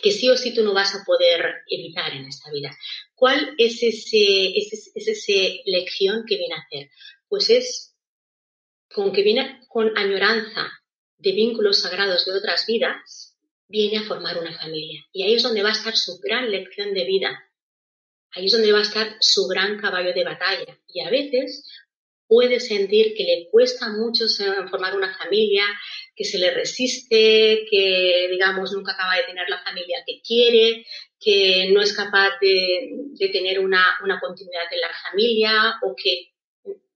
que 0.01 0.11
sí 0.11 0.29
o 0.29 0.37
sí 0.37 0.53
tú 0.53 0.63
no 0.63 0.73
vas 0.73 0.95
a 0.95 1.03
poder 1.03 1.63
evitar 1.67 2.13
en 2.13 2.25
esta 2.25 2.51
vida. 2.51 2.75
¿Cuál 3.15 3.55
es 3.57 3.81
ese, 3.81 4.57
ese, 4.57 4.91
ese 4.93 5.61
lección 5.65 6.23
que 6.27 6.37
viene 6.37 6.55
a 6.55 6.59
hacer? 6.59 6.89
Pues 7.27 7.49
es 7.49 7.95
con 8.93 9.11
que 9.11 9.23
viene 9.23 9.61
con 9.67 9.97
añoranza 9.97 10.71
de 11.17 11.31
vínculos 11.31 11.81
sagrados 11.81 12.25
de 12.25 12.33
otras 12.33 12.65
vidas, 12.67 13.35
viene 13.67 13.97
a 13.97 14.03
formar 14.03 14.37
una 14.37 14.57
familia. 14.57 15.03
Y 15.11 15.23
ahí 15.23 15.33
es 15.33 15.43
donde 15.43 15.63
va 15.63 15.69
a 15.69 15.73
estar 15.73 15.95
su 15.95 16.19
gran 16.19 16.51
lección 16.51 16.93
de 16.93 17.05
vida. 17.05 17.51
Ahí 18.31 18.45
es 18.45 18.51
donde 18.51 18.71
va 18.71 18.79
a 18.79 18.83
estar 18.83 19.15
su 19.19 19.47
gran 19.47 19.79
caballo 19.79 20.13
de 20.13 20.23
batalla. 20.23 20.79
Y 20.87 21.01
a 21.01 21.09
veces 21.09 21.65
puede 22.27 22.59
sentir 22.59 23.13
que 23.15 23.23
le 23.23 23.47
cuesta 23.51 23.89
mucho 23.89 24.25
formar 24.69 24.95
una 24.95 25.15
familia, 25.17 25.63
que 26.15 26.23
se 26.23 26.39
le 26.39 26.51
resiste, 26.51 27.65
que, 27.69 28.27
digamos, 28.31 28.71
nunca 28.71 28.93
acaba 28.93 29.15
de 29.15 29.23
tener 29.23 29.47
la 29.49 29.61
familia 29.63 30.03
que 30.05 30.21
quiere, 30.21 30.85
que 31.19 31.69
no 31.71 31.81
es 31.81 31.93
capaz 31.93 32.31
de, 32.41 33.29
tener 33.31 33.59
una, 33.59 33.97
una, 34.03 34.19
continuidad 34.19 34.63
en 34.71 34.81
la 34.81 34.91
familia 35.09 35.75
o 35.83 35.95
que 35.95 36.33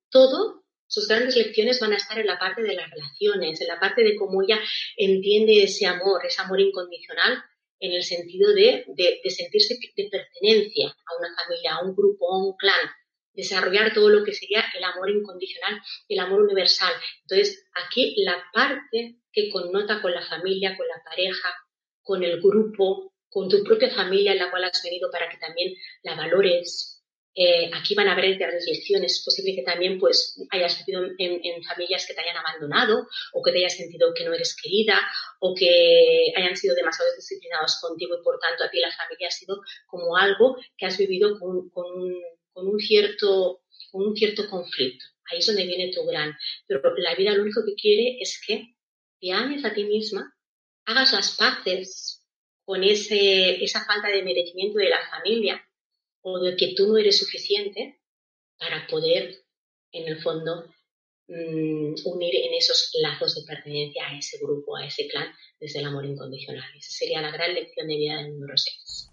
todo, 0.10 0.64
sus 0.88 1.08
grandes 1.08 1.36
lecciones 1.36 1.80
van 1.80 1.94
a 1.94 1.98
estar 1.98 2.18
en 2.18 2.28
la 2.28 2.40
parte 2.40 2.64
de 2.64 2.74
las 2.74 2.90
relaciones, 2.90 3.62
en 3.62 3.68
la 3.68 3.80
parte 3.80 4.04
de 4.04 4.16
cómo 4.16 4.42
ella 4.42 4.60
entiende 4.98 5.64
ese 5.64 5.86
amor, 5.86 6.26
ese 6.26 6.42
amor 6.42 6.60
incondicional 6.60 7.44
en 7.80 7.94
el 7.94 8.04
sentido 8.04 8.54
de, 8.54 8.86
de, 8.88 9.22
de 9.24 9.30
sentirse 9.30 9.76
de 9.96 10.10
pertenencia 10.10 10.88
a 10.88 11.20
una 11.20 11.30
familia, 11.36 11.76
a 11.76 11.86
un 11.86 11.96
grupo, 11.96 12.34
a 12.34 12.46
un 12.46 12.58
clan 12.58 12.90
desarrollar 13.40 13.94
todo 13.94 14.10
lo 14.10 14.24
que 14.24 14.34
sería 14.34 14.66
el 14.76 14.84
amor 14.84 15.10
incondicional, 15.10 15.80
el 16.08 16.20
amor 16.20 16.42
universal. 16.42 16.94
Entonces, 17.22 17.66
aquí 17.74 18.16
la 18.18 18.44
parte 18.54 19.16
que 19.32 19.50
connota 19.50 20.02
con 20.02 20.12
la 20.14 20.26
familia, 20.26 20.76
con 20.76 20.88
la 20.88 21.02
pareja, 21.04 21.54
con 22.02 22.24
el 22.24 22.42
grupo, 22.42 23.14
con 23.30 23.48
tu 23.48 23.64
propia 23.64 23.90
familia 23.92 24.34
en 24.34 24.40
la 24.40 24.52
cual 24.52 24.66
has 24.66 24.82
venido 24.84 25.10
para 25.12 25.30
que 25.30 25.38
también 25.38 25.74
la 26.04 26.16
valores. 26.16 26.96
Eh, 27.36 27.70
aquí 27.74 27.94
van 27.96 28.10
a 28.10 28.14
haber 28.14 28.38
grandes 28.38 28.66
lecciones. 28.66 29.14
Es 29.14 29.24
posible 29.24 29.56
que 29.56 29.62
también 29.62 30.00
pues, 30.00 30.36
hayas 30.50 30.84
vivido 30.84 31.06
en, 31.18 31.64
familias 31.64 32.06
que 32.06 32.14
te 32.14 32.22
hayan 32.22 32.36
abandonado 32.36 33.08
o 33.34 33.44
que 33.44 33.52
te 33.52 33.60
hayas 33.60 33.78
sentido 33.78 34.14
que 34.14 34.26
no 34.26 34.34
eres 34.34 34.58
querida 34.62 35.00
o 35.40 35.54
que 35.56 36.34
hayan 36.36 36.58
sido 36.58 36.76
demasiado 36.76 37.10
disciplinados 37.16 37.80
contigo 37.80 38.18
y 38.20 38.24
por 38.24 38.40
tanto 38.40 38.64
a 38.64 38.70
ti 38.70 38.80
la 38.80 38.92
familia 38.92 39.28
ha 39.28 39.32
sido 39.32 39.62
como 39.86 40.18
algo 40.18 40.58
que 40.76 40.88
has 40.88 40.98
vivido 40.98 41.40
con, 41.40 41.70
con 41.70 41.86
un 41.86 42.39
con 42.60 42.68
un 42.68 42.80
cierto, 42.80 43.62
un 43.93 44.16
cierto 44.16 44.49
conflicto. 44.49 45.05
Ahí 45.32 45.39
es 45.39 45.47
donde 45.47 45.66
viene 45.66 45.91
tu 45.93 46.05
gran. 46.05 46.36
Pero 46.68 46.82
la 46.97 47.16
vida 47.16 47.34
lo 47.34 47.43
único 47.43 47.62
que 47.66 47.76
quiere 47.76 48.18
es 48.20 48.41
que 48.45 48.76
te 49.20 49.32
ames 49.32 49.64
a 49.66 49.74
ti 49.74 49.84
misma, 49.84 50.34
hagas 50.86 51.14
las 51.14 51.36
paces 51.36 52.26
con 52.66 52.84
ese, 52.84 53.64
esa 53.64 53.86
falta 53.86 54.10
de 54.10 54.24
merecimiento 54.24 54.80
de 54.80 54.89
la 54.89 55.10
familia 55.10 55.64
o 56.22 56.39
de 56.39 56.55
que 56.55 56.74
tú 56.76 56.88
no 56.88 56.97
eres 56.97 57.18
suficiente 57.18 57.99
para 58.57 58.88
poder, 58.88 59.43
en 59.91 60.07
el 60.07 60.22
fondo, 60.22 60.66
mm, 61.28 61.95
unir 62.05 62.36
en 62.36 62.53
esos 62.53 62.91
lazos 63.01 63.36
de 63.36 63.41
pertenencia 63.47 64.07
a 64.07 64.18
ese 64.18 64.38
grupo, 64.39 64.76
a 64.76 64.86
ese 64.86 65.07
clan, 65.07 65.34
desde 65.60 65.80
el 65.80 65.86
amor 65.86 66.05
incondicional. 66.05 66.70
Esa 66.78 66.91
sería 66.91 67.22
la 67.22 67.32
gran 67.32 67.53
lección 67.53 67.88
de 67.88 67.95
vida 67.95 68.18
del 68.18 68.34
número 68.34 68.57
6. 68.57 69.09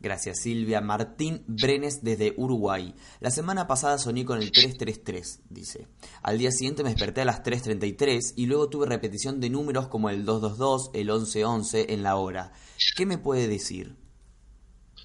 Gracias 0.00 0.40
Silvia. 0.40 0.80
Martín 0.80 1.44
Brenes 1.46 2.02
desde 2.02 2.32
Uruguay. 2.38 2.94
La 3.20 3.30
semana 3.30 3.66
pasada 3.66 3.98
soñé 3.98 4.24
con 4.24 4.40
el 4.40 4.50
333, 4.50 5.42
dice. 5.50 5.86
Al 6.22 6.38
día 6.38 6.50
siguiente 6.50 6.82
me 6.82 6.88
desperté 6.88 7.20
a 7.20 7.26
las 7.26 7.42
3.33 7.42 8.32
y 8.36 8.46
luego 8.46 8.70
tuve 8.70 8.86
repetición 8.86 9.40
de 9.40 9.50
números 9.50 9.88
como 9.88 10.08
el 10.08 10.24
222, 10.24 10.90
el 10.94 11.06
1111 11.08 11.92
en 11.92 12.02
la 12.02 12.16
hora. 12.16 12.52
¿Qué 12.96 13.04
me 13.04 13.18
puede 13.18 13.46
decir? 13.46 13.96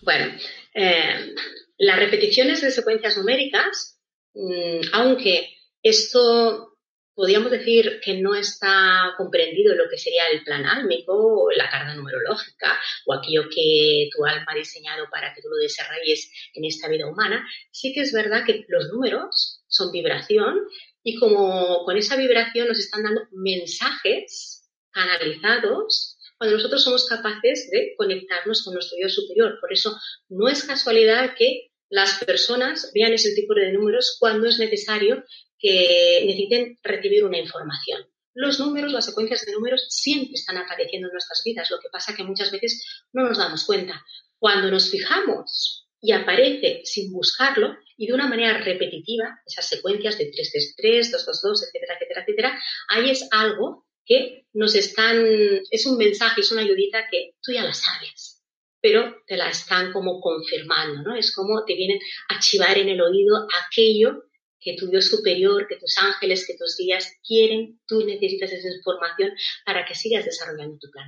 Bueno, 0.01 0.33
eh, 0.73 1.35
las 1.77 1.99
repeticiones 1.99 2.61
de 2.61 2.71
secuencias 2.71 3.17
numéricas, 3.17 3.99
mm, 4.33 4.93
aunque 4.93 5.49
esto 5.83 6.74
podríamos 7.15 7.49
decir 7.49 7.99
que 8.03 8.21
no 8.21 8.35
está 8.35 9.13
comprendido 9.17 9.73
lo 9.73 9.89
que 9.89 9.97
sería 9.97 10.27
el 10.29 10.43
plan 10.43 10.65
álmico, 10.65 11.47
la 11.55 11.69
carga 11.69 11.95
numerológica 11.95 12.77
o 13.05 13.13
aquello 13.13 13.43
que 13.49 14.09
tu 14.15 14.25
alma 14.25 14.51
ha 14.51 14.55
diseñado 14.55 15.05
para 15.09 15.33
que 15.33 15.41
tú 15.41 15.47
lo 15.49 15.57
desarrolles 15.57 16.31
en 16.53 16.65
esta 16.65 16.89
vida 16.89 17.07
humana, 17.07 17.47
sí 17.71 17.93
que 17.93 18.01
es 18.01 18.11
verdad 18.11 18.45
que 18.45 18.65
los 18.67 18.89
números 18.89 19.63
son 19.67 19.91
vibración 19.91 20.59
y 21.03 21.17
como 21.17 21.85
con 21.85 21.97
esa 21.97 22.17
vibración 22.17 22.67
nos 22.67 22.79
están 22.79 23.03
dando 23.03 23.21
mensajes 23.31 24.69
canalizados 24.91 26.17
cuando 26.37 26.57
nosotros 26.57 26.83
somos 26.83 27.07
capaces 27.07 27.69
de 27.71 27.93
conectarnos 27.97 28.63
con 28.63 28.73
nuestro 28.73 28.97
yo 29.01 29.07
superior. 29.07 29.57
Por 29.61 29.71
eso 29.71 29.97
no 30.27 30.49
es 30.49 30.63
casualidad 30.63 31.33
que 31.37 31.71
las 31.89 32.23
personas 32.25 32.91
vean 32.93 33.13
ese 33.13 33.33
tipo 33.35 33.53
de 33.53 33.71
números 33.71 34.17
cuando 34.19 34.47
es 34.47 34.59
necesario 34.59 35.23
que 35.65 36.23
necesiten 36.27 36.77
recibir 36.83 37.23
una 37.25 37.39
información. 37.39 38.05
Los 38.35 38.59
números, 38.59 38.91
las 38.91 39.05
secuencias 39.05 39.43
de 39.45 39.53
números 39.53 39.87
siempre 39.89 40.33
están 40.33 40.57
apareciendo 40.57 41.07
en 41.07 41.13
nuestras 41.13 41.41
vidas, 41.43 41.71
lo 41.71 41.79
que 41.79 41.89
pasa 41.91 42.15
que 42.15 42.23
muchas 42.23 42.51
veces 42.51 42.85
no 43.13 43.23
nos 43.23 43.39
damos 43.39 43.63
cuenta. 43.65 44.05
Cuando 44.37 44.69
nos 44.69 44.91
fijamos 44.91 45.87
y 45.99 46.11
aparece 46.11 46.81
sin 46.83 47.11
buscarlo 47.11 47.75
y 47.97 48.05
de 48.05 48.13
una 48.13 48.27
manera 48.27 48.59
repetitiva, 48.59 49.39
esas 49.43 49.67
secuencias 49.67 50.19
de 50.19 50.25
333, 50.25 51.11
222, 51.13 51.63
etcétera, 51.63 51.93
etcétera, 51.95 52.21
etcétera, 52.21 52.61
ahí 52.89 53.09
es 53.09 53.27
algo 53.31 53.87
que 54.05 54.45
nos 54.53 54.75
están, 54.75 55.25
es 55.71 55.85
un 55.87 55.97
mensaje, 55.97 56.41
es 56.41 56.51
una 56.51 56.61
ayudita 56.61 57.07
que 57.09 57.31
tú 57.41 57.53
ya 57.53 57.63
la 57.63 57.73
sabes, 57.73 58.43
pero 58.81 59.15
te 59.25 59.35
la 59.35 59.49
están 59.49 59.91
como 59.91 60.21
confirmando, 60.21 61.01
¿no? 61.01 61.15
Es 61.15 61.33
como 61.33 61.65
te 61.65 61.73
vienen 61.73 61.99
a 62.29 62.39
chivar 62.39 62.77
en 62.77 62.89
el 62.89 63.01
oído 63.01 63.47
aquello 63.65 64.25
que 64.65 64.75
tu 64.75 64.89
Dios 64.89 65.05
superior, 65.05 65.67
que 65.67 65.75
tus 65.75 65.95
ángeles, 65.99 66.47
que 66.47 66.57
tus 66.57 66.75
guías 66.75 67.07
quieren, 67.25 67.79
tú 67.87 68.03
necesitas 68.03 68.51
esa 68.51 68.75
información 68.75 69.29
para 69.63 69.85
que 69.85 69.93
sigas 69.93 70.25
desarrollando 70.25 70.79
tu 70.79 70.89
plan. 70.89 71.07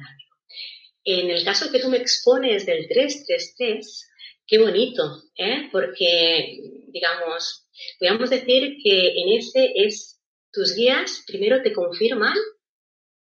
En 1.03 1.31
el 1.31 1.43
caso 1.43 1.71
que 1.71 1.79
tú 1.79 1.89
me 1.89 1.97
expones 1.97 2.67
del 2.67 2.87
333, 2.87 4.09
qué 4.45 4.59
bonito, 4.59 5.23
¿eh? 5.35 5.69
porque, 5.71 6.59
digamos, 6.89 7.67
podríamos 7.97 8.29
decir 8.29 8.77
que 8.83 9.21
en 9.21 9.29
ese 9.39 9.71
es 9.75 10.21
tus 10.51 10.75
guías 10.75 11.23
primero 11.25 11.63
te 11.63 11.73
confirman 11.73 12.37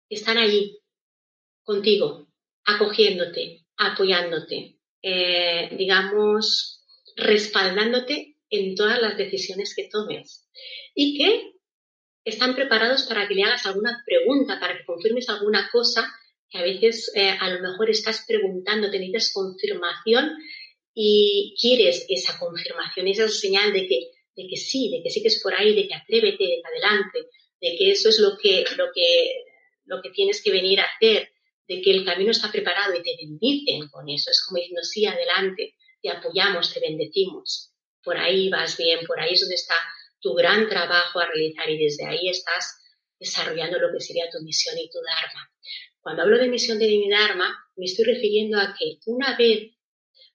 que 0.10 0.16
están 0.16 0.38
allí, 0.38 0.80
contigo, 1.64 2.28
acogiéndote, 2.66 3.66
apoyándote, 3.78 4.80
eh, 5.02 5.70
digamos, 5.78 6.84
respaldándote 7.16 8.35
en 8.50 8.76
todas 8.76 9.02
las 9.02 9.18
decisiones 9.18 9.74
que 9.76 9.89
tomes 9.89 10.48
y 10.93 11.18
que 11.18 11.54
están 12.24 12.56
preparados 12.56 13.04
para 13.04 13.28
que 13.28 13.36
le 13.36 13.43
hagas 13.43 13.66
alguna 13.66 14.04
pregunta, 14.06 14.60
para 14.60 14.78
que 14.78 14.86
confirmes 14.86 15.30
alguna 15.30 15.70
cosa 15.72 16.12
que 16.50 16.58
a 16.58 16.64
veces 16.64 17.12
eh, 17.16 17.30
a 17.39 17.50
lo 17.50 17.62
mejor 17.62 17.89
estás 17.89 18.26
preguntando, 18.28 18.89
te 18.89 19.00
necesitas 19.00 19.32
confirmación 19.34 20.32
y 20.93 21.56
quieres 21.60 22.06
esa 22.10 22.39
confirmación, 22.39 23.08
esa 23.08 23.28
señal 23.28 23.74
de 23.74 23.88
que, 23.88 24.12
de 24.36 24.48
que 24.48 24.58
sí, 24.58 24.89
de 24.91 25.04
que 25.04 25.10
sí 25.10 25.22
que 25.22 25.28
es 25.28 25.41
por 25.41 25.54
ahí, 25.54 25.76
de 25.76 25.88
que 25.88 25.93
atrévete, 25.93 26.43
de 26.43 26.62
que 26.62 26.68
adelante, 26.68 27.20
de 27.62 27.76
que 27.78 27.91
eso 27.91 28.10
es 28.10 28.20
lo 28.20 28.38
que, 28.38 28.64
lo 28.78 28.86
que, 28.93 29.43
lo 29.86 30.02
que 30.02 30.10
tienes 30.10 30.41
que 30.41 30.52
venir 30.52 30.80
a 30.80 30.86
hacer, 30.86 31.30
de 31.68 31.82
que 31.82 31.91
el 31.91 32.06
camino 32.06 32.32
está 32.32 32.52
preparado 32.52 32.93
y 32.96 33.04
te 33.04 33.16
bendicen 33.18 33.88
con 33.89 34.08
eso. 34.10 34.32
Es 34.32 34.43
como 34.46 34.58
diciendo, 34.58 34.84
sí, 34.84 35.06
adelante, 35.06 35.76
te 36.02 36.10
apoyamos, 36.10 36.74
te 36.74 36.80
bendecimos. 36.80 37.75
Por 38.06 38.18
ahí 38.18 38.49
vas 38.49 38.78
bien, 38.78 39.06
por 39.06 39.20
ahí 39.20 39.34
es 39.34 39.41
donde 39.41 39.56
está 39.56 39.76
tu 40.22 40.34
gran 40.34 40.70
trabajo 40.70 41.20
a 41.20 41.26
realizar 41.26 41.70
y 41.70 41.84
desde 41.84 42.06
ahí 42.06 42.30
estás 42.30 42.78
desarrollando 43.20 43.80
lo 43.80 43.91
que 43.91 43.99
sería 43.99 44.30
tu 44.32 44.41
misión 44.41 44.78
y 44.78 44.89
tu 44.89 44.99
Dharma. 44.99 45.51
Cuando 45.99 46.22
hablo 46.22 46.38
de 46.38 46.47
misión 46.47 46.80
de 46.80 46.88
mi 46.88 47.10
Dharma, 47.10 47.53
me 47.76 47.86
estoy 47.86 48.06
refiriendo 48.06 48.60
a 48.60 48.76
que 48.78 48.99
una 49.08 49.36
vez 49.36 49.76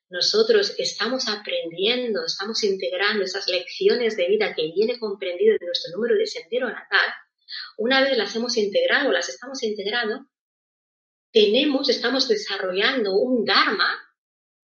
nosotros 0.08 0.74
estamos 0.78 1.28
aprendiendo, 1.28 2.26
estamos 2.26 2.64
integrando 2.64 3.22
esas 3.22 3.48
lecciones 3.48 4.16
de 4.16 4.26
vida 4.26 4.52
que 4.54 4.72
viene 4.74 4.98
comprendido 4.98 5.54
en 5.58 5.64
nuestro 5.64 5.92
número 5.96 6.16
de 6.16 6.26
sendero 6.26 6.68
natal, 6.68 7.06
una 7.78 8.02
vez 8.02 8.16
las 8.16 8.34
hemos 8.34 8.56
integrado, 8.56 9.12
las 9.12 9.28
estamos 9.28 9.62
integrando, 9.62 10.26
tenemos, 11.32 11.88
estamos 11.88 12.28
desarrollando 12.28 13.14
un 13.14 13.44
Dharma, 13.44 13.88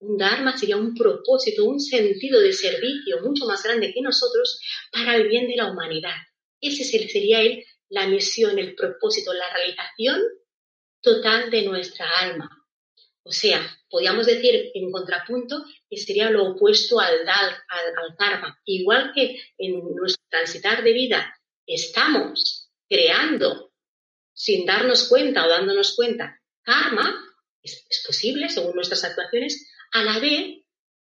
un 0.04 0.16
Dharma 0.18 0.56
sería 0.56 0.76
un 0.76 0.94
propósito, 0.94 1.64
un 1.64 1.80
sentido 1.80 2.40
de 2.40 2.52
servicio 2.52 3.22
mucho 3.22 3.46
más 3.46 3.62
grande 3.62 3.92
que 3.92 4.02
nosotros 4.02 4.60
para 4.92 5.16
el 5.16 5.28
bien 5.28 5.48
de 5.48 5.56
la 5.56 5.70
humanidad. 5.70 6.16
Ese 6.60 6.84
sería 6.84 7.40
el, 7.40 7.64
la 7.88 8.06
misión, 8.06 8.58
el 8.58 8.74
propósito, 8.74 9.32
la 9.32 9.52
realización 9.52 10.20
total 11.00 11.50
de 11.50 11.62
nuestra 11.62 12.06
alma. 12.20 12.50
O 13.22 13.32
sea, 13.32 13.60
podríamos 13.88 14.26
decir 14.26 14.70
en 14.74 14.90
contrapunto 14.90 15.64
que 15.88 15.96
sería 15.96 16.30
lo 16.30 16.50
opuesto 16.50 17.00
al, 17.00 17.20
al, 17.26 17.54
al 17.68 18.16
karma. 18.18 18.60
Igual 18.66 19.12
que 19.14 19.40
en 19.56 19.94
nuestro 19.94 20.22
transitar 20.28 20.82
de 20.84 20.92
vida 20.92 21.34
estamos 21.66 22.70
creando 22.88 23.72
sin 24.34 24.66
darnos 24.66 25.08
cuenta 25.08 25.46
o 25.46 25.48
dándonos 25.48 25.94
cuenta 25.94 26.40
karma, 26.62 27.14
es, 27.62 27.86
posible 28.06 28.48
según 28.48 28.74
nuestras 28.74 29.04
actuaciones, 29.04 29.70
a 29.94 30.02
la 30.02 30.18
vez, 30.18 30.58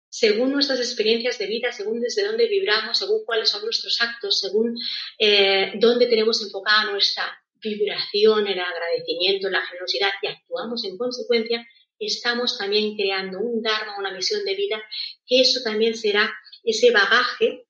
según 0.07 0.51
nuestras 0.51 0.79
experiencias 0.79 1.39
de 1.39 1.47
vida, 1.47 1.71
según 1.71 1.99
desde 1.99 2.23
dónde 2.23 2.47
vibramos, 2.47 2.99
según 2.99 3.25
cuáles 3.25 3.49
son 3.49 3.63
nuestros 3.63 3.99
actos, 3.99 4.39
según 4.39 4.77
eh, 5.17 5.73
dónde 5.79 6.05
tenemos 6.05 6.41
enfocada 6.43 6.91
nuestra 6.91 7.23
vibración, 7.55 8.45
el 8.47 8.59
agradecimiento, 8.59 9.49
la 9.49 9.65
generosidad 9.65 10.11
y 10.21 10.27
actuamos 10.27 10.85
en 10.85 10.97
consecuencia, 10.97 11.65
estamos 11.97 12.59
también 12.59 12.95
creando 12.95 13.39
un 13.39 13.63
Dharma, 13.63 13.97
una 13.97 14.11
misión 14.11 14.45
de 14.45 14.53
vida, 14.53 14.81
que 15.25 15.41
eso 15.41 15.61
también 15.63 15.95
será 15.95 16.31
ese 16.63 16.91
bagaje 16.91 17.65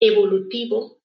evolutivo 0.00 1.02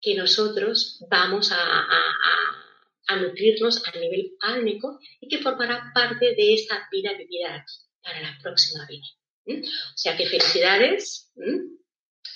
que 0.00 0.14
nosotros 0.14 1.04
vamos 1.10 1.50
a 1.50 3.16
nutrirnos 3.20 3.82
a 3.88 3.98
nivel 3.98 4.36
álmico 4.40 5.00
y 5.20 5.26
que 5.26 5.38
formará 5.38 5.90
parte 5.92 6.36
de 6.36 6.54
esta 6.54 6.88
vida 6.92 7.12
vivida 7.14 7.56
aquí 7.56 7.85
para 8.06 8.20
la 8.20 8.38
próxima 8.40 8.86
vida. 8.86 9.04
O 9.48 9.96
sea 9.96 10.16
que 10.16 10.26
felicidades 10.26 11.32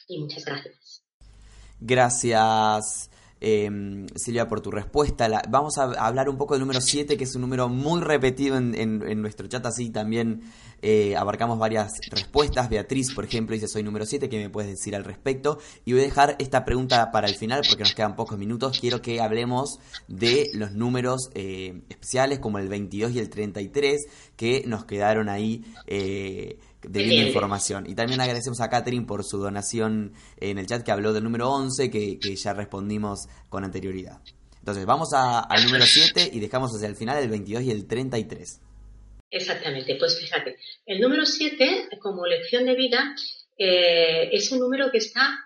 y 0.09 0.19
muchas 0.19 0.45
gracias. 0.45 1.05
Gracias. 1.79 3.11
Em, 3.43 4.07
Silvia, 4.17 4.47
por 4.49 4.61
tu 4.61 4.71
respuesta. 4.71 5.27
vamos 5.49 5.79
a 5.79 5.85
hablar 5.85 6.29
un 6.29 6.37
poco 6.37 6.55
del 6.55 6.61
número 6.61 6.83
7, 6.83 7.17
que 7.17 7.25
es 7.25 7.35
un 7.35 7.41
número 7.41 7.71
muy 7.71 8.03
repetido 8.03 8.59
en, 8.59 9.23
nuestro 9.23 9.47
chat, 9.47 9.65
así 9.65 9.89
también 9.89 10.43
eh, 10.83 11.17
abarcamos 11.17 11.59
varias 11.59 11.93
respuestas. 12.11 12.69
Beatriz, 12.69 13.15
por 13.15 13.25
ejemplo, 13.25 13.55
dice 13.55 13.67
soy 13.67 13.83
número 13.83 14.05
7, 14.05 14.29
¿qué 14.29 14.37
me 14.37 14.51
puedes 14.51 14.71
decir 14.71 14.95
al 14.95 15.05
respecto? 15.05 15.59
Y 15.87 15.93
voy 15.93 16.03
a 16.03 16.05
dejar 16.05 16.37
esta 16.39 16.67
pregunta 16.67 17.11
para 17.13 17.29
el 17.29 17.35
final 17.35 17.63
porque 17.67 17.85
nos 17.85 17.95
quedan 17.95 18.15
pocos 18.15 18.39
minutos. 18.39 18.79
Quiero 18.79 19.01
que 19.01 19.23
hablemos 19.23 19.79
de 20.07 20.51
los 20.53 20.73
números 20.73 21.31
eh, 21.35 21.81
especiales 21.89 22.41
como 22.41 22.59
el 22.59 22.69
22 22.69 23.13
y 23.13 23.21
el 23.21 23.31
33 23.31 24.07
que 24.37 24.65
nos 24.67 24.85
quedaron 24.85 25.31
ahí. 25.31 25.65
Eh, 25.87 26.59
de 26.83 27.03
bien 27.03 27.27
información. 27.27 27.89
Y 27.89 27.95
también 27.95 28.21
agradecemos 28.21 28.61
a 28.61 28.69
Catherine 28.69 29.07
por 29.07 29.25
su 29.25 29.39
donación 29.39 30.15
en 30.39 30.59
el 30.59 30.67
chat 30.67 30.83
que 30.83 30.93
habló 30.93 31.13
del 31.13 31.25
número 31.25 31.51
11 31.51 31.91
que, 31.91 32.19
ya 32.37 32.53
respondimos 32.53 33.27
con 33.49 33.65
anterioridad. 33.65 34.21
Entonces, 34.59 34.85
vamos 34.85 35.11
al 35.15 35.65
número 35.65 35.85
7 35.85 36.31
y 36.33 36.41
dejamos 36.41 36.75
hacia 36.75 36.89
el 36.89 36.97
final 36.97 37.23
el 37.23 37.31
22 37.31 37.63
y 37.63 37.71
el 37.71 37.87
33. 37.87 38.61
Exactamente, 39.33 39.95
pues 39.97 40.19
fíjate, 40.19 40.57
el 40.87 41.01
número 41.01 41.25
7 41.25 41.89
como 42.01 42.27
lección 42.27 42.67
de 42.67 42.75
vida 42.75 43.15
eh, 43.57 44.29
es 44.33 44.51
un 44.51 44.59
número 44.59 44.91
que 44.91 44.99
está 44.99 45.39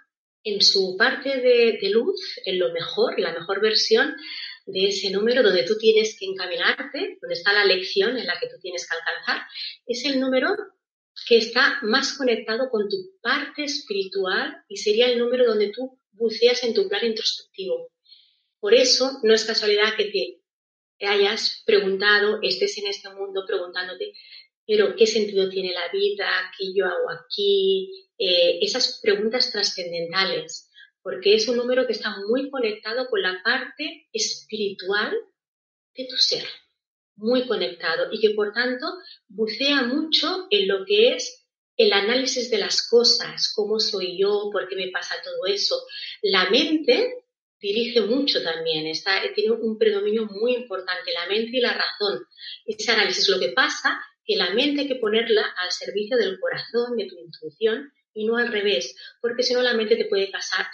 en 0.42 0.60
su 0.62 0.96
parte 0.96 1.40
de, 1.40 1.78
de, 1.80 1.90
luz, 1.90 2.40
en 2.44 2.58
lo 2.58 2.72
mejor, 2.72 3.18
la 3.20 3.32
mejor 3.32 3.60
versión 3.60 4.14
de 4.66 4.88
ese 4.88 5.10
número 5.10 5.42
donde 5.42 5.64
tú 5.64 5.76
tienes 5.78 6.16
que 6.18 6.26
encaminarte, 6.26 7.18
donde 7.20 7.34
está 7.34 7.52
la 7.52 7.64
lección 7.64 8.16
en 8.16 8.26
la 8.26 8.38
que 8.40 8.48
tú 8.48 8.56
tienes 8.60 8.88
que 8.88 8.96
alcanzar. 8.96 9.46
Es 9.86 10.04
el 10.06 10.18
número 10.18 10.48
que 11.26 11.38
está 11.38 11.78
más 11.82 12.16
conectado 12.16 12.70
con 12.70 12.88
tu 12.88 12.96
parte 13.22 13.64
espiritual 13.64 14.56
y 14.68 14.76
sería 14.76 15.06
el 15.06 15.18
número 15.18 15.46
donde 15.46 15.70
tú 15.70 15.98
buceas 16.12 16.64
en 16.64 16.74
tu 16.74 16.88
plan 16.88 17.06
introspectivo. 17.06 17.90
Por 18.60 18.74
eso 18.74 19.20
no 19.22 19.34
es 19.34 19.44
casualidad 19.44 19.96
que 19.96 20.40
te 20.98 21.06
hayas 21.06 21.62
preguntado, 21.66 22.38
estés 22.42 22.78
en 22.78 22.86
este 22.86 23.10
mundo 23.10 23.44
preguntándote, 23.46 24.12
pero 24.66 24.96
¿qué 24.96 25.06
sentido 25.06 25.48
tiene 25.48 25.72
la 25.72 25.88
vida? 25.92 26.26
¿Qué 26.56 26.72
yo 26.74 26.86
hago 26.86 27.10
aquí? 27.10 28.08
Eh, 28.18 28.58
esas 28.62 29.00
preguntas 29.02 29.52
trascendentales, 29.52 30.70
porque 31.02 31.34
es 31.34 31.46
un 31.48 31.56
número 31.56 31.86
que 31.86 31.92
está 31.92 32.16
muy 32.28 32.50
conectado 32.50 33.08
con 33.10 33.20
la 33.22 33.42
parte 33.42 34.08
espiritual 34.12 35.14
de 35.94 36.06
tu 36.06 36.16
ser 36.16 36.44
muy 37.16 37.46
conectado 37.46 38.08
y 38.12 38.20
que 38.20 38.30
por 38.30 38.52
tanto 38.52 38.86
bucea 39.28 39.82
mucho 39.82 40.46
en 40.50 40.68
lo 40.68 40.84
que 40.84 41.14
es 41.14 41.46
el 41.76 41.92
análisis 41.92 42.50
de 42.50 42.58
las 42.58 42.88
cosas, 42.88 43.52
cómo 43.54 43.80
soy 43.80 44.18
yo, 44.18 44.48
por 44.52 44.68
qué 44.68 44.76
me 44.76 44.90
pasa 44.90 45.16
todo 45.22 45.46
eso. 45.46 45.76
La 46.22 46.48
mente 46.50 47.24
dirige 47.60 48.02
mucho 48.02 48.42
también, 48.42 48.86
está, 48.86 49.22
tiene 49.34 49.52
un 49.52 49.78
predominio 49.78 50.26
muy 50.26 50.54
importante, 50.54 51.12
la 51.12 51.26
mente 51.26 51.56
y 51.56 51.60
la 51.60 51.72
razón. 51.72 52.26
Ese 52.66 52.92
análisis, 52.92 53.28
lo 53.28 53.40
que 53.40 53.52
pasa 53.52 53.98
que 54.24 54.36
la 54.36 54.50
mente 54.50 54.82
hay 54.82 54.88
que 54.88 54.96
ponerla 54.96 55.42
al 55.56 55.70
servicio 55.70 56.16
del 56.16 56.38
corazón, 56.38 56.96
de 56.96 57.06
tu 57.06 57.16
intuición, 57.18 57.92
y 58.14 58.26
no 58.26 58.36
al 58.36 58.48
revés, 58.48 58.94
porque 59.20 59.42
si 59.42 59.54
no 59.54 59.62
la 59.62 59.74
mente 59.74 59.96
te 59.96 60.04
puede 60.04 60.30
causar, 60.30 60.66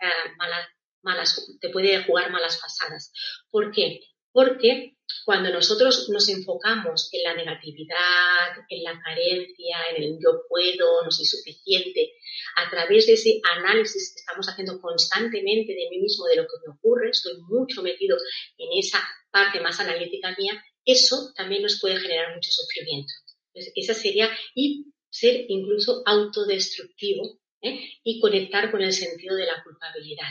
eh, 0.00 0.30
malas, 0.36 0.68
malas, 1.02 1.58
te 1.60 1.70
puede 1.70 2.04
jugar 2.04 2.30
malas 2.30 2.58
pasadas. 2.58 3.12
¿Por 3.50 3.72
qué? 3.72 4.00
Porque 4.30 4.97
cuando 5.24 5.50
nosotros 5.50 6.08
nos 6.10 6.28
enfocamos 6.28 7.08
en 7.12 7.22
la 7.22 7.34
negatividad, 7.34 8.64
en 8.68 8.82
la 8.82 9.00
carencia, 9.00 9.76
en 9.94 10.02
el 10.02 10.18
yo 10.22 10.42
puedo, 10.48 11.04
no 11.04 11.10
soy 11.10 11.24
suficiente, 11.26 12.14
a 12.56 12.70
través 12.70 13.06
de 13.06 13.14
ese 13.14 13.40
análisis 13.56 14.12
que 14.14 14.20
estamos 14.20 14.48
haciendo 14.48 14.80
constantemente 14.80 15.72
de 15.72 15.88
mí 15.90 16.00
mismo, 16.00 16.26
de 16.26 16.36
lo 16.36 16.42
que 16.42 16.56
me 16.66 16.74
ocurre, 16.74 17.10
estoy 17.10 17.34
mucho 17.42 17.82
metido 17.82 18.16
en 18.58 18.78
esa 18.78 19.02
parte 19.30 19.60
más 19.60 19.80
analítica 19.80 20.34
mía, 20.38 20.62
eso 20.84 21.32
también 21.36 21.62
nos 21.62 21.80
puede 21.80 21.96
generar 21.96 22.34
mucho 22.34 22.50
sufrimiento. 22.50 23.12
esa 23.52 23.94
sería, 23.94 24.30
y 24.54 24.86
ser 25.10 25.46
incluso 25.48 26.02
autodestructivo 26.06 27.40
¿eh? 27.62 27.80
y 28.04 28.20
conectar 28.20 28.70
con 28.70 28.82
el 28.82 28.92
sentido 28.92 29.36
de 29.36 29.46
la 29.46 29.62
culpabilidad. 29.64 30.28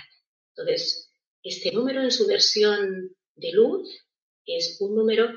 Entonces, 0.55 1.11
este 1.43 1.71
número 1.71 2.01
en 2.01 2.11
su 2.11 2.27
versión 2.27 3.15
de 3.35 3.51
luz 3.51 4.06
es 4.47 4.77
un 4.79 4.95
número 4.95 5.29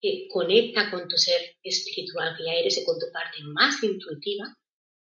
que 0.00 0.28
conecta 0.30 0.90
con 0.90 1.08
tu 1.08 1.16
ser 1.16 1.56
espiritual 1.62 2.36
que 2.36 2.44
ya 2.44 2.54
eres 2.54 2.82
con 2.84 2.98
tu 2.98 3.06
parte 3.12 3.38
más 3.42 3.82
intuitiva, 3.82 4.56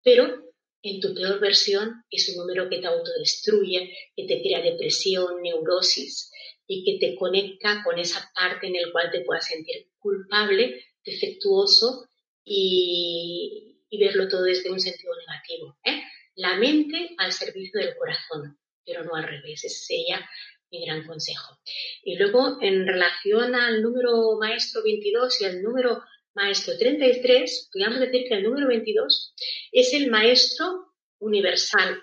pero 0.02 0.52
en 0.82 1.00
tu 1.00 1.14
peor 1.14 1.40
versión 1.40 2.04
es 2.10 2.28
un 2.30 2.36
número 2.36 2.68
que 2.68 2.78
te 2.78 2.86
autodestruye, 2.86 3.96
que 4.16 4.26
te 4.26 4.42
crea 4.42 4.60
depresión, 4.60 5.40
neurosis 5.42 6.30
y 6.66 6.84
que 6.84 7.06
te 7.06 7.14
conecta 7.16 7.82
con 7.84 7.98
esa 7.98 8.30
parte 8.34 8.66
en 8.66 8.74
la 8.74 8.90
cual 8.92 9.10
te 9.10 9.20
puedas 9.20 9.46
sentir 9.46 9.88
culpable, 9.98 10.84
defectuoso 11.04 12.08
y, 12.44 13.68
verlo 13.98 14.26
todo 14.26 14.42
desde 14.42 14.70
un 14.70 14.80
sentido 14.80 15.12
negativo. 15.16 15.78
¿eh? 15.84 16.02
La 16.34 16.56
mente 16.56 17.14
al 17.18 17.32
servicio 17.32 17.78
del 17.78 17.94
corazón, 17.96 18.58
pero 18.84 19.04
no 19.04 19.14
al 19.14 19.24
revés. 19.24 19.64
Ese 19.64 19.84
sería 19.84 20.28
mi 20.72 20.84
gran 20.84 21.06
consejo. 21.06 21.58
Y 22.02 22.16
luego, 22.16 22.58
en 22.60 22.86
relación 22.86 23.54
al 23.54 23.82
número 23.82 24.36
maestro 24.40 24.82
22 24.82 25.40
y 25.40 25.44
al 25.44 25.62
número 25.62 26.02
maestro 26.34 26.76
33, 26.76 27.68
podríamos 27.72 28.00
decir 28.00 28.24
que 28.26 28.34
el 28.34 28.42
número 28.42 28.66
22 28.66 29.34
es 29.70 29.92
el 29.92 30.10
maestro 30.10 30.94
universal 31.20 32.02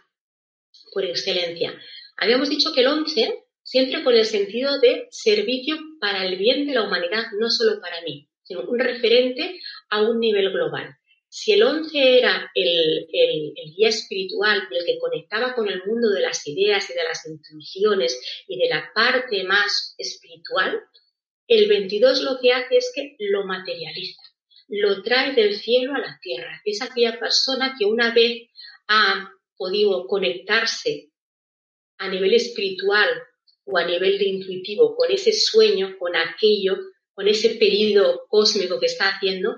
por 0.93 1.03
excelencia. 1.03 1.77
Habíamos 2.15 2.49
dicho 2.49 2.71
que 2.73 2.81
el 2.81 2.87
11 2.87 3.45
siempre 3.69 4.03
con 4.03 4.15
el 4.15 4.25
sentido 4.25 4.79
de 4.79 5.07
servicio 5.11 5.77
para 5.99 6.25
el 6.25 6.37
bien 6.37 6.65
de 6.65 6.73
la 6.73 6.83
humanidad, 6.83 7.25
no 7.39 7.51
solo 7.51 7.79
para 7.79 8.01
mí, 8.01 8.27
sino 8.41 8.61
un 8.61 8.79
referente 8.79 9.59
a 9.91 10.01
un 10.01 10.19
nivel 10.19 10.51
global. 10.51 10.98
Si 11.31 11.51
el 11.51 11.61
11 11.61 12.17
era 12.17 12.51
el, 12.55 13.07
guía 13.75 13.89
espiritual, 13.89 14.67
el 14.71 14.85
que 14.85 14.97
conectaba 14.97 15.53
con 15.53 15.69
el 15.69 15.83
mundo 15.85 16.09
de 16.09 16.21
las 16.21 16.45
ideas 16.47 16.89
y 16.89 16.93
de 16.93 17.03
las 17.03 17.25
intuiciones 17.27 18.19
y 18.47 18.57
de 18.57 18.67
la 18.67 18.91
parte 18.95 19.43
más 19.43 19.93
espiritual, 19.99 20.81
el 21.47 21.67
22 21.69 22.23
lo 22.23 22.39
que 22.39 22.51
hace 22.51 22.77
es 22.77 22.91
que 22.95 23.15
lo 23.19 23.45
materializa, 23.45 24.21
lo 24.69 25.03
trae 25.03 25.33
del 25.33 25.55
cielo 25.55 25.93
a 25.93 25.99
la 25.99 26.19
tierra. 26.21 26.61
Es 26.65 26.81
aquella 26.81 27.19
persona 27.19 27.75
que 27.77 27.85
una 27.85 28.11
vez 28.13 28.49
ha 28.87 29.31
podido 29.55 30.07
conectarse 30.07 31.11
a 31.99 32.09
nivel 32.09 32.33
espiritual 32.33 33.07
o 33.65 33.77
a 33.77 33.85
nivel 33.85 34.17
de 34.17 34.25
intuitivo 34.25 34.95
con 34.95 35.11
ese 35.11 35.31
sueño, 35.31 35.95
con 35.99 36.15
aquello, 36.15 36.75
con 37.13 37.27
ese 37.27 37.51
pedido 37.51 38.25
cósmico 38.29 38.79
que 38.79 38.87
está 38.87 39.09
haciendo, 39.09 39.57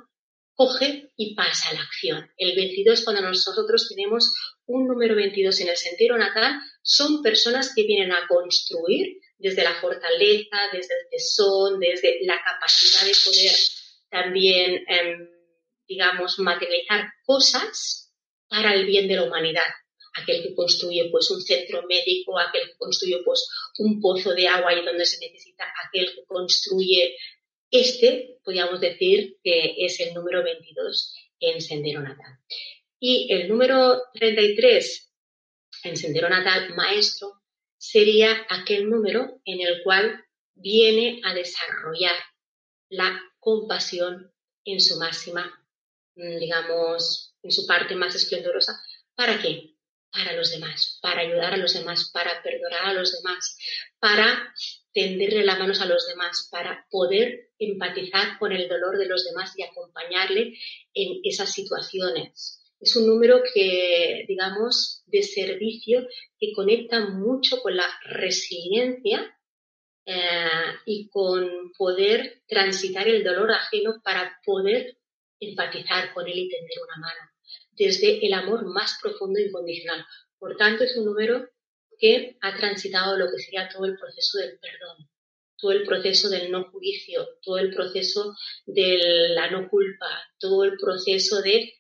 coge 0.56 1.12
y 1.16 1.36
pasa 1.36 1.70
a 1.70 1.74
la 1.74 1.82
acción. 1.82 2.30
El 2.38 2.56
22, 2.56 3.04
cuando 3.04 3.22
nosotros 3.22 3.90
tenemos 3.90 4.34
un 4.66 4.88
número 4.88 5.16
22 5.16 5.60
en 5.62 5.70
el 5.70 5.78
sentido 5.78 6.18
natal, 6.18 6.60
son 6.84 7.22
personas 7.22 7.74
que 7.76 7.84
vienen 7.84 8.12
a 8.12 8.28
construir 8.28 9.18
desde 9.38 9.64
la 9.64 9.76
fortaleza, 9.82 10.58
desde 10.72 10.94
el 10.94 11.10
tesón, 11.10 11.80
desde 11.80 12.20
la 12.24 12.42
capacidad 12.44 13.06
de 13.06 13.18
poder 13.26 13.56
también, 14.10 14.84
em, 14.88 15.30
digamos, 15.88 16.38
materializar 16.40 17.08
cosas 17.26 18.14
para 18.48 18.74
el 18.74 18.86
bien 18.86 19.08
de 19.08 19.16
la 19.16 19.24
humanidad 19.24 19.64
aquel 20.14 20.44
que 20.44 20.56
construye 20.56 21.10
pues 21.12 21.30
un 21.32 21.42
centro 21.42 21.84
médico, 21.88 22.38
aquel 22.40 22.68
que 22.68 22.78
construye 22.78 23.22
pues 23.24 23.48
un 23.80 24.00
pozo 24.02 24.34
de 24.34 24.48
agua 24.48 24.74
y 24.74 24.84
donde 24.84 25.06
se 25.06 25.20
necesita, 25.20 25.66
aquel 25.88 26.14
que 26.14 26.26
construye 26.26 27.16
este, 27.72 28.40
podríamos 28.44 28.80
decir 28.80 29.38
que 29.44 29.76
es 29.78 30.00
el 30.00 30.14
número 30.14 30.44
22 30.44 31.16
en 31.40 31.62
Sendero 31.62 32.02
Natal. 32.02 32.40
Y 33.00 33.32
el 33.34 33.48
número 33.48 34.02
33 34.14 35.12
en 35.84 35.98
Sendero 35.98 36.30
Natal, 36.30 36.76
maestro, 36.76 37.42
sería 37.78 38.46
aquel 38.50 38.90
número 38.90 39.42
en 39.46 39.62
el 39.62 39.82
cual 39.84 40.24
viene 40.54 41.22
a 41.24 41.34
desarrollar 41.34 42.16
la 42.90 43.20
compasión 43.40 44.32
en 44.66 44.80
su 44.80 45.00
máxima, 45.00 45.66
mm, 46.16 46.38
digamos, 46.38 47.36
en 47.42 47.52
su 47.52 47.66
parte 47.66 47.96
más 47.96 48.14
esplendorosa. 48.14 48.74
¿Para 49.16 49.42
qué? 49.42 49.72
para 50.12 50.34
los 50.34 50.52
demás, 50.52 51.00
para 51.02 51.22
ayudar 51.22 51.54
a 51.54 51.58
los 51.58 51.74
demás, 51.74 52.10
para 52.12 52.44
perdonar 52.44 52.86
a 52.86 52.94
los 52.94 53.14
demás, 53.14 53.58
para 54.00 54.54
tenderle 54.94 55.44
las 55.46 55.60
manos 55.60 55.82
a 55.82 55.86
los 55.86 56.08
demás, 56.08 56.48
para 56.52 56.86
poder 56.90 57.52
empatizar 57.60 58.38
con 58.40 58.52
el 58.52 58.68
dolor 58.68 58.98
de 58.98 59.08
los 59.08 59.26
demás 59.26 59.54
y 59.58 59.64
acompañarle 59.64 60.58
en 60.94 61.20
esas 61.24 61.52
situaciones. 61.52 62.60
Es 62.80 62.96
un 62.96 63.08
número 63.08 63.42
que, 63.54 64.26
digamos, 64.28 65.04
de 65.06 65.22
servicio 65.22 66.08
que 66.40 66.54
conecta 66.54 67.10
mucho 67.10 67.62
con 67.62 67.78
la 67.78 67.86
resiliencia 68.06 69.38
eh, 70.06 70.74
y 70.86 71.08
con 71.10 71.72
poder 71.78 72.42
transitar 72.48 73.08
el 73.08 73.24
dolor 73.24 73.52
ajeno 73.52 74.02
para 74.04 74.40
poder 74.44 74.98
empatizar 75.40 76.14
con 76.14 76.28
él 76.28 76.38
y 76.38 76.50
tender 76.50 76.78
una 76.84 77.08
mano 77.08 77.32
desde 77.72 78.26
el 78.26 78.34
amor 78.34 78.66
más 78.66 78.98
profundo 79.02 79.40
e 79.40 79.48
incondicional. 79.48 80.06
Por 80.38 80.56
tanto, 80.58 80.84
es 80.84 80.96
un 80.98 81.06
número 81.06 81.48
que 82.02 82.36
ha 82.42 82.58
transitado 82.58 83.16
lo 83.16 83.28
que 83.32 83.38
sería 83.38 83.70
todo 83.70 83.86
el 83.86 83.96
proceso 83.96 84.40
del 84.40 84.58
perdón, 84.60 85.08
todo 85.56 85.72
el 85.72 85.84
proceso 85.84 86.30
del 86.30 86.52
no 86.52 86.72
juicio, 86.72 87.28
todo 87.44 87.60
el 87.60 87.72
proceso 87.72 88.36
de 88.66 89.30
la 89.36 89.52
no 89.52 89.70
culpa, 89.70 90.08
todo 90.40 90.64
el 90.64 90.78
proceso 90.78 91.44
de 91.44 91.76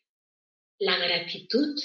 la 0.78 0.97
gratitud 0.99 1.76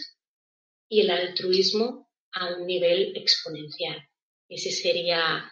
y 0.89 1.01
el 1.01 1.11
altruismo 1.11 2.11
a 2.33 2.55
un 2.55 2.67
nivel 2.67 3.17
exponencial. 3.17 4.07
Ese 4.49 4.71
sería, 4.71 5.51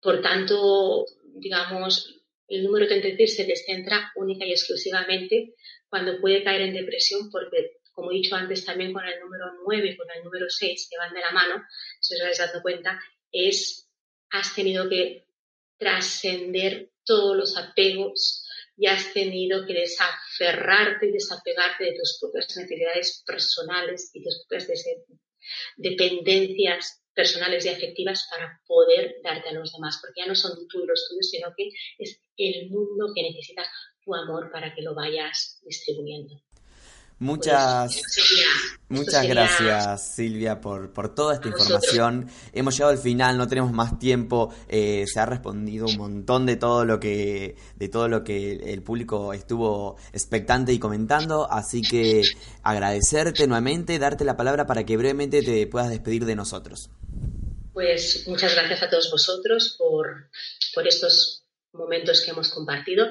por 0.00 0.20
tanto, 0.20 1.06
digamos, 1.36 2.20
el 2.48 2.64
número 2.64 2.88
33 2.88 3.36
se 3.36 3.44
descentra 3.44 4.12
única 4.16 4.44
y 4.44 4.50
exclusivamente 4.50 5.54
cuando 5.88 6.20
puede 6.20 6.42
caer 6.42 6.62
en 6.62 6.74
depresión 6.74 7.30
porque 7.30 7.78
como 7.94 8.10
he 8.10 8.16
dicho 8.16 8.34
antes 8.34 8.64
también 8.64 8.92
con 8.92 9.04
el 9.04 9.20
número 9.20 9.46
9 9.64 9.90
y 9.90 9.96
con 9.96 10.10
el 10.10 10.24
número 10.24 10.46
6 10.48 10.88
que 10.90 10.98
van 10.98 11.14
de 11.14 11.20
la 11.20 11.32
mano, 11.32 11.64
si 12.00 12.14
os 12.14 12.20
habéis 12.20 12.38
dado 12.38 12.60
cuenta, 12.60 13.00
es 13.30 13.88
has 14.30 14.54
tenido 14.54 14.88
que 14.88 15.26
trascender 15.78 16.90
todos 17.04 17.36
los 17.36 17.56
apegos 17.56 18.44
y 18.76 18.86
has 18.86 19.12
tenido 19.12 19.64
que 19.66 19.74
desaferrarte 19.74 21.06
y 21.06 21.12
desapegarte 21.12 21.84
de 21.84 21.96
tus 21.96 22.18
propias 22.20 22.56
necesidades 22.56 23.22
personales 23.24 24.10
y 24.12 24.24
tus 24.24 24.44
propias 24.48 24.84
dependencias 25.76 27.00
personales 27.14 27.64
y 27.64 27.68
afectivas 27.68 28.26
para 28.28 28.60
poder 28.66 29.16
darte 29.22 29.50
a 29.50 29.52
los 29.52 29.72
demás, 29.72 29.98
porque 30.00 30.22
ya 30.22 30.26
no 30.26 30.34
son 30.34 30.66
tú 30.66 30.82
y 30.82 30.86
los 30.86 31.06
tuyos, 31.08 31.30
sino 31.30 31.54
que 31.56 31.70
es 31.98 32.20
el 32.36 32.68
mundo 32.70 33.12
que 33.14 33.22
necesita 33.22 33.64
tu 34.04 34.14
amor 34.14 34.50
para 34.50 34.74
que 34.74 34.82
lo 34.82 34.94
vayas 34.94 35.60
distribuyendo. 35.64 36.42
Muchas, 37.20 38.02
muchas 38.88 39.26
gracias 39.26 40.14
Silvia 40.14 40.60
por, 40.60 40.92
por 40.92 41.14
toda 41.14 41.34
esta 41.34 41.48
información. 41.48 42.28
Hemos 42.52 42.74
llegado 42.74 42.92
al 42.92 42.98
final, 42.98 43.38
no 43.38 43.46
tenemos 43.46 43.72
más 43.72 43.98
tiempo. 43.98 44.52
Eh, 44.68 45.04
se 45.06 45.20
ha 45.20 45.26
respondido 45.26 45.86
un 45.86 45.96
montón 45.96 46.44
de 46.44 46.56
todo 46.56 46.84
lo 46.84 46.98
que 46.98 47.56
de 47.76 47.88
todo 47.88 48.08
lo 48.08 48.24
que 48.24 48.54
el 48.72 48.82
público 48.82 49.32
estuvo 49.32 49.96
expectante 50.12 50.72
y 50.72 50.78
comentando. 50.80 51.50
Así 51.50 51.82
que 51.82 52.22
agradecerte 52.62 53.46
nuevamente, 53.46 53.98
darte 53.98 54.24
la 54.24 54.36
palabra 54.36 54.66
para 54.66 54.84
que 54.84 54.96
brevemente 54.96 55.42
te 55.42 55.66
puedas 55.68 55.90
despedir 55.90 56.24
de 56.24 56.34
nosotros. 56.34 56.90
Pues 57.72 58.24
muchas 58.26 58.54
gracias 58.54 58.82
a 58.82 58.90
todos 58.90 59.10
vosotros 59.10 59.76
por, 59.78 60.30
por 60.74 60.86
estos 60.86 61.43
momentos 61.74 62.22
que 62.22 62.30
hemos 62.30 62.48
compartido. 62.50 63.08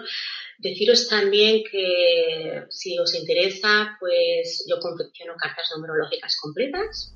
Deciros 0.58 1.08
también 1.08 1.64
que 1.70 2.64
si 2.70 2.98
os 3.00 3.16
interesa, 3.16 3.98
pues 4.00 4.66
yo 4.68 4.80
confecciono 4.80 5.36
cartas 5.38 5.72
numerológicas 5.76 6.38
completas. 6.42 7.14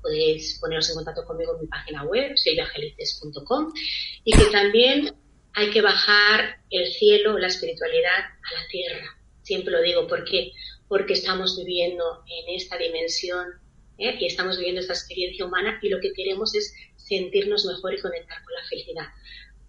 Podéis 0.00 0.58
poneros 0.60 0.88
en 0.90 0.96
contacto 0.96 1.24
conmigo 1.24 1.54
en 1.54 1.62
mi 1.62 1.66
página 1.66 2.04
web, 2.04 2.36
silviagelices.com, 2.36 3.72
y 4.24 4.32
que 4.32 4.46
también 4.46 5.14
hay 5.54 5.70
que 5.70 5.80
bajar 5.80 6.58
el 6.70 6.92
cielo, 6.92 7.38
la 7.38 7.46
espiritualidad 7.46 8.18
a 8.18 8.60
la 8.60 8.68
tierra. 8.70 9.06
Siempre 9.42 9.72
lo 9.72 9.80
digo, 9.80 10.06
¿por 10.06 10.24
qué? 10.24 10.52
Porque 10.88 11.14
estamos 11.14 11.56
viviendo 11.56 12.22
en 12.28 12.54
esta 12.54 12.76
dimensión 12.76 13.46
¿eh? 13.98 14.16
y 14.20 14.26
estamos 14.26 14.58
viviendo 14.58 14.80
esta 14.80 14.92
experiencia 14.92 15.46
humana 15.46 15.78
y 15.82 15.88
lo 15.88 16.00
que 16.00 16.12
queremos 16.12 16.54
es 16.54 16.74
sentirnos 16.96 17.64
mejor 17.64 17.94
y 17.94 18.00
conectar 18.00 18.42
con 18.44 18.54
la 18.54 18.68
felicidad. 18.68 19.06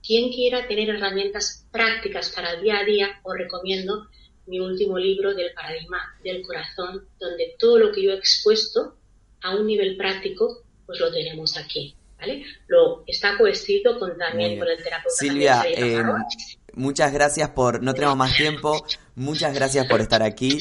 Quien 0.06 0.32
quiera 0.32 0.68
tener 0.68 0.89
herramientas 0.89 1.66
prácticas 1.72 2.32
para 2.32 2.52
el 2.52 2.62
día 2.62 2.80
a 2.80 2.84
día, 2.84 3.20
os 3.24 3.38
recomiendo 3.38 4.08
mi 4.45 4.60
último 4.60 4.98
libro 4.98 5.34
del 5.34 5.54
paradigma 5.54 6.00
del 6.24 6.41
corazón, 6.41 7.08
donde 7.20 7.56
todo 7.60 7.78
lo 7.78 7.91
que 7.91 8.04
yo 8.04 8.12
he 8.12 8.16
expuesto 8.16 8.95
a 9.41 9.56
un 9.56 9.68
nivel 9.68 9.98
práctico, 9.98 10.64
pues 10.86 11.00
lo 11.00 11.12
tenemos 11.12 11.58
aquí. 11.58 11.95
¿Vale? 12.18 12.43
Lo 12.68 13.04
está 13.06 13.38
coescrito 13.38 14.00
con 14.00 14.18
también 14.18 14.58
con 14.58 14.68
el 14.68 14.78
terapeuta. 14.78 15.16
Silvia, 15.16 15.64
eh, 15.68 16.02
muchas 16.74 17.14
gracias 17.14 17.52
por, 17.52 17.84
no 17.84 17.93
tenemos 17.93 18.18
más 18.18 18.36
tiempo, 18.36 18.84
muchas 19.14 19.54
gracias 19.54 19.86
por 19.86 20.02
estar 20.02 20.24
aquí 20.24 20.58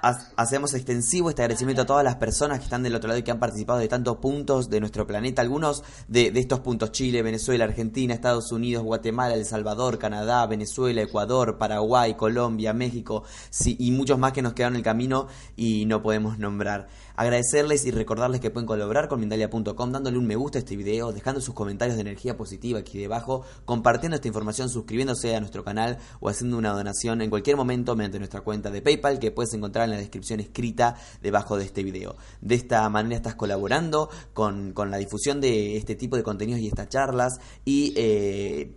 hacemos 0.00 0.74
extensivo 0.74 1.30
este 1.30 1.42
agradecimiento 1.42 1.82
a 1.82 1.86
todas 1.86 2.04
las 2.04 2.16
personas 2.16 2.58
que 2.58 2.64
están 2.64 2.82
del 2.82 2.94
otro 2.94 3.08
lado 3.08 3.18
y 3.18 3.22
que 3.22 3.30
han 3.30 3.38
participado 3.38 3.78
de 3.78 3.88
tantos 3.88 4.16
puntos 4.18 4.70
de 4.70 4.80
nuestro 4.80 5.06
planeta. 5.06 5.42
Algunos 5.42 5.82
de, 6.08 6.32
estos 6.34 6.60
puntos, 6.60 6.92
Chile, 6.92 7.22
Venezuela, 7.22 7.64
Argentina, 7.64 8.14
Estados 8.14 8.52
Unidos, 8.52 8.82
Guatemala, 8.82 9.34
El 9.34 9.44
Salvador, 9.44 9.98
Canadá, 9.98 10.46
Venezuela, 10.46 11.02
Ecuador, 11.02 11.58
Paraguay, 11.58 12.14
Colombia, 12.14 12.72
México 12.72 13.24
y 13.64 13.90
muchos 13.90 14.18
más 14.18 14.32
que 14.32 14.42
nos 14.42 14.54
quedaron 14.54 14.74
en 14.74 14.78
el 14.78 14.84
camino 14.84 15.26
y 15.56 15.86
no 15.86 16.02
podemos 16.02 16.38
nombrar. 16.38 16.88
Agradecerles 17.20 17.84
y 17.84 17.90
recordarles 17.90 18.40
que 18.40 18.48
pueden 18.48 18.66
colaborar 18.66 19.06
con 19.06 19.20
Mindalia.com 19.20 19.92
dándole 19.92 20.16
un 20.16 20.26
me 20.26 20.36
gusta 20.36 20.56
a 20.56 20.60
este 20.60 20.74
video, 20.74 21.12
dejando 21.12 21.42
sus 21.42 21.52
comentarios 21.52 21.96
de 21.96 22.00
energía 22.00 22.34
positiva 22.34 22.78
aquí 22.78 22.98
debajo, 22.98 23.44
compartiendo 23.66 24.16
esta 24.16 24.26
información, 24.26 24.70
suscribiéndose 24.70 25.36
a 25.36 25.40
nuestro 25.40 25.62
canal 25.62 25.98
o 26.20 26.30
haciendo 26.30 26.56
una 26.56 26.72
donación 26.72 27.20
en 27.20 27.28
cualquier 27.28 27.58
momento 27.58 27.94
mediante 27.94 28.18
nuestra 28.18 28.40
cuenta 28.40 28.70
de 28.70 28.80
PayPal 28.80 29.18
que 29.18 29.32
puedes 29.32 29.52
encontrar 29.52 29.84
en 29.84 29.90
la 29.90 29.96
descripción 29.98 30.40
escrita 30.40 30.96
debajo 31.20 31.58
de 31.58 31.64
este 31.64 31.82
video. 31.82 32.16
De 32.40 32.54
esta 32.54 32.88
manera 32.88 33.16
estás 33.16 33.34
colaborando 33.34 34.08
con, 34.32 34.72
la 34.74 34.96
difusión 34.96 35.42
de 35.42 35.76
este 35.76 35.96
tipo 35.96 36.16
de 36.16 36.22
contenidos 36.22 36.62
y 36.62 36.68
estas 36.68 36.88
charlas 36.88 37.38
y... 37.66 37.92
Eh, 37.96 38.76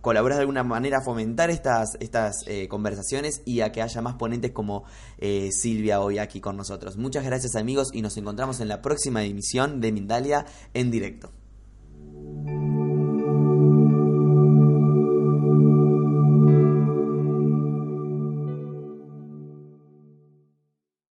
colaborar 0.00 0.36
de 0.36 0.42
alguna 0.42 0.62
manera 0.62 0.98
a 0.98 1.02
fomentar 1.02 1.50
estas, 1.50 1.96
estas 2.00 2.44
eh, 2.46 2.68
conversaciones 2.68 3.42
y 3.44 3.60
a 3.60 3.72
que 3.72 3.82
haya 3.82 4.00
más 4.02 4.14
ponentes 4.14 4.52
como 4.52 4.84
eh, 5.18 5.50
Silvia 5.52 6.00
hoy 6.00 6.18
aquí 6.18 6.40
con 6.40 6.56
nosotros. 6.56 6.96
Muchas 6.96 7.24
gracias 7.24 7.56
amigos 7.56 7.88
y 7.92 8.02
nos 8.02 8.16
encontramos 8.16 8.60
en 8.60 8.68
la 8.68 8.82
próxima 8.82 9.24
emisión 9.24 9.80
de 9.80 9.92
Mindalia 9.92 10.46
en 10.74 10.90
directo. 10.90 11.30